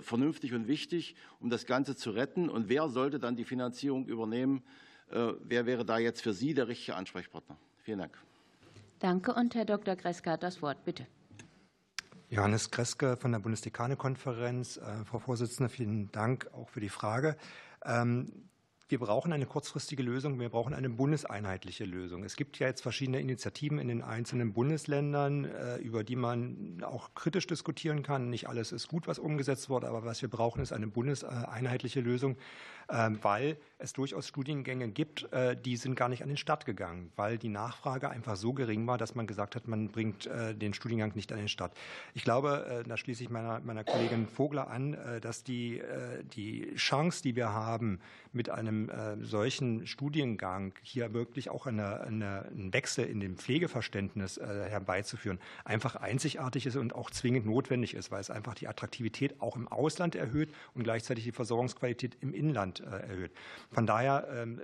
vernünftig 0.01 0.55
und 0.55 0.69
wichtig, 0.69 1.17
um 1.41 1.51
das 1.51 1.67
Ganze 1.67 1.97
zu 1.97 2.11
retten? 2.11 2.49
Und 2.49 2.69
wer 2.69 2.89
sollte 2.89 3.19
dann 3.19 3.35
die 3.35 3.45
Finanzierung 3.45 4.07
übernehmen? 4.07 4.63
Äh, 5.11 5.33
wer 5.41 5.67
wäre 5.67 5.85
da 5.85 5.99
jetzt 5.99 6.23
für 6.23 6.33
Sie 6.33 6.55
der 6.55 6.69
richtige 6.69 6.97
Ansprechpartner? 6.97 7.57
Vielen 7.79 7.99
Dank. 7.99 8.19
Danke. 8.99 9.35
Und 9.35 9.55
Herr 9.55 9.65
Dr. 9.65 9.97
Greske 9.97 10.31
hat 10.31 10.43
das 10.43 10.63
Wort. 10.63 10.85
Bitte. 10.85 11.07
Johannes 12.29 12.71
Kreske 12.71 13.17
von 13.17 13.31
der 13.33 13.39
Bundesdekanekonferenz. 13.39 14.79
Äh, 14.79 15.05
Frau 15.05 15.21
Vorsitzende, 15.21 15.69
vielen 15.69 16.11
Dank 16.11 16.51
auch 16.53 16.69
für 16.69 16.81
die 16.81 16.89
Frage. 16.89 17.37
Ähm, 17.85 18.49
wir 18.89 19.01
brauchen 19.01 19.33
eine 19.33 19.47
kurzfristige 19.47 20.05
Lösung, 20.05 20.39
wir 20.39 20.49
brauchen 20.49 20.73
eine 20.73 20.89
bundeseinheitliche 20.89 21.85
Lösung. 21.85 22.23
Es 22.23 22.37
gibt 22.37 22.61
ja 22.61 22.69
jetzt 22.69 22.83
verschiedene 22.83 23.21
Initiativen 23.21 23.81
in 23.81 23.89
den 23.89 24.01
einzelnen 24.01 24.53
Bundesländern, 24.53 25.45
äh, 25.45 25.77
über 25.79 26.05
die 26.05 26.15
man 26.15 26.85
auch 26.85 27.13
kritisch 27.15 27.49
diskutieren 27.49 28.05
kann. 28.05 28.31
Nicht 28.31 28.49
alles 28.49 28.71
ist 28.71 28.87
gut, 28.87 29.09
was 29.09 29.19
umgesetzt 29.19 29.69
wurde, 29.69 29.89
aber 29.89 30.05
was 30.05 30.23
wir 30.23 30.31
brauchen, 30.31 30.63
ist 30.63 30.73
eine 30.73 30.87
bundeseinheitliche 30.87 32.01
Lösung, 32.01 32.37
ähm, 32.89 33.19
weil 33.23 33.57
es 33.79 33.93
durchaus 33.93 34.29
Studiengänge 34.29 34.89
gibt, 34.89 35.33
äh, 35.33 35.57
die 35.57 35.77
sind 35.77 35.95
gar 35.95 36.09
nicht 36.09 36.23
an 36.23 36.29
den 36.29 36.37
Start 36.37 36.67
gegangen, 36.67 37.13
weil 37.17 37.39
die 37.39 37.49
Nachfrage 37.49 38.09
einfach 38.09 38.37
so 38.37 38.53
gering 38.53 38.87
war, 38.87 38.99
dass 38.99 39.15
man 39.15 39.27
gesagt 39.27 39.57
hat, 39.57 39.69
man 39.69 39.89
bringt 39.89 40.27
äh, 40.27 40.55
den 40.55 40.75
Studiengang 40.75 41.13
nicht 41.15 41.33
an 41.33 41.39
den 41.39 41.49
Start. 41.49 41.77
Ich 42.15 42.25
glaube, 42.25 42.85
da 42.87 42.97
schließe 42.97 43.23
ich 43.23 43.31
meiner, 43.31 43.61
meiner 43.61 43.85
Kollegin 43.85 44.27
Vogler 44.27 44.69
an, 44.69 44.97
dass 45.21 45.45
die, 45.45 45.81
die 46.35 46.75
Chance, 46.75 47.23
die 47.23 47.37
wir 47.37 47.53
haben, 47.53 48.01
mit 48.37 48.51
einem 48.51 48.89
äh, 48.91 49.17
solchen 49.25 49.87
Studiengang 49.87 50.75
hier 50.83 51.13
wirklich 51.13 51.51
auch 51.51 51.67
eine, 51.67 52.03
eine, 52.03 52.47
einen 52.47 52.73
Wechsel 52.73 53.07
in 53.07 53.19
dem 53.19 53.37
Pflegeverständnis 53.37 54.37
äh, 54.37 54.67
herbeizuführen, 54.69 55.41
einfach 55.65 55.97
einzigartig 55.97 56.67
ist 56.67 56.77
und 56.77 56.95
auch 56.95 57.11
zwingend 57.11 57.47
notwendig 57.47 57.95
ist, 57.95 58.13
weil 58.13 58.21
es 58.21 58.31
einfach 58.31 58.55
die 58.55 58.69
Attraktivität 58.69 59.41
auch 59.41 59.57
im 59.57 59.67
Ausland 59.67 60.15
erhöht 60.15 60.51
und 60.75 60.85
gleichzeitig 60.85 61.25
die 61.25 61.33
Versorgungsqualität 61.33 62.17
im 62.21 62.33
Inland 62.33 62.81
äh, 62.81 63.09
erhöht. 63.09 63.33
Von 63.71 63.87
daher 63.87 64.27
ähm, 64.31 64.61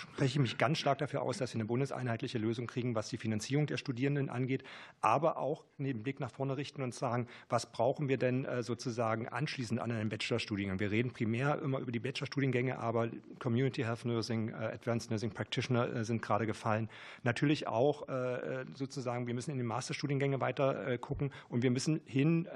spreche 0.00 0.32
ich 0.32 0.38
mich 0.38 0.58
ganz 0.58 0.78
stark 0.78 0.98
dafür 0.98 1.22
aus, 1.22 1.38
dass 1.38 1.54
wir 1.54 1.56
eine 1.56 1.66
bundeseinheitliche 1.66 2.38
Lösung 2.38 2.66
kriegen, 2.66 2.94
was 2.94 3.08
die 3.08 3.16
Finanzierung 3.16 3.66
der 3.66 3.76
Studierenden 3.76 4.30
angeht, 4.30 4.64
aber 5.00 5.36
auch 5.36 5.64
den 5.78 6.02
Blick 6.02 6.20
nach 6.20 6.30
vorne 6.30 6.56
richten 6.56 6.82
und 6.82 6.94
sagen, 6.94 7.26
was 7.48 7.70
brauchen 7.70 8.08
wir 8.08 8.18
denn 8.18 8.44
äh, 8.44 8.62
sozusagen 8.62 9.28
anschließend 9.28 9.80
an 9.80 9.92
einem 9.92 10.08
Bachelorstudiengang? 10.08 10.80
Wir 10.80 10.90
reden 10.90 11.12
primär 11.12 11.60
immer 11.62 11.78
über 11.78 11.92
die 11.92 12.00
Bachelorstudiengänge, 12.00 12.78
aber 12.78 13.08
Community 13.38 13.82
Health 13.82 14.04
Nursing, 14.04 14.50
äh, 14.50 14.54
Advanced 14.54 15.10
Nursing 15.10 15.30
Practitioner 15.30 15.94
äh, 15.94 16.04
sind 16.04 16.22
gerade 16.22 16.46
gefallen. 16.46 16.88
Natürlich 17.22 17.66
auch 17.66 18.06
sozusagen, 18.74 19.26
wir 19.26 19.34
müssen 19.34 19.50
in 19.50 19.58
den 19.58 19.66
Masterstudiengänge 19.66 20.40
weiter 20.40 20.98
gucken 20.98 21.32
und 21.48 21.62
wir 21.62 21.70
müssen 21.70 22.00
hin 22.04 22.48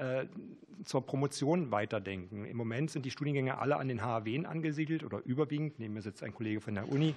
zur 0.85 1.07
Promotion 1.07 1.71
weiterdenken. 1.71 2.45
Im 2.45 2.57
Moment 2.57 2.91
sind 2.91 3.05
die 3.05 3.11
Studiengänge 3.11 3.59
alle 3.59 3.77
an 3.77 3.89
den 3.89 4.03
HAW 4.03 4.47
angesiedelt 4.47 5.05
oder 5.05 5.21
überwiegend. 5.25 5.79
Neben 5.79 5.95
mir 5.95 6.03
sitzt 6.03 6.23
ein 6.23 6.35
Kollege 6.35 6.61
von 6.61 6.75
der 6.75 6.89
Uni. 6.91 7.15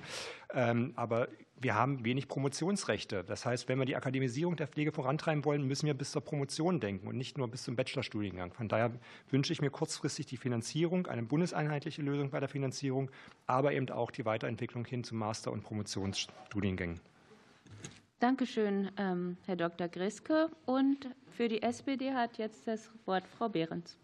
Ähm, 0.54 0.94
aber 0.96 1.28
wir 1.60 1.76
haben 1.76 2.06
wenig 2.06 2.28
Promotionsrechte. 2.28 3.24
Das 3.24 3.46
heißt, 3.46 3.68
wenn 3.68 3.80
wir 3.80 3.86
die 3.86 3.96
Akademisierung 3.96 4.56
der 4.56 4.68
Pflege 4.68 4.92
vorantreiben 4.92 5.44
wollen, 5.46 5.64
müssen 5.68 5.88
wir 5.88 5.94
bis 5.94 6.12
zur 6.12 6.22
Promotion 6.22 6.80
denken 6.80 7.08
und 7.08 7.18
nicht 7.18 7.38
nur 7.38 7.48
bis 7.48 7.64
zum 7.64 7.76
Bachelorstudiengang. 7.76 8.54
Von 8.54 8.68
daher 8.68 8.92
wünsche 9.30 9.54
ich 9.54 9.62
mir 9.62 9.72
kurzfristig 9.72 10.28
die 10.28 10.38
Finanzierung, 10.38 11.08
eine 11.08 11.24
bundeseinheitliche 11.24 12.02
Lösung 12.02 12.30
bei 12.30 12.40
der 12.40 12.50
Finanzierung, 12.50 13.10
aber 13.48 13.74
eben 13.74 13.90
auch 13.90 14.12
die 14.12 14.26
Weiterentwicklung 14.26 14.86
hin 14.86 15.04
zu 15.04 15.16
Master- 15.16 15.52
und 15.52 15.64
Promotionsstudiengängen. 15.64 17.00
Dankeschön, 18.20 18.90
ähm, 18.98 19.38
Herr 19.46 19.56
Dr. 19.56 19.88
Griske. 19.88 20.50
Und 20.66 21.10
für 21.30 21.48
die 21.48 21.62
SPD 21.62 22.14
hat 22.14 22.38
jetzt 22.38 22.68
das 22.68 22.90
Wort 23.06 23.28
Frau 23.28 23.50
Behrens. 23.50 23.98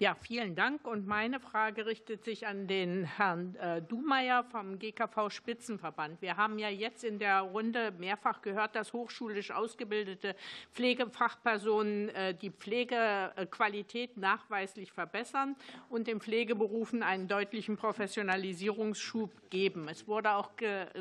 Ja, 0.00 0.14
vielen 0.14 0.54
Dank. 0.54 0.86
Und 0.86 1.08
meine 1.08 1.40
Frage 1.40 1.84
richtet 1.84 2.22
sich 2.22 2.46
an 2.46 2.68
den 2.68 3.02
Herrn 3.02 3.56
äh, 3.56 3.82
Dumeier 3.82 4.44
vom 4.44 4.78
GKV 4.78 5.28
Spitzenverband. 5.28 6.22
Wir 6.22 6.36
haben 6.36 6.60
ja 6.60 6.68
jetzt 6.68 7.02
in 7.02 7.18
der 7.18 7.40
Runde 7.40 7.90
mehrfach 7.98 8.40
gehört, 8.40 8.76
dass 8.76 8.92
hochschulisch 8.92 9.50
ausgebildete 9.50 10.36
Pflegefachpersonen 10.72 12.10
äh, 12.10 12.32
die 12.32 12.50
Pflegequalität 12.50 14.16
nachweislich 14.16 14.92
verbessern 14.92 15.56
und 15.88 16.06
den 16.06 16.20
Pflegeberufen 16.20 17.02
einen 17.02 17.26
deutlichen 17.26 17.76
Professionalisierungsschub 17.76 19.50
geben. 19.50 19.88
Es 19.88 20.06
wurde 20.06 20.30
auch 20.30 20.52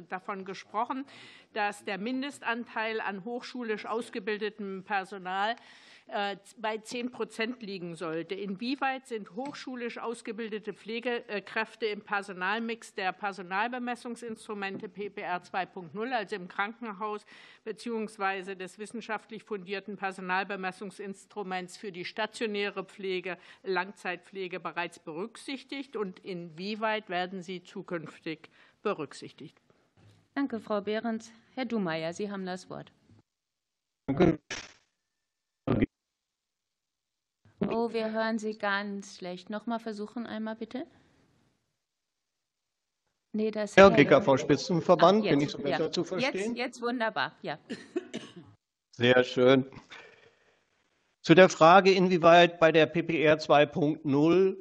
davon 0.10 0.44
gesprochen, 0.44 1.06
dass 1.54 1.86
der 1.86 2.00
Mindestanteil 2.00 3.00
an 3.00 3.24
hochschulisch 3.26 3.86
ausgebildetem 3.86 4.84
Personal 4.84 5.56
bei 6.58 6.78
10 6.78 7.12
Prozent 7.12 7.62
liegen 7.62 7.96
sollte. 7.96 8.34
Inwieweit 8.34 9.08
sind 9.08 9.36
hochschulisch 9.36 9.98
ausgebildete 9.98 10.74
Pflegekräfte 10.74 11.86
im 11.88 12.02
Personalmix 12.02 12.94
der 12.94 13.12
Personalbemessungsinstrumente 13.12 14.88
PPR 14.88 15.42
2.0, 15.42 16.12
also 16.12 16.36
im 16.36 16.48
Krankenhaus, 16.48 17.26
beziehungsweise 17.66 18.56
des 18.56 18.80
wissenschaftlich 18.80 19.44
fundierten 19.44 19.98
Personalbemessungsinstruments 19.98 21.76
für 21.76 21.92
die 21.92 22.06
stationäre 22.06 22.86
Pflege, 22.86 23.38
Langzeitpflege 23.64 24.60
bereits 24.60 25.00
berücksichtigt 25.00 25.98
und 25.98 26.20
inwieweit 26.20 27.10
werden 27.10 27.42
sie 27.42 27.64
zukünftig 27.64 28.50
berücksichtigt? 28.82 29.62
Danke, 30.36 30.60
Frau 30.60 30.82
Behrens. 30.82 31.32
Herr 31.56 31.66
Dumeier, 31.66 32.14
Sie 32.14 32.32
haben 32.32 32.46
das 32.46 32.70
Wort. 32.70 32.94
Danke. 34.06 34.40
Oh, 37.70 37.94
wir 37.94 38.12
hören 38.12 38.40
Sie 38.40 38.58
ganz 38.58 39.18
schlecht. 39.18 39.50
Nochmal 39.50 39.80
versuchen 39.80 40.26
einmal 40.26 40.56
bitte. 40.56 40.86
Nee, 43.34 43.52
das 43.52 43.76
ja, 43.76 43.90
GKV-Spitzenverband, 43.90 45.24
bin 45.24 45.42
ich 45.42 45.52
so 45.52 45.60
besser 45.60 45.86
ja. 45.86 45.92
zu 45.92 46.04
verstehen? 46.04 46.56
Jetzt, 46.56 46.58
jetzt 46.58 46.82
wunderbar, 46.82 47.34
ja. 47.42 47.60
Sehr 48.92 49.24
schön. 49.24 49.66
Zu 51.22 51.36
der 51.36 51.50
Frage, 51.50 51.92
inwieweit 51.92 52.60
bei 52.60 52.72
der 52.72 52.86
PPR 52.86 53.38
2.0 53.38 54.56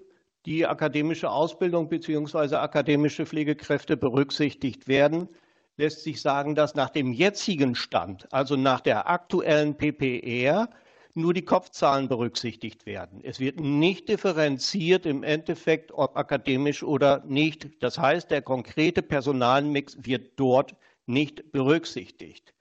die 0.47 0.67
akademische 0.67 1.31
Ausbildung 1.31 1.89
bzw. 1.89 2.57
akademische 2.57 3.25
Pflegekräfte 3.25 3.97
berücksichtigt 3.97 4.89
werden, 4.89 5.29
lässt 5.77 6.03
sich 6.03 6.21
sagen, 6.21 6.55
dass 6.55 6.75
nach 6.75 6.91
dem 6.91 7.13
jetzigen 7.13 7.75
Stand, 7.75 8.33
also 8.33 8.57
nach 8.57 8.81
der 8.81 9.09
aktuellen 9.09 9.77
PPR, 9.77 10.69
nur 11.17 11.35
die 11.35 11.45
Kopfzahlen 11.45 12.09
berücksichtigt 12.09 12.87
werden. 12.87 13.21
Es 13.23 13.41
wird 13.41 13.59
nicht 13.59 14.09
differenziert 14.09 15.07
im 15.07 15.23
Endeffekt, 15.23 15.93
ob 15.93 16.17
akademisch 16.17 16.83
oder 16.83 17.25
nicht. 17.27 17.71
Das 17.81 17.99
heißt, 17.99 18.31
der 18.31 18.43
konkrete 18.43 19.03
Personalmix 19.03 19.97
wird 20.01 20.39
dort 20.39 20.77
nicht 21.07 21.53
berücksichtigt. 21.53 22.53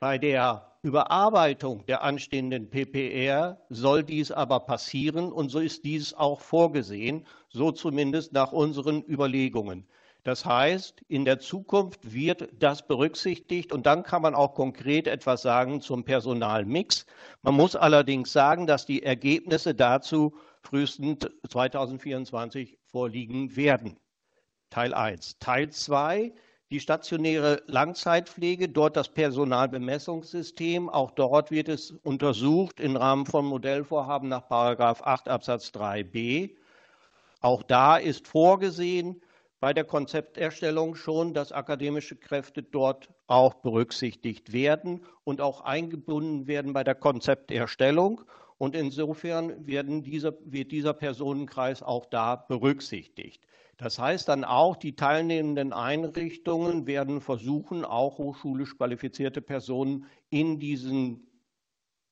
Bei 0.00 0.18
der 0.18 0.74
Überarbeitung 0.82 1.86
der 1.86 2.02
anstehenden 2.02 2.68
PPR 2.68 3.58
soll 3.70 4.02
dies 4.02 4.30
aber 4.30 4.60
passieren 4.60 5.32
und 5.32 5.48
so 5.48 5.60
ist 5.60 5.84
dies 5.84 6.12
auch 6.12 6.40
vorgesehen, 6.40 7.26
so 7.48 7.72
zumindest 7.72 8.32
nach 8.32 8.52
unseren 8.52 9.02
Überlegungen. 9.08 9.86
Das 10.24 10.46
heißt, 10.46 11.02
in 11.06 11.26
der 11.26 11.38
Zukunft 11.38 12.14
wird 12.14 12.48
das 12.58 12.86
berücksichtigt 12.86 13.74
und 13.74 13.84
dann 13.84 14.02
kann 14.02 14.22
man 14.22 14.34
auch 14.34 14.54
konkret 14.54 15.06
etwas 15.06 15.42
sagen 15.42 15.82
zum 15.82 16.04
Personalmix. 16.04 17.04
Man 17.42 17.54
muss 17.54 17.76
allerdings 17.76 18.32
sagen, 18.32 18.66
dass 18.66 18.86
die 18.86 19.02
Ergebnisse 19.02 19.74
dazu 19.74 20.34
frühestens 20.62 21.28
2024 21.46 22.78
vorliegen 22.86 23.54
werden. 23.54 23.98
Teil 24.70 24.94
1. 24.94 25.38
Teil 25.40 25.68
2. 25.68 26.32
Die 26.70 26.80
stationäre 26.80 27.62
Langzeitpflege, 27.66 28.70
dort 28.70 28.96
das 28.96 29.10
Personalbemessungssystem. 29.10 30.88
Auch 30.88 31.10
dort 31.10 31.50
wird 31.50 31.68
es 31.68 31.90
untersucht 32.02 32.80
im 32.80 32.96
Rahmen 32.96 33.26
von 33.26 33.44
Modellvorhaben 33.44 34.30
nach 34.30 34.50
8 34.50 35.28
Absatz 35.28 35.68
3b. 35.68 36.56
Auch 37.42 37.62
da 37.62 37.98
ist 37.98 38.26
vorgesehen, 38.26 39.20
bei 39.64 39.72
der 39.72 39.84
Konzepterstellung 39.84 40.94
schon, 40.94 41.32
dass 41.32 41.50
akademische 41.50 42.16
Kräfte 42.16 42.62
dort 42.62 43.08
auch 43.28 43.54
berücksichtigt 43.54 44.52
werden 44.52 45.00
und 45.24 45.40
auch 45.40 45.62
eingebunden 45.62 46.46
werden 46.46 46.74
bei 46.74 46.84
der 46.84 46.94
Konzepterstellung. 46.94 48.20
Und 48.58 48.76
insofern 48.76 49.64
dieser, 49.64 50.34
wird 50.44 50.70
dieser 50.70 50.92
Personenkreis 50.92 51.82
auch 51.82 52.04
da 52.04 52.36
berücksichtigt. 52.36 53.46
Das 53.78 53.98
heißt 53.98 54.28
dann 54.28 54.44
auch, 54.44 54.76
die 54.76 54.96
teilnehmenden 54.96 55.72
Einrichtungen 55.72 56.86
werden 56.86 57.22
versuchen, 57.22 57.86
auch 57.86 58.18
hochschulisch 58.18 58.76
qualifizierte 58.76 59.40
Personen 59.40 60.04
in 60.28 60.58
diesen 60.58 61.26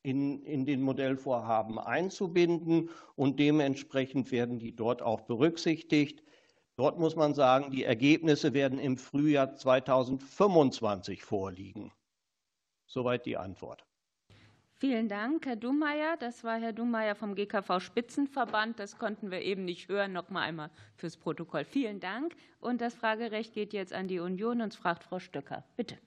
in, 0.03 0.42
in 0.44 0.64
den 0.64 0.80
Modellvorhaben 0.80 1.78
einzubinden 1.78 2.88
und 3.14 3.38
dementsprechend 3.38 4.32
werden 4.32 4.59
die 4.59 4.74
dort 4.74 5.03
auch 5.03 5.20
berücksichtigt. 5.20 6.22
Dort 6.77 6.99
muss 6.99 7.16
man 7.16 7.35
sagen, 7.35 7.70
die 7.70 7.85
Ergebnisse 7.85 8.55
werden 8.55 8.79
im 8.79 8.97
Frühjahr 8.97 9.55
2025 9.55 11.23
vorliegen. 11.23 11.93
Soweit 12.87 13.27
die 13.27 13.37
Antwort. 13.37 13.85
Vielen 14.83 15.09
Dank, 15.09 15.47
Herr 15.47 15.55
Dummeyer. 15.55 16.16
Das 16.18 16.43
war 16.43 16.59
Herr 16.59 16.73
Dummeyer 16.73 17.14
vom 17.14 17.37
GKV 17.37 17.79
Spitzenverband. 17.79 18.81
Das 18.81 18.99
konnten 18.99 19.31
wir 19.31 19.43
eben 19.43 19.64
nicht 19.64 19.89
hören. 19.89 20.12
Noch 20.12 20.29
mal 20.29 20.43
einmal 20.43 20.70
fürs 20.97 21.16
Protokoll. 21.16 21.64
Vielen 21.64 22.01
Dank. 22.01 22.35
Und 22.59 22.81
das 22.81 22.95
Fragerecht 22.95 23.55
geht 23.55 23.73
jetzt 23.73 23.93
an 23.93 24.09
die 24.09 24.18
Union. 24.18 24.61
Uns 24.61 24.75
fragt 24.75 25.05
Frau 25.05 25.20
Stöcker. 25.20 25.62
Bitte. 25.77 25.99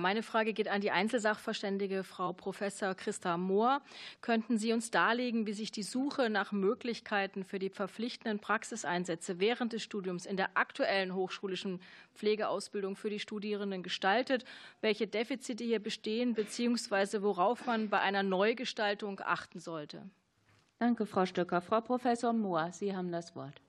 Meine 0.00 0.24
Frage 0.24 0.54
geht 0.54 0.66
an 0.66 0.80
die 0.80 0.90
Einzelsachverständige 0.90 2.02
Frau 2.02 2.32
Professor 2.32 2.96
Christa 2.96 3.36
Mohr. 3.36 3.80
Könnten 4.22 4.58
Sie 4.58 4.72
uns 4.72 4.90
darlegen, 4.90 5.46
wie 5.46 5.52
sich 5.52 5.70
die 5.70 5.84
Suche 5.84 6.30
nach 6.30 6.50
Möglichkeiten 6.50 7.44
für 7.44 7.60
die 7.60 7.70
verpflichtenden 7.70 8.40
Praxiseinsätze 8.40 9.38
während 9.38 9.72
des 9.72 9.84
Studiums 9.84 10.26
in 10.26 10.36
der 10.36 10.56
aktuellen 10.56 11.14
hochschulischen 11.14 11.80
Pflegeausbildung 12.12 12.96
für 12.96 13.08
die 13.08 13.20
Studierenden 13.20 13.84
gestaltet, 13.84 14.44
welche 14.80 15.06
Defizite 15.06 15.62
hier 15.62 15.80
bestehen 15.80 16.34
bzw. 16.34 17.22
worauf 17.22 17.64
man 17.66 17.88
bei 17.88 18.00
einer 18.00 18.24
Neugestaltung 18.24 19.20
achten 19.24 19.60
sollte? 19.60 20.02
Danke, 20.80 21.06
Frau 21.06 21.24
Stöcker. 21.24 21.60
Frau 21.60 21.80
Professor 21.80 22.32
Mohr, 22.32 22.72
Sie 22.72 22.96
haben 22.96 23.12
das 23.12 23.36
Wort. 23.36 23.60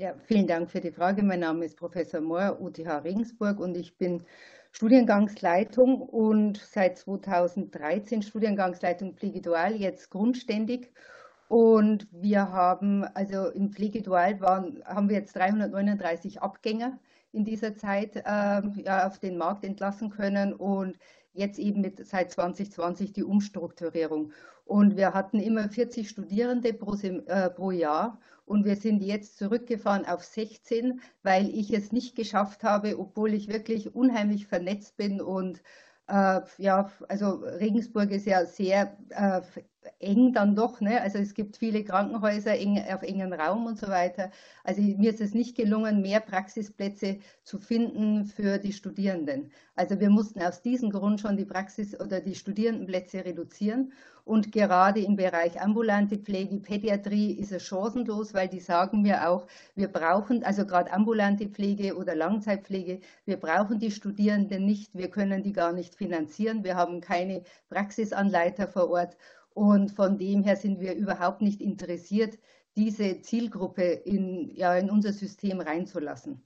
Ja, 0.00 0.14
vielen 0.28 0.46
Dank 0.46 0.70
für 0.70 0.80
die 0.80 0.92
Frage. 0.92 1.24
Mein 1.24 1.40
Name 1.40 1.64
ist 1.64 1.76
Professor 1.76 2.20
Mohr, 2.20 2.60
UTH 2.60 3.02
Regensburg, 3.02 3.58
und 3.58 3.76
ich 3.76 3.96
bin 3.96 4.22
Studiengangsleitung 4.72 6.00
und 6.00 6.58
seit 6.58 6.98
2013 6.98 8.22
Studiengangsleitung 8.22 9.14
Pflegedual, 9.14 9.74
jetzt 9.74 10.10
grundständig. 10.10 10.92
Und 11.48 12.06
wir 12.12 12.52
haben, 12.52 13.04
also 13.14 13.48
im 13.48 13.72
Pflegedual 13.72 14.40
waren, 14.40 14.82
haben 14.84 15.08
wir 15.08 15.16
jetzt 15.16 15.34
339 15.34 16.42
Abgänger 16.42 16.98
in 17.32 17.44
dieser 17.44 17.74
Zeit 17.76 18.16
äh, 18.16 18.22
ja, 18.82 19.06
auf 19.06 19.18
den 19.18 19.38
Markt 19.38 19.64
entlassen 19.64 20.10
können 20.10 20.52
und 20.52 20.98
jetzt 21.32 21.58
eben 21.58 21.80
mit, 21.80 22.06
seit 22.06 22.30
2020 22.32 23.12
die 23.12 23.24
Umstrukturierung. 23.24 24.32
Und 24.64 24.96
wir 24.96 25.14
hatten 25.14 25.40
immer 25.40 25.68
40 25.68 26.08
Studierende 26.08 26.74
pro, 26.74 26.94
äh, 26.94 27.48
pro 27.50 27.70
Jahr 27.70 28.20
und 28.48 28.64
wir 28.64 28.76
sind 28.76 29.02
jetzt 29.02 29.38
zurückgefahren 29.38 30.06
auf 30.06 30.24
16, 30.24 31.00
weil 31.22 31.48
ich 31.48 31.72
es 31.72 31.92
nicht 31.92 32.16
geschafft 32.16 32.64
habe, 32.64 32.98
obwohl 32.98 33.34
ich 33.34 33.48
wirklich 33.48 33.94
unheimlich 33.94 34.46
vernetzt 34.46 34.96
bin. 34.96 35.20
Und 35.20 35.62
äh, 36.08 36.40
ja, 36.56 36.90
also 37.08 37.34
Regensburg 37.36 38.10
ist 38.10 38.26
ja 38.26 38.46
sehr 38.46 38.96
äh, 39.10 39.42
eng 39.98 40.32
dann 40.32 40.54
doch. 40.54 40.80
Ne? 40.80 41.00
Also 41.00 41.18
es 41.18 41.34
gibt 41.34 41.56
viele 41.56 41.84
Krankenhäuser 41.84 42.56
eng, 42.58 42.82
auf 42.92 43.02
engen 43.02 43.32
Raum 43.32 43.66
und 43.66 43.78
so 43.78 43.88
weiter. 43.88 44.30
Also 44.64 44.82
mir 44.82 45.10
ist 45.10 45.20
es 45.20 45.34
nicht 45.34 45.56
gelungen, 45.56 46.02
mehr 46.02 46.20
Praxisplätze 46.20 47.18
zu 47.44 47.58
finden 47.58 48.24
für 48.24 48.58
die 48.58 48.72
Studierenden. 48.72 49.50
Also 49.74 50.00
wir 50.00 50.10
mussten 50.10 50.42
aus 50.42 50.62
diesem 50.62 50.90
Grund 50.90 51.20
schon 51.20 51.36
die 51.36 51.44
Praxis 51.44 51.98
oder 51.98 52.20
die 52.20 52.34
Studierendenplätze 52.34 53.24
reduzieren. 53.24 53.92
Und 54.28 54.52
gerade 54.52 55.00
im 55.00 55.16
Bereich 55.16 55.58
ambulante 55.58 56.18
Pflege, 56.18 56.58
Pädiatrie 56.58 57.32
ist 57.32 57.50
es 57.50 57.62
chancenlos, 57.62 58.34
weil 58.34 58.46
die 58.46 58.60
sagen 58.60 59.00
mir 59.00 59.26
auch, 59.26 59.46
wir 59.74 59.88
brauchen, 59.88 60.44
also 60.44 60.66
gerade 60.66 60.92
ambulante 60.92 61.46
Pflege 61.46 61.96
oder 61.96 62.14
Langzeitpflege, 62.14 63.00
wir 63.24 63.38
brauchen 63.38 63.78
die 63.78 63.90
Studierenden 63.90 64.66
nicht, 64.66 64.94
wir 64.94 65.08
können 65.08 65.42
die 65.42 65.54
gar 65.54 65.72
nicht 65.72 65.94
finanzieren, 65.94 66.62
wir 66.62 66.76
haben 66.76 67.00
keine 67.00 67.42
Praxisanleiter 67.70 68.68
vor 68.68 68.90
Ort. 68.90 69.16
Und 69.58 69.90
von 69.90 70.18
dem 70.18 70.44
her 70.44 70.54
sind 70.54 70.78
wir 70.78 70.94
überhaupt 70.94 71.42
nicht 71.42 71.60
interessiert, 71.60 72.38
diese 72.76 73.22
Zielgruppe 73.22 73.82
in, 73.82 74.54
ja, 74.54 74.76
in 74.76 74.88
unser 74.88 75.12
System 75.12 75.60
reinzulassen. 75.60 76.40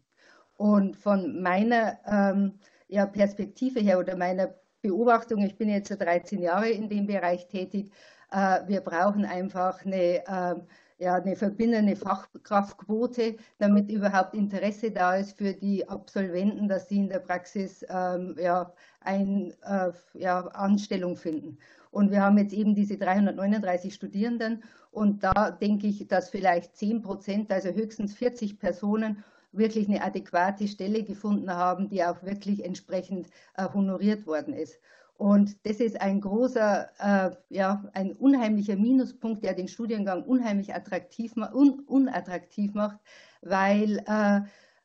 Und 0.57 0.97
von 0.97 1.43
meiner 1.43 1.99
ähm, 2.07 2.59
ja, 2.89 3.05
Perspektive 3.05 3.81
her 3.81 3.99
oder 3.99 4.17
meiner 4.17 4.55
Beobachtung, 4.81 5.43
ich 5.45 5.59
bin 5.59 5.69
jetzt 5.69 5.91
13 5.91 6.41
Jahre 6.41 6.71
in 6.71 6.89
dem 6.89 7.07
Bereich 7.07 7.49
tätig, 7.49 7.91
äh, 8.31 8.61
wir 8.67 8.81
brauchen 8.81 9.27
einfach 9.27 9.85
eine, 9.85 10.27
äh, 10.27 10.55
ja, 10.97 11.17
eine 11.17 11.37
verbindende 11.37 11.97
Fachkraftquote, 11.97 13.37
damit 13.59 13.91
überhaupt 13.91 14.33
Interesse 14.33 14.91
da 14.91 15.17
ist 15.17 15.37
für 15.37 15.53
die 15.53 15.87
Absolventen, 15.87 16.67
dass 16.67 16.89
sie 16.89 17.01
in 17.01 17.11
der 17.11 17.19
Praxis 17.19 17.85
ähm, 17.91 18.37
ja, 18.39 18.73
eine 19.01 19.53
äh, 19.65 19.93
ja, 20.19 20.47
Anstellung 20.47 21.15
finden. 21.15 21.59
Und 21.93 22.11
wir 22.11 22.23
haben 22.23 22.39
jetzt 22.39 22.55
eben 22.55 22.75
diese 22.75 22.97
339 22.97 23.95
Studierenden. 23.95 24.65
Und 24.91 25.23
da 25.23 25.51
denke 25.53 25.87
ich, 25.87 26.09
dass 26.09 26.31
vielleicht 26.31 26.75
10 26.77 27.03
Prozent, 27.03 27.53
also 27.53 27.69
höchstens 27.69 28.15
40 28.15 28.59
Personen, 28.59 29.23
wirklich 29.53 29.87
eine 29.87 30.03
adäquate 30.03 30.67
Stelle 30.67 31.05
gefunden 31.05 31.51
haben, 31.51 31.91
die 31.91 32.03
auch 32.03 32.23
wirklich 32.23 32.65
entsprechend 32.65 33.29
äh, 33.57 33.69
honoriert 33.73 34.27
worden 34.27 34.55
ist. 34.55 34.79
Und 35.19 35.67
das 35.67 35.77
ist 35.77 36.01
ein 36.01 36.21
großer, 36.21 36.89
äh, 36.99 37.37
ja, 37.51 37.85
ein 37.93 38.13
unheimlicher 38.13 38.77
Minuspunkt, 38.77 39.45
der 39.45 39.53
den 39.53 39.69
Studiengang 39.69 40.25
unheimlich 40.25 40.75
attraktiv, 40.75 41.35
un, 41.37 41.81
unattraktiv 41.87 42.73
macht, 42.73 42.99
weil 43.43 43.99
äh, 44.07 44.41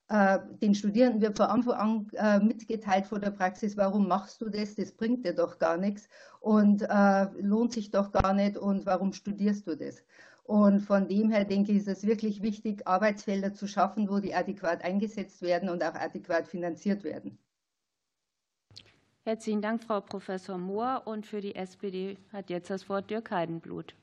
den 0.10 0.74
Studierenden 0.74 1.22
wird 1.22 1.38
von 1.38 1.48
Anfang 1.48 1.74
an 1.74 2.08
äh, 2.14 2.40
mitgeteilt 2.40 3.08
vor 3.08 3.20
der 3.20 3.32
Praxis, 3.32 3.76
warum 3.76 4.08
machst 4.08 4.42
du 4.42 4.50
das? 4.50 4.76
Das 4.76 4.94
bringt 4.94 5.26
dir 5.26 5.34
doch 5.34 5.60
gar 5.60 5.78
nichts 5.78 6.08
und 6.40 6.82
äh, 6.82 7.26
lohnt 7.42 7.74
sich 7.74 7.92
doch 7.92 8.12
gar 8.14 8.34
nicht 8.34 8.58
und 8.58 8.86
warum 8.86 9.12
studierst 9.12 9.68
du 9.68 9.76
das? 9.76 10.04
Und 10.44 10.80
von 10.80 11.10
dem 11.10 11.30
her 11.30 11.44
denke 11.44 11.74
ich, 11.74 11.80
ist 11.80 11.90
es 11.90 12.08
wirklich 12.08 12.42
wichtig, 12.42 12.88
Arbeitsfelder 12.88 13.54
zu 13.54 13.68
schaffen, 13.68 14.10
wo 14.10 14.20
die 14.20 14.34
adäquat 14.34 14.82
eingesetzt 14.82 15.42
werden 15.42 15.68
und 15.68 15.84
auch 15.84 15.94
adäquat 15.94 16.48
finanziert 16.48 17.04
werden. 17.04 17.38
Herzlichen 19.26 19.62
Dank, 19.62 19.84
Frau 19.84 20.00
Professor 20.00 20.58
Mohr. 20.58 21.02
Und 21.06 21.26
für 21.26 21.42
die 21.42 21.54
SPD 21.54 22.18
hat 22.32 22.50
jetzt 22.50 22.70
das 22.70 22.88
Wort 22.88 23.10
Dirk 23.10 23.30
Heidenblut. 23.30 23.94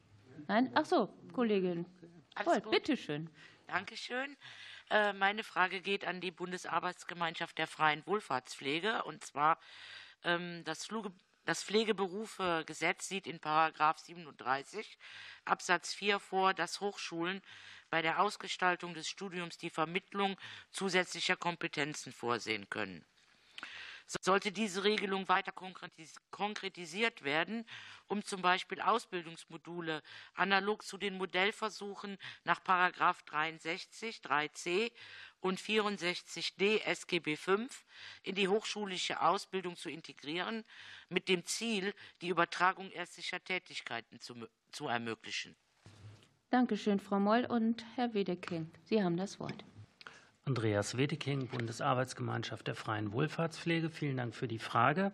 Nein? 0.46 0.70
Ach 0.74 0.84
so, 0.84 1.08
Kollegin. 1.32 1.86
Voll, 2.42 2.60
bitteschön. 2.60 3.30
Dankeschön. 3.66 4.36
Äh, 4.90 5.12
meine 5.12 5.44
Frage 5.44 5.80
geht 5.80 6.04
an 6.04 6.20
die 6.20 6.30
Bundesarbeitsgemeinschaft 6.30 7.58
der 7.58 7.66
freien 7.66 8.06
Wohlfahrtspflege. 8.06 9.04
Und 9.04 9.24
zwar 9.24 9.58
ähm, 10.24 10.62
das, 10.64 10.88
das 11.44 11.62
Pflegeberufegesetz 11.62 13.08
sieht 13.08 13.26
in 13.26 13.40
Paragraph 13.40 13.98
37 13.98 14.98
Absatz 15.44 15.94
4 15.94 16.20
vor, 16.20 16.54
dass 16.54 16.80
Hochschulen 16.80 17.42
bei 17.90 18.02
der 18.02 18.20
Ausgestaltung 18.20 18.94
des 18.94 19.08
Studiums 19.08 19.58
die 19.58 19.70
Vermittlung 19.70 20.36
zusätzlicher 20.70 21.36
Kompetenzen 21.36 22.12
vorsehen 22.12 22.68
können. 22.68 23.04
Sollte 24.06 24.52
diese 24.52 24.84
Regelung 24.84 25.28
weiter 25.28 25.52
konkretisiert 26.30 27.24
werden, 27.24 27.64
um 28.06 28.22
zum 28.22 28.42
Beispiel 28.42 28.80
Ausbildungsmodule 28.80 30.02
analog 30.34 30.84
zu 30.84 30.98
den 30.98 31.16
Modellversuchen 31.16 32.18
nach 32.44 32.60
63 32.60 34.18
3c 34.18 34.92
und 35.40 35.58
64d 35.58 36.80
SGB 36.82 37.36
V 37.36 37.66
in 38.22 38.34
die 38.34 38.48
hochschulische 38.48 39.20
Ausbildung 39.20 39.76
zu 39.76 39.88
integrieren, 39.88 40.64
mit 41.08 41.28
dem 41.28 41.44
Ziel, 41.46 41.94
die 42.20 42.28
Übertragung 42.28 42.90
ärztlicher 42.90 43.42
Tätigkeiten 43.42 44.20
zu, 44.20 44.34
zu 44.70 44.88
ermöglichen. 44.88 45.56
Danke 46.50 46.76
schön, 46.76 47.00
Frau 47.00 47.18
Moll 47.18 47.46
und 47.46 47.84
Herr 47.96 48.14
Wedeking. 48.14 48.70
Sie 48.84 49.02
haben 49.02 49.16
das 49.16 49.40
Wort. 49.40 49.64
Andreas 50.46 50.96
Wedeking, 50.96 51.48
Bundesarbeitsgemeinschaft 51.48 52.66
der 52.66 52.74
freien 52.74 53.12
Wohlfahrtspflege. 53.12 53.88
Vielen 53.88 54.18
Dank 54.18 54.34
für 54.34 54.46
die 54.46 54.58
Frage. 54.58 55.12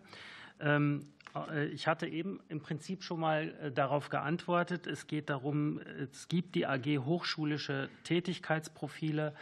Ähm, 0.59 1.07
äh, 1.35 1.65
ich 1.67 1.87
hatte 1.87 2.07
eben 2.07 2.41
im 2.49 2.59
Prinzip 2.59 3.03
schon 3.03 3.19
mal 3.19 3.55
äh, 3.61 3.71
darauf 3.71 4.09
geantwortet. 4.09 4.87
Es 4.87 5.07
geht 5.07 5.29
darum, 5.29 5.79
es 5.79 6.27
gibt 6.27 6.55
die 6.55 6.65
AG 6.65 7.05
Hochschulische 7.05 7.89
Tätigkeitsprofile, 8.03 9.33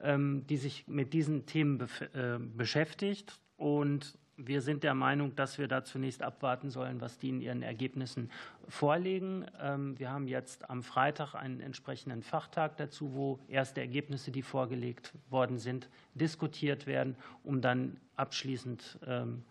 ähm, 0.00 0.46
die 0.46 0.58
sich 0.58 0.86
mit 0.86 1.14
diesen 1.14 1.46
Themen 1.46 1.80
äh, 1.80 2.38
beschäftigt. 2.38 3.40
Und 3.56 4.18
wir 4.38 4.62
sind 4.62 4.84
der 4.84 4.94
Meinung, 4.94 5.34
dass 5.34 5.58
wir 5.58 5.68
da 5.68 5.84
zunächst 5.84 6.22
abwarten 6.22 6.70
sollen, 6.70 7.00
was 7.00 7.18
die 7.18 7.28
in 7.28 7.40
ihren 7.40 7.62
Ergebnissen 7.62 8.30
vorlegen. 8.68 9.44
Ähm, 9.60 9.98
wir 9.98 10.10
haben 10.10 10.28
jetzt 10.28 10.70
am 10.70 10.82
Freitag 10.82 11.34
einen 11.34 11.60
entsprechenden 11.60 12.22
Fachtag 12.22 12.76
dazu, 12.76 13.14
wo 13.14 13.40
erste 13.48 13.80
Ergebnisse, 13.80 14.30
die 14.30 14.42
vorgelegt 14.42 15.12
worden 15.28 15.58
sind, 15.58 15.88
diskutiert 16.14 16.86
werden, 16.86 17.16
um 17.42 17.60
dann 17.60 17.98
abschließend 18.16 18.98
ähm, 19.06 19.42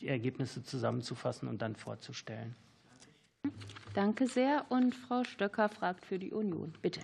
die 0.00 0.08
Ergebnisse 0.08 0.62
zusammenzufassen 0.62 1.48
und 1.48 1.60
dann 1.60 1.76
vorzustellen. 1.76 2.56
Danke 3.94 4.26
sehr. 4.26 4.64
Und 4.70 4.94
Frau 4.94 5.22
Stöcker 5.24 5.68
fragt 5.68 6.06
für 6.06 6.18
die 6.18 6.32
Union. 6.32 6.72
Bitte. 6.80 7.00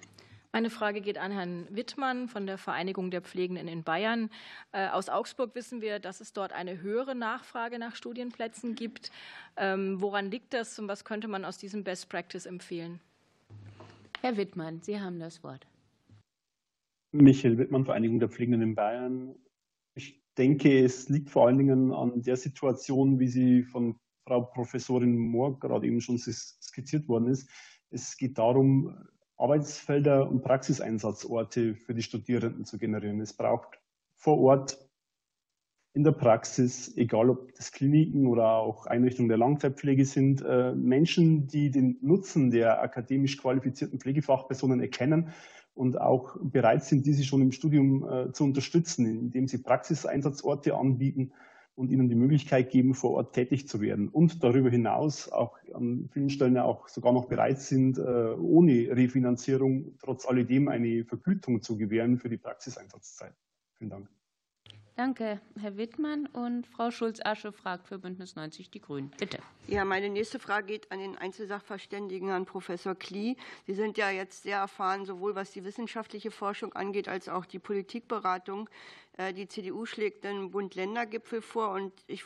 Meine 0.52 0.70
Frage 0.70 1.02
geht 1.02 1.18
an 1.18 1.30
Herrn 1.30 1.66
Wittmann 1.70 2.26
von 2.26 2.46
der 2.46 2.56
Vereinigung 2.56 3.10
der 3.10 3.20
Pflegenden 3.20 3.68
in 3.68 3.84
Bayern. 3.84 4.30
Äh, 4.72 4.88
aus 4.88 5.10
Augsburg 5.10 5.54
wissen 5.54 5.82
wir, 5.82 5.98
dass 5.98 6.20
es 6.20 6.32
dort 6.32 6.52
eine 6.52 6.80
höhere 6.80 7.14
Nachfrage 7.14 7.78
nach 7.78 7.94
Studienplätzen 7.94 8.74
gibt. 8.74 9.12
Ähm, 9.56 10.00
woran 10.00 10.30
liegt 10.30 10.54
das 10.54 10.78
und 10.78 10.88
was 10.88 11.04
könnte 11.04 11.28
man 11.28 11.44
aus 11.44 11.58
diesem 11.58 11.84
Best 11.84 12.08
Practice 12.08 12.46
empfehlen? 12.46 12.98
Herr 14.22 14.38
Wittmann, 14.38 14.80
Sie 14.80 14.98
haben 14.98 15.20
das 15.20 15.44
Wort. 15.44 15.66
Michael 17.12 17.58
Wittmann, 17.58 17.84
Vereinigung 17.84 18.18
der 18.18 18.30
Pflegenden 18.30 18.62
in 18.62 18.74
Bayern. 18.74 19.34
Ich 19.94 20.22
denke, 20.38 20.82
es 20.82 21.10
liegt 21.10 21.28
vor 21.28 21.46
allen 21.46 21.58
Dingen 21.58 21.92
an 21.92 22.22
der 22.22 22.36
Situation, 22.36 23.18
wie 23.18 23.28
sie 23.28 23.62
von 23.64 23.96
Frau 24.26 24.42
Professorin 24.42 25.16
Mohr 25.16 25.58
gerade 25.58 25.86
eben 25.86 26.00
schon 26.00 26.18
skizziert 26.18 27.06
worden 27.06 27.28
ist. 27.28 27.50
Es 27.90 28.16
geht 28.16 28.38
darum, 28.38 29.08
Arbeitsfelder 29.38 30.28
und 30.28 30.42
Praxiseinsatzorte 30.42 31.74
für 31.74 31.94
die 31.94 32.02
Studierenden 32.02 32.64
zu 32.64 32.76
generieren. 32.76 33.20
Es 33.20 33.32
braucht 33.32 33.80
vor 34.16 34.38
Ort 34.38 34.78
in 35.94 36.04
der 36.04 36.12
Praxis, 36.12 36.96
egal 36.96 37.30
ob 37.30 37.54
das 37.54 37.72
Kliniken 37.72 38.26
oder 38.26 38.56
auch 38.56 38.86
Einrichtungen 38.86 39.28
der 39.28 39.38
Langzeitpflege 39.38 40.04
sind, 40.04 40.42
äh, 40.42 40.72
Menschen, 40.72 41.46
die 41.46 41.70
den 41.70 41.98
Nutzen 42.02 42.50
der 42.50 42.82
akademisch 42.82 43.38
qualifizierten 43.38 43.98
Pflegefachpersonen 43.98 44.80
erkennen 44.80 45.32
und 45.74 46.00
auch 46.00 46.36
bereit 46.40 46.84
sind, 46.84 47.06
diese 47.06 47.24
schon 47.24 47.42
im 47.42 47.52
Studium 47.52 48.08
äh, 48.08 48.32
zu 48.32 48.44
unterstützen, 48.44 49.06
indem 49.06 49.48
sie 49.48 49.58
Praxiseinsatzorte 49.58 50.76
anbieten 50.76 51.32
und 51.78 51.92
ihnen 51.92 52.08
die 52.08 52.16
Möglichkeit 52.16 52.70
geben, 52.70 52.92
vor 52.92 53.12
Ort 53.12 53.34
tätig 53.34 53.68
zu 53.68 53.80
werden. 53.80 54.08
Und 54.08 54.42
darüber 54.42 54.68
hinaus 54.68 55.30
auch 55.30 55.56
an 55.72 56.08
vielen 56.12 56.28
Stellen 56.28 56.58
auch 56.58 56.88
sogar 56.88 57.12
noch 57.12 57.26
bereit 57.26 57.60
sind, 57.60 57.98
äh, 57.98 58.00
ohne 58.02 58.88
Refinanzierung 58.90 59.96
trotz 60.02 60.26
alledem 60.26 60.66
eine 60.66 61.04
Vergütung 61.04 61.62
zu 61.62 61.78
gewähren 61.78 62.18
für 62.18 62.28
die 62.28 62.36
Praxiseinsatzzeit. 62.36 63.34
Vielen 63.76 63.90
Dank. 63.90 64.17
Danke, 64.98 65.40
Herr 65.60 65.76
Wittmann. 65.76 66.26
Und 66.26 66.66
Frau 66.66 66.90
Schulz-Asche 66.90 67.52
fragt 67.52 67.86
für 67.86 68.00
Bündnis 68.00 68.34
90 68.34 68.68
Die 68.68 68.80
Grünen. 68.80 69.12
Bitte. 69.16 69.38
Ja, 69.68 69.84
meine 69.84 70.08
nächste 70.08 70.40
Frage 70.40 70.66
geht 70.66 70.90
an 70.90 70.98
den 70.98 71.16
Einzelsachverständigen, 71.16 72.26
Herrn 72.30 72.46
Professor 72.46 72.96
Klie. 72.96 73.36
Sie 73.68 73.74
sind 73.74 73.96
ja 73.96 74.10
jetzt 74.10 74.42
sehr 74.42 74.58
erfahren, 74.58 75.04
sowohl 75.04 75.36
was 75.36 75.52
die 75.52 75.62
wissenschaftliche 75.62 76.32
Forschung 76.32 76.72
angeht, 76.72 77.06
als 77.06 77.28
auch 77.28 77.46
die 77.46 77.60
Politikberatung. 77.60 78.68
Äh, 79.16 79.32
die 79.32 79.46
CDU 79.46 79.86
schlägt 79.86 80.24
den 80.24 80.50
Bund-Länder-Gipfel 80.50 81.42
vor 81.42 81.70
und 81.70 81.92
ich 82.08 82.24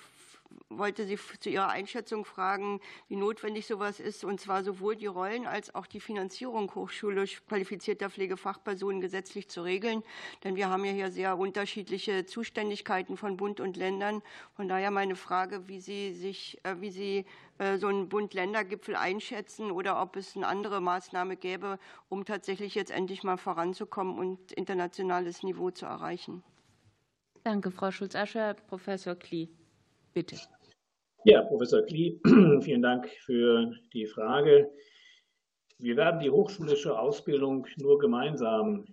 wollte 0.69 1.07
Sie 1.07 1.19
zu 1.41 1.51
Ihrer 1.51 1.69
Einschätzung 1.69 2.25
fragen, 2.25 2.81
wie 3.09 3.17
notwendig 3.17 3.67
sowas 3.67 4.01
ist, 4.01 4.25
und 4.25 4.41
zwar 4.41 4.63
sowohl 4.63 4.97
die 4.97 5.07
Rollen 5.07 5.47
als 5.47 5.75
auch 5.75 5.87
die 5.87 6.01
Finanzierung 6.01 6.75
hochschulisch 6.75 7.43
qualifizierter 7.47 8.11
Pflegefachpersonen 8.11 9.01
gesetzlich 9.01 9.49
zu 9.49 9.63
regeln. 9.63 10.03
Denn 10.45 10.57
wir 10.57 10.69
haben 10.69 10.85
ja 10.85 10.93
hier 10.93 11.11
sehr 11.11 11.39
unterschiedliche 11.39 12.25
Zuständigkeiten 12.27 13.17
von 13.17 13.37
Bund 13.37 13.61
und 13.61 13.77
Ländern. 13.77 14.23
Von 14.55 14.69
daher 14.69 14.91
meine 14.91 15.17
Frage, 15.17 15.69
wie 15.69 15.81
Sie 15.81 16.13
sich, 16.13 16.59
äh, 16.65 16.81
wie 16.81 16.91
Sie 16.91 17.27
äh, 17.59 17.79
so 17.79 17.89
einen 17.89 18.09
Bund-Länder-Gipfel 18.09 18.97
einschätzen 18.97 19.71
oder 19.71 20.01
ob 20.01 20.17
es 20.17 20.37
eine 20.37 20.47
andere 20.47 20.81
Maßnahme 20.81 21.37
gäbe, 21.37 21.79
um 22.09 22.25
tatsächlich 22.25 22.75
jetzt 22.75 22.91
endlich 22.91 23.23
mal 23.23 23.37
voranzukommen 23.37 24.19
und 24.19 24.53
internationales 24.53 25.43
Niveau 25.43 25.71
zu 25.71 25.87
erreichen. 25.87 26.43
Danke, 27.45 27.71
Frau 27.71 27.91
Schulz-Ascher. 27.91 28.55
Professor 28.55 29.15
Klie. 29.15 29.49
Bitte. 30.15 30.37
Ja, 31.25 31.43
Professor 31.43 31.83
Klie, 31.83 32.21
vielen 32.63 32.83
Dank 32.83 33.09
für 33.25 33.73
die 33.93 34.07
Frage. 34.07 34.71
Wir 35.79 35.97
werden 35.97 36.21
die 36.21 36.31
hochschulische 36.31 36.99
Ausbildung 36.99 37.67
nur 37.79 37.99
gemeinsam 37.99 38.85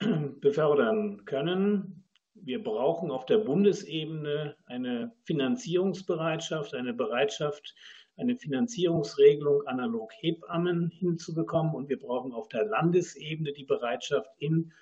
befördern 0.40 1.24
können. 1.24 2.04
Wir 2.34 2.62
brauchen 2.62 3.10
auf 3.10 3.24
der 3.26 3.38
Bundesebene 3.38 4.56
eine 4.66 5.12
Finanzierungsbereitschaft, 5.24 6.74
eine 6.74 6.92
Bereitschaft, 6.92 7.74
eine 8.16 8.36
Finanzierungsregelung 8.36 9.66
analog 9.66 10.12
Hebammen 10.20 10.90
hinzubekommen. 10.90 11.74
Und 11.74 11.88
wir 11.88 11.98
brauchen 11.98 12.32
auf 12.32 12.48
der 12.48 12.66
Landesebene 12.66 13.52
die 13.52 13.64
Bereitschaft, 13.64 14.30
in 14.38 14.72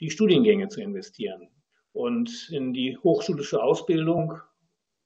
die 0.00 0.10
Studiengänge 0.10 0.68
zu 0.68 0.80
investieren 0.80 1.48
und 1.94 2.50
in 2.50 2.74
die 2.74 2.98
hochschulische 2.98 3.62
Ausbildung 3.62 4.34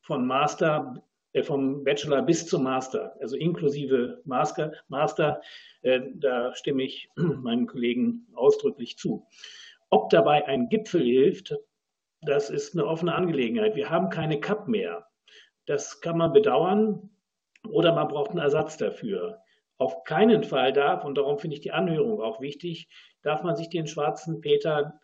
von 0.00 0.26
Master, 0.26 1.04
äh, 1.34 1.42
vom 1.42 1.84
Bachelor 1.84 2.22
bis 2.22 2.46
zum 2.46 2.64
Master, 2.64 3.14
also 3.20 3.36
inklusive 3.36 4.22
Master, 4.24 4.72
Master 4.88 5.40
äh, 5.82 6.00
da 6.14 6.54
stimme 6.54 6.82
ich 6.82 7.08
meinen 7.16 7.66
Kollegen 7.66 8.26
ausdrücklich 8.34 8.96
zu. 8.96 9.26
Ob 9.90 10.08
dabei 10.10 10.46
ein 10.46 10.68
Gipfel 10.70 11.02
hilft, 11.02 11.54
das 12.22 12.50
ist 12.50 12.74
eine 12.74 12.86
offene 12.86 13.14
Angelegenheit. 13.14 13.76
Wir 13.76 13.90
haben 13.90 14.08
keine 14.08 14.40
CAP 14.40 14.66
mehr. 14.66 15.06
Das 15.66 16.00
kann 16.00 16.16
man 16.16 16.32
bedauern 16.32 17.10
oder 17.68 17.94
man 17.94 18.08
braucht 18.08 18.30
einen 18.30 18.40
Ersatz 18.40 18.78
dafür. 18.78 19.38
Auf 19.76 20.04
keinen 20.04 20.42
Fall 20.42 20.72
darf, 20.72 21.04
und 21.04 21.16
darum 21.16 21.38
finde 21.38 21.54
ich 21.54 21.60
die 21.60 21.70
Anhörung 21.70 22.20
auch 22.20 22.40
wichtig, 22.40 22.88
darf 23.22 23.42
man 23.42 23.56
sich 23.56 23.68
den 23.68 23.86
schwarzen 23.86 24.40
Peter 24.40 24.98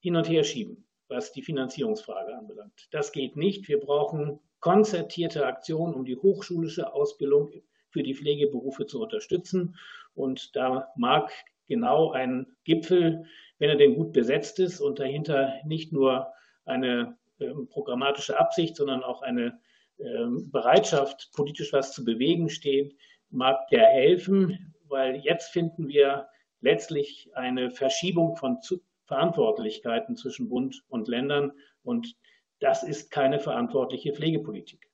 hin 0.00 0.16
und 0.16 0.28
her 0.28 0.42
schieben 0.42 0.85
was 1.08 1.32
die 1.32 1.42
Finanzierungsfrage 1.42 2.36
anbelangt. 2.36 2.88
Das 2.90 3.12
geht 3.12 3.36
nicht. 3.36 3.68
Wir 3.68 3.78
brauchen 3.78 4.40
konzertierte 4.60 5.46
Aktionen, 5.46 5.94
um 5.94 6.04
die 6.04 6.16
hochschulische 6.16 6.92
Ausbildung 6.92 7.50
für 7.90 8.02
die 8.02 8.14
Pflegeberufe 8.14 8.86
zu 8.86 9.00
unterstützen. 9.00 9.76
Und 10.14 10.56
da 10.56 10.88
mag 10.96 11.30
genau 11.66 12.12
ein 12.12 12.46
Gipfel, 12.64 13.26
wenn 13.58 13.70
er 13.70 13.76
denn 13.76 13.94
gut 13.94 14.12
besetzt 14.12 14.58
ist 14.58 14.80
und 14.80 14.98
dahinter 14.98 15.54
nicht 15.64 15.92
nur 15.92 16.32
eine 16.64 17.16
äh, 17.38 17.52
programmatische 17.70 18.38
Absicht, 18.38 18.76
sondern 18.76 19.02
auch 19.02 19.22
eine 19.22 19.58
äh, 19.98 20.26
Bereitschaft, 20.50 21.30
politisch 21.34 21.72
was 21.72 21.92
zu 21.92 22.04
bewegen 22.04 22.48
steht, 22.48 22.96
mag 23.30 23.68
der 23.68 23.86
helfen, 23.86 24.74
weil 24.88 25.16
jetzt 25.16 25.50
finden 25.50 25.88
wir 25.88 26.28
letztlich 26.60 27.30
eine 27.34 27.70
Verschiebung 27.70 28.36
von 28.36 28.60
Verantwortlichkeiten 29.06 30.16
zwischen 30.16 30.48
Bund 30.48 30.84
und 30.88 31.08
Ländern. 31.08 31.52
Und 31.82 32.16
das 32.60 32.82
ist 32.82 33.10
keine 33.10 33.38
verantwortliche 33.38 34.12
Pflegepolitik. 34.12 34.88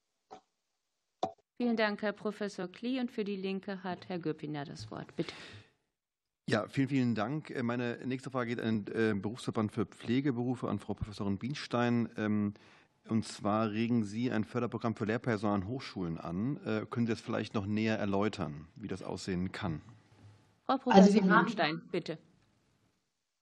Vielen 1.56 1.76
Dank, 1.76 2.02
Herr 2.02 2.12
Professor 2.12 2.68
Klie. 2.68 3.00
Und 3.00 3.10
für 3.10 3.24
die 3.24 3.36
Linke 3.36 3.82
hat 3.82 4.08
Herr 4.08 4.18
Göppinger 4.18 4.64
das 4.64 4.90
Wort. 4.90 5.14
Bitte. 5.16 5.32
Ja, 6.48 6.66
vielen, 6.68 6.88
vielen 6.88 7.14
Dank. 7.14 7.50
Äh, 7.50 7.62
meine 7.62 7.98
nächste 8.04 8.30
Frage 8.30 8.56
geht 8.56 8.60
an 8.60 8.84
den 8.84 8.94
äh, 8.94 9.20
Berufsverband 9.20 9.72
für 9.72 9.86
Pflegeberufe, 9.86 10.68
an 10.68 10.78
Frau 10.80 10.94
Professorin 10.94 11.38
Bienstein. 11.38 12.08
Ähm, 12.16 12.54
und 13.08 13.24
zwar 13.24 13.70
regen 13.70 14.04
Sie 14.04 14.30
ein 14.30 14.44
Förderprogramm 14.44 14.94
für 14.94 15.04
Lehrpersonal 15.04 15.56
an 15.56 15.68
Hochschulen 15.68 16.18
an. 16.18 16.56
Äh, 16.64 16.86
können 16.90 17.06
Sie 17.06 17.12
das 17.12 17.20
vielleicht 17.20 17.54
noch 17.54 17.66
näher 17.66 17.98
erläutern, 17.98 18.66
wie 18.76 18.88
das 18.88 19.02
aussehen 19.02 19.52
kann? 19.52 19.82
Frau 20.66 20.78
Professorin 20.78 21.30
also 21.30 21.44
Bienstein, 21.44 21.82
bitte. 21.90 22.18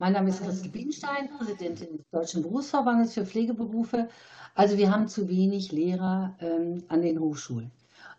Mein 0.01 0.15
Name 0.15 0.31
ist 0.31 0.43
Christel 0.43 0.71
Bienstein, 0.71 1.29
Präsidentin 1.37 1.99
des 1.99 2.09
Deutschen 2.11 2.41
Berufsverbandes 2.41 3.13
für 3.13 3.27
Pflegeberufe. 3.27 4.09
Also 4.55 4.79
wir 4.79 4.91
haben 4.91 5.09
zu 5.09 5.29
wenig 5.29 5.73
Lehrer 5.73 6.35
ähm, 6.41 6.83
an 6.89 7.03
den 7.03 7.21
Hochschulen. 7.21 7.71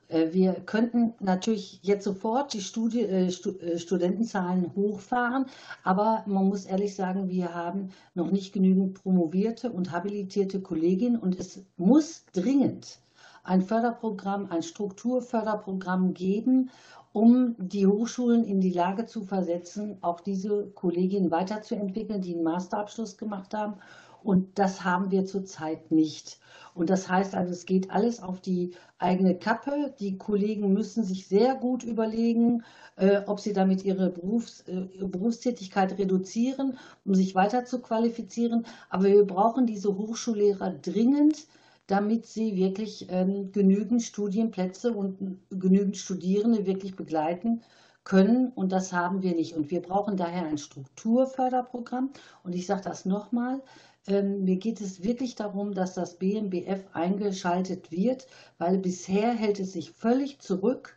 Äh, 0.08 0.28
wir 0.32 0.54
könnten 0.54 1.16
natürlich 1.20 1.80
jetzt 1.82 2.04
sofort 2.04 2.54
die 2.54 2.62
Studi 2.62 3.02
äh, 3.02 3.32
Stu 3.32 3.58
äh, 3.58 3.80
Studentenzahlen 3.80 4.76
hochfahren, 4.76 5.48
aber 5.84 6.24
man 6.28 6.50
muss 6.50 6.66
ehrlich 6.66 6.94
sagen, 6.94 7.30
wir 7.30 7.56
haben 7.56 7.90
noch 8.14 8.30
nicht 8.30 8.54
genügend 8.54 9.02
promovierte 9.02 9.72
und 9.72 9.92
habilitierte 9.92 10.62
Kolleginnen 10.62 11.18
und 11.18 11.40
es 11.40 11.66
muss 11.78 12.26
dringend 12.32 13.00
ein 13.44 13.62
Förderprogramm, 13.62 14.48
ein 14.50 14.64
Strukturförderprogramm 14.64 16.14
geben, 16.14 16.70
um 17.14 17.56
die 17.58 17.88
Hochschulen 17.88 18.46
in 18.46 18.62
die 18.62 18.72
Lage 18.72 19.06
zu 19.06 19.24
versetzen, 19.24 19.98
auch 20.02 20.22
diese 20.22 20.68
Kolleginnen 20.68 21.32
weiterzuentwickeln, 21.32 22.22
die 22.22 22.36
einen 22.36 22.44
Masterabschluss 22.44 23.18
gemacht 23.18 23.54
haben. 23.54 23.76
Und 24.24 24.60
das 24.60 24.84
haben 24.84 25.12
wir 25.12 25.26
zurzeit 25.26 25.92
nicht. 25.92 26.39
Und 26.74 26.89
das 26.89 27.10
heißt 27.10 27.36
also, 27.36 27.52
es 27.52 27.66
geht 27.66 27.92
alles 27.92 28.22
auf 28.22 28.39
die 28.39 28.72
eigene 28.98 29.36
Kappe. 29.36 29.94
Die 30.00 30.18
Kollegen 30.18 30.74
müssen 30.74 31.04
sich 31.04 31.28
sehr 31.28 31.56
gut 31.56 31.84
überlegen, 31.84 32.64
äh, 32.96 33.22
ob 33.26 33.39
sie 33.39 33.52
damit 33.52 33.84
ihre 33.84 34.10
Berufs-, 34.10 34.64
äh, 34.68 34.88
Berufstätigkeit 35.04 35.98
reduzieren, 35.98 36.78
um 37.04 37.16
sich 37.16 37.36
weiter 37.36 37.66
zu 37.66 37.82
qualifizieren. 37.82 38.66
Aber 38.89 39.06
wir 39.06 39.26
brauchen 39.26 39.66
diese 39.66 39.98
Hochschullehrer 39.98 40.70
dringend, 40.70 41.48
damit 41.92 42.26
sie 42.26 42.56
wirklich 42.56 43.08
ähm, 43.10 43.52
genügend 43.52 44.02
Studienplätze 44.04 44.94
und 44.94 45.39
genügend 45.50 45.98
Studierende 45.98 46.66
wirklich 46.66 46.96
begleiten 46.96 47.62
können. 48.04 48.52
Und 48.56 48.72
das 48.72 48.94
haben 48.94 49.22
wir 49.22 49.36
nicht. 49.36 49.56
Und 49.56 49.72
wir 49.72 49.82
brauchen 49.82 50.18
daher 50.18 50.46
ein 50.46 50.58
Strukturförderprogramm. 50.58 52.12
Und 52.44 52.54
ich 52.56 52.66
sage 52.66 52.82
das 52.84 53.06
nochmal. 53.06 53.62
Ähm, 54.08 54.44
mir 54.46 54.58
geht 54.58 54.82
es 54.82 55.04
wirklich 55.04 55.36
darum, 55.36 55.74
dass 55.74 55.94
das 55.96 56.18
BMBF 56.18 56.86
eingeschaltet 56.94 57.92
wird, 57.92 58.28
weil 58.58 58.78
bisher 58.80 59.34
hält 59.34 59.60
es 59.60 59.74
sich 59.74 59.92
völlig 59.92 60.39
zurück 60.39 60.96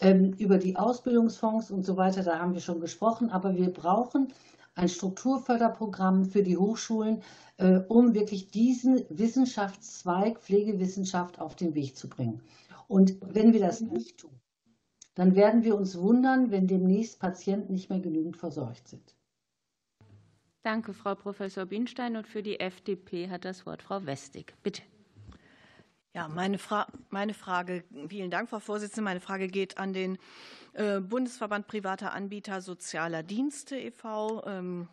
Ähm, 0.00 0.32
über 0.38 0.58
die 0.58 0.76
Ausbildungsfonds 0.76 1.70
und 1.70 1.84
so 1.84 1.96
weiter, 1.96 2.22
da 2.24 2.38
haben 2.40 2.54
wir 2.54 2.60
schon 2.60 2.80
gesprochen, 2.80 3.30
aber 3.30 3.54
wir 3.56 3.70
brauchen 3.72 4.32
ein 4.74 4.88
Strukturförderprogramm 4.88 6.24
für 6.24 6.42
die 6.42 6.56
Hochschulen, 6.56 7.22
äh, 7.58 7.78
um 7.88 8.14
wirklich 8.14 8.50
diesen 8.50 9.04
Wissenschaftszweig 9.10 10.40
Pflegewissenschaft 10.40 11.40
auf 11.40 11.56
den 11.56 11.74
Weg 11.74 11.96
zu 11.96 12.08
bringen. 12.08 12.42
Und 12.88 13.16
wenn 13.20 13.52
wir 13.52 13.60
das 13.60 13.80
nicht 13.80 14.18
tun, 14.18 14.40
dann 15.14 15.34
werden 15.34 15.62
wir 15.62 15.76
uns 15.76 15.98
wundern, 15.98 16.50
wenn 16.50 16.66
demnächst 16.66 17.20
Patienten 17.20 17.74
nicht 17.74 17.90
mehr 17.90 18.00
genügend 18.00 18.36
versorgt 18.36 18.88
sind. 18.88 19.14
Danke, 20.62 20.94
Frau 20.94 21.14
Professor 21.14 21.66
Bienstein. 21.66 22.16
Und 22.16 22.26
für 22.26 22.42
die 22.42 22.60
FDP 22.60 23.28
hat 23.28 23.44
das 23.44 23.66
Wort 23.66 23.82
Frau 23.82 24.06
Westig. 24.06 24.54
Bitte. 24.62 24.82
Ja, 26.14 26.28
meine, 26.28 26.58
Fra 26.58 26.86
meine 27.08 27.32
Frage, 27.32 27.84
vielen 28.08 28.30
Dank, 28.30 28.50
Frau 28.50 28.60
Vorsitzende. 28.60 29.02
Meine 29.02 29.20
Frage 29.20 29.48
geht 29.48 29.78
an 29.78 29.94
den 29.94 30.18
äh, 30.74 31.00
Bundesverband 31.00 31.66
privater 31.66 32.12
Anbieter 32.12 32.60
sozialer 32.60 33.22
Dienste 33.22 33.78
e.V. 33.78 34.46
Ähm, 34.46 34.88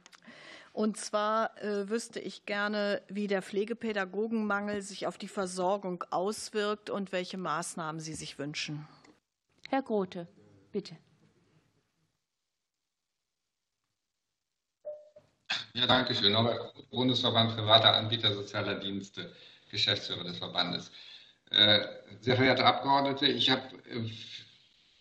und 0.72 0.96
zwar 0.96 1.62
äh, 1.62 1.90
wüsste 1.90 2.22
ich 2.22 2.46
gerne, 2.46 3.02
wie 3.10 3.28
der 3.28 3.42
Pflegepädagogenmangel 3.42 4.82
sich 4.82 5.08
auf 5.08 5.18
die 5.18 5.28
Versorgung 5.28 6.06
auswirkt 6.10 6.90
und 6.90 7.12
welche 7.12 7.38
Maßnahmen 7.38 8.00
Sie 8.00 8.14
sich 8.14 8.40
wünschen. 8.40 8.88
Herr 9.68 9.82
Grote, 9.82 10.26
bitte. 10.72 10.96
Ja, 15.74 15.86
danke 15.86 16.16
schön. 16.16 16.32
Norbert 16.32 16.90
Bundesverband 16.92 17.56
privater 17.56 17.94
Anbieter 17.94 18.34
sozialer 18.34 18.76
Dienste, 18.76 19.34
Geschäftsführer 19.70 20.24
des 20.24 20.38
Verbandes. 20.38 20.92
Äh, 21.52 21.80
sehr 22.22 22.36
verehrte 22.36 22.66
Abgeordnete, 22.66 23.26
ich 23.28 23.50
habe, 23.50 23.62
äh, 23.90 24.10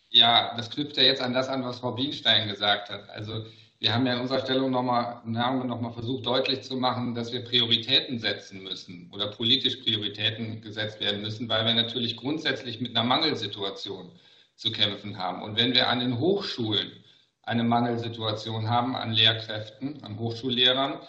ja, 0.09 0.55
das 0.55 0.69
knüpft 0.71 0.97
ja 0.97 1.03
jetzt 1.03 1.21
an 1.21 1.33
das 1.33 1.47
an, 1.47 1.63
was 1.63 1.79
Frau 1.79 1.91
Bienstein 1.91 2.47
gesagt 2.47 2.89
hat. 2.89 3.09
Also 3.09 3.45
wir 3.79 3.93
haben 3.93 4.05
ja 4.05 4.13
in 4.13 4.19
unserer 4.21 4.41
Stellungnahme 4.41 5.65
noch 5.65 5.79
mal 5.79 5.91
versucht 5.91 6.25
deutlich 6.25 6.63
zu 6.63 6.75
machen, 6.75 7.15
dass 7.15 7.31
wir 7.31 7.45
Prioritäten 7.45 8.19
setzen 8.19 8.63
müssen 8.63 9.09
oder 9.13 9.27
politisch 9.27 9.77
Prioritäten 9.77 10.61
gesetzt 10.61 10.99
werden 10.99 11.21
müssen, 11.21 11.47
weil 11.47 11.65
wir 11.65 11.73
natürlich 11.73 12.17
grundsätzlich 12.17 12.81
mit 12.81 12.95
einer 12.95 13.07
Mangelsituation 13.07 14.11
zu 14.55 14.71
kämpfen 14.71 15.17
haben. 15.17 15.41
Und 15.43 15.55
wenn 15.55 15.73
wir 15.73 15.87
an 15.87 16.01
den 16.01 16.19
Hochschulen 16.19 16.91
eine 17.43 17.63
Mangelsituation 17.63 18.69
haben 18.69 18.95
an 18.95 19.13
Lehrkräften, 19.13 20.03
an 20.03 20.19
Hochschullehrern, 20.19 20.99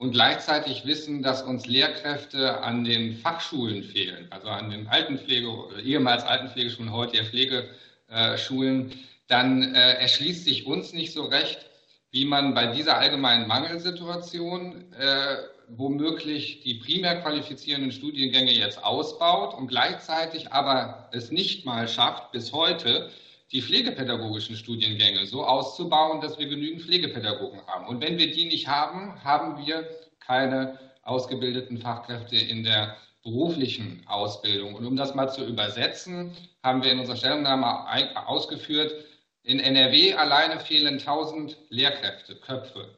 und 0.00 0.12
gleichzeitig 0.12 0.86
wissen, 0.86 1.22
dass 1.22 1.42
uns 1.42 1.66
Lehrkräfte 1.66 2.62
an 2.62 2.84
den 2.84 3.18
Fachschulen 3.18 3.84
fehlen, 3.84 4.26
also 4.30 4.48
an 4.48 4.70
den 4.70 4.88
Altenpflege, 4.88 5.52
ehemals 5.84 6.24
Altenpflegeschulen, 6.24 6.90
heute 6.90 7.18
ja 7.18 7.24
Pflegeschulen, 7.24 8.94
dann 9.28 9.74
äh, 9.74 9.96
erschließt 9.96 10.46
sich 10.46 10.64
uns 10.64 10.94
nicht 10.94 11.12
so 11.12 11.24
recht, 11.24 11.66
wie 12.12 12.24
man 12.24 12.54
bei 12.54 12.68
dieser 12.68 12.96
allgemeinen 12.96 13.46
Mangelsituation 13.46 14.90
äh, 14.94 15.36
womöglich 15.68 16.62
die 16.62 16.74
primär 16.76 17.20
qualifizierenden 17.20 17.92
Studiengänge 17.92 18.52
jetzt 18.52 18.82
ausbaut 18.82 19.54
und 19.54 19.68
gleichzeitig 19.68 20.50
aber 20.50 21.10
es 21.12 21.30
nicht 21.30 21.66
mal 21.66 21.86
schafft, 21.86 22.32
bis 22.32 22.54
heute 22.54 23.10
die 23.52 23.62
pflegepädagogischen 23.62 24.56
Studiengänge 24.56 25.26
so 25.26 25.44
auszubauen, 25.44 26.20
dass 26.20 26.38
wir 26.38 26.48
genügend 26.48 26.82
Pflegepädagogen 26.82 27.66
haben. 27.66 27.86
Und 27.86 28.00
wenn 28.00 28.16
wir 28.16 28.30
die 28.30 28.44
nicht 28.44 28.68
haben, 28.68 29.22
haben 29.24 29.64
wir 29.64 29.88
keine 30.20 30.78
ausgebildeten 31.02 31.78
Fachkräfte 31.78 32.36
in 32.36 32.62
der 32.62 32.96
beruflichen 33.22 34.04
Ausbildung. 34.06 34.74
Und 34.74 34.86
um 34.86 34.96
das 34.96 35.14
mal 35.14 35.28
zu 35.28 35.44
übersetzen, 35.44 36.36
haben 36.62 36.82
wir 36.82 36.92
in 36.92 37.00
unserer 37.00 37.16
Stellungnahme 37.16 38.26
ausgeführt, 38.26 38.94
in 39.42 39.58
NRW 39.58 40.14
alleine 40.14 40.60
fehlen 40.60 40.98
1000 40.98 41.56
Lehrkräfte, 41.70 42.36
Köpfe. 42.36 42.96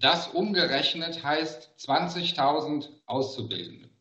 Das 0.00 0.28
umgerechnet 0.28 1.22
heißt 1.22 1.70
20.000 1.78 2.88
Auszubildende 3.06 3.91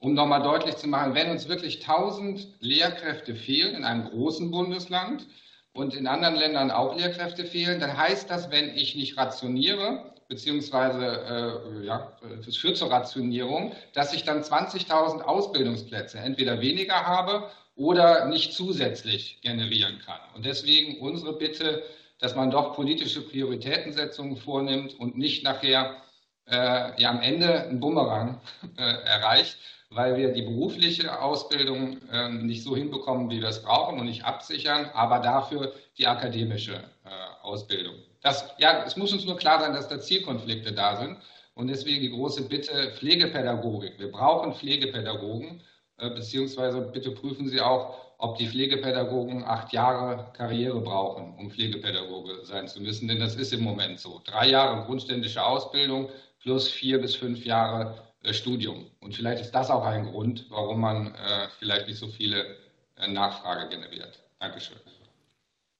um 0.00 0.14
nochmal 0.14 0.42
deutlich 0.42 0.76
zu 0.76 0.88
machen, 0.88 1.14
wenn 1.14 1.30
uns 1.30 1.48
wirklich 1.48 1.80
1000 1.80 2.46
Lehrkräfte 2.60 3.34
fehlen 3.34 3.74
in 3.74 3.84
einem 3.84 4.08
großen 4.08 4.50
Bundesland 4.50 5.26
und 5.72 5.94
in 5.94 6.06
anderen 6.06 6.36
Ländern 6.36 6.70
auch 6.70 6.96
Lehrkräfte 6.96 7.44
fehlen, 7.44 7.80
dann 7.80 7.96
heißt 7.96 8.30
das, 8.30 8.50
wenn 8.50 8.76
ich 8.76 8.94
nicht 8.94 9.16
rationiere, 9.16 10.14
beziehungsweise 10.28 11.72
äh, 11.82 11.86
ja, 11.86 12.16
das 12.44 12.56
führt 12.56 12.76
zur 12.76 12.90
Rationierung, 12.90 13.72
dass 13.94 14.12
ich 14.12 14.24
dann 14.24 14.42
20.000 14.42 15.22
Ausbildungsplätze 15.22 16.18
entweder 16.18 16.60
weniger 16.60 17.06
habe 17.06 17.50
oder 17.74 18.26
nicht 18.26 18.52
zusätzlich 18.52 19.40
generieren 19.40 20.00
kann. 20.04 20.20
Und 20.34 20.44
deswegen 20.44 21.00
unsere 21.00 21.32
Bitte, 21.38 21.82
dass 22.18 22.34
man 22.34 22.50
doch 22.50 22.74
politische 22.74 23.22
Prioritätensetzungen 23.22 24.36
vornimmt 24.36 24.98
und 24.98 25.16
nicht 25.16 25.44
nachher 25.44 26.02
äh, 26.46 27.00
ja 27.00 27.10
am 27.10 27.20
Ende 27.20 27.62
einen 27.62 27.80
Bumerang 27.80 28.40
äh, 28.76 28.82
erreicht, 28.82 29.58
weil 29.90 30.16
wir 30.16 30.32
die 30.32 30.42
berufliche 30.42 31.20
Ausbildung 31.20 31.98
äh, 32.10 32.28
nicht 32.28 32.62
so 32.62 32.76
hinbekommen, 32.76 33.30
wie 33.30 33.40
wir 33.40 33.48
es 33.48 33.62
brauchen 33.62 33.98
und 33.98 34.06
nicht 34.06 34.24
absichern, 34.24 34.90
aber 34.92 35.20
dafür 35.20 35.72
die 35.96 36.06
akademische 36.06 36.74
äh, 37.04 37.42
Ausbildung. 37.42 37.94
Das, 38.22 38.52
ja, 38.58 38.84
es 38.84 38.96
muss 38.96 39.12
uns 39.12 39.24
nur 39.24 39.36
klar 39.36 39.60
sein, 39.60 39.72
dass 39.72 39.88
da 39.88 40.00
Zielkonflikte 40.00 40.72
da 40.72 40.96
sind. 40.96 41.16
Und 41.54 41.68
deswegen 41.68 42.02
die 42.02 42.10
große 42.10 42.42
Bitte, 42.48 42.92
Pflegepädagogik. 42.96 43.98
Wir 43.98 44.12
brauchen 44.12 44.54
Pflegepädagogen, 44.54 45.62
äh, 45.96 46.10
beziehungsweise 46.10 46.82
bitte 46.82 47.10
prüfen 47.10 47.48
Sie 47.48 47.60
auch, 47.60 47.96
ob 48.18 48.36
die 48.36 48.48
Pflegepädagogen 48.48 49.44
acht 49.44 49.72
Jahre 49.72 50.32
Karriere 50.36 50.80
brauchen, 50.80 51.34
um 51.38 51.50
Pflegepädagoge 51.50 52.44
sein 52.44 52.68
zu 52.68 52.80
müssen. 52.80 53.08
Denn 53.08 53.20
das 53.20 53.36
ist 53.36 53.52
im 53.52 53.62
Moment 53.62 53.98
so. 54.00 54.20
Drei 54.24 54.48
Jahre 54.48 54.84
grundständische 54.84 55.44
Ausbildung 55.44 56.08
plus 56.40 56.68
vier 56.68 57.00
bis 57.00 57.16
fünf 57.16 57.44
Jahre 57.44 58.07
Studium. 58.24 58.90
Und 59.00 59.14
vielleicht 59.14 59.42
ist 59.42 59.52
das 59.52 59.70
auch 59.70 59.84
ein 59.84 60.06
Grund, 60.06 60.46
warum 60.50 60.80
man 60.80 61.14
äh, 61.14 61.48
vielleicht 61.58 61.86
nicht 61.88 61.98
so 61.98 62.08
viele 62.08 62.56
äh, 62.96 63.08
Nachfrage 63.08 63.68
generiert. 63.68 64.22
Dankeschön. 64.40 64.78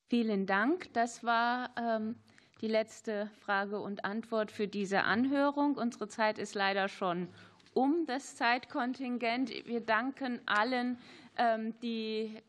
Vielen 0.08 0.46
Dank. 0.46 0.92
Das 0.94 1.22
war 1.24 1.70
ähm, 1.76 2.16
die 2.60 2.68
letzte 2.68 3.30
Frage 3.40 3.80
und 3.80 4.04
Antwort 4.04 4.50
für 4.50 4.66
diese 4.66 5.02
Anhörung. 5.02 5.76
Unsere 5.76 6.08
Zeit 6.08 6.38
ist 6.38 6.54
leider 6.54 6.88
schon 6.88 7.28
um 7.74 8.06
das 8.06 8.36
Zeitkontingent. 8.36 9.50
Wir 9.66 9.80
danken 9.80 10.40
allen, 10.46 10.98
ähm, 11.36 11.78
die 11.80 12.40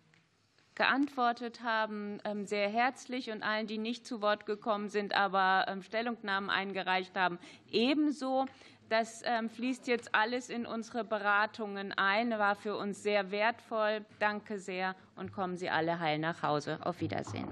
geantwortet 0.75 1.61
haben, 1.61 2.21
ähm, 2.23 2.45
sehr 2.45 2.69
herzlich 2.69 3.29
und 3.31 3.43
allen, 3.43 3.67
die 3.67 3.77
nicht 3.77 4.07
zu 4.07 4.21
Wort 4.21 4.45
gekommen 4.45 4.87
sind, 4.87 5.13
aber 5.13 5.65
Stellungnahmen 5.81 6.49
eingereicht 6.49 7.17
haben, 7.17 7.37
ebenso. 7.69 8.45
Das 8.89 9.21
ähm, 9.23 9.49
fließt 9.49 9.87
jetzt 9.87 10.15
alles 10.15 10.49
in 10.49 10.65
unsere 10.65 11.03
Beratungen 11.03 11.93
ein, 11.93 12.31
war 12.31 12.55
für 12.55 12.75
uns 12.75 13.03
sehr 13.03 13.29
wertvoll. 13.29 14.03
Danke 14.17 14.57
sehr 14.57 14.95
und 15.15 15.31
kommen 15.31 15.57
Sie 15.57 15.69
alle 15.69 15.99
heil 15.99 16.17
nach 16.17 16.41
Hause. 16.41 16.79
Auf 16.81 16.99
Wiedersehen. 16.99 17.47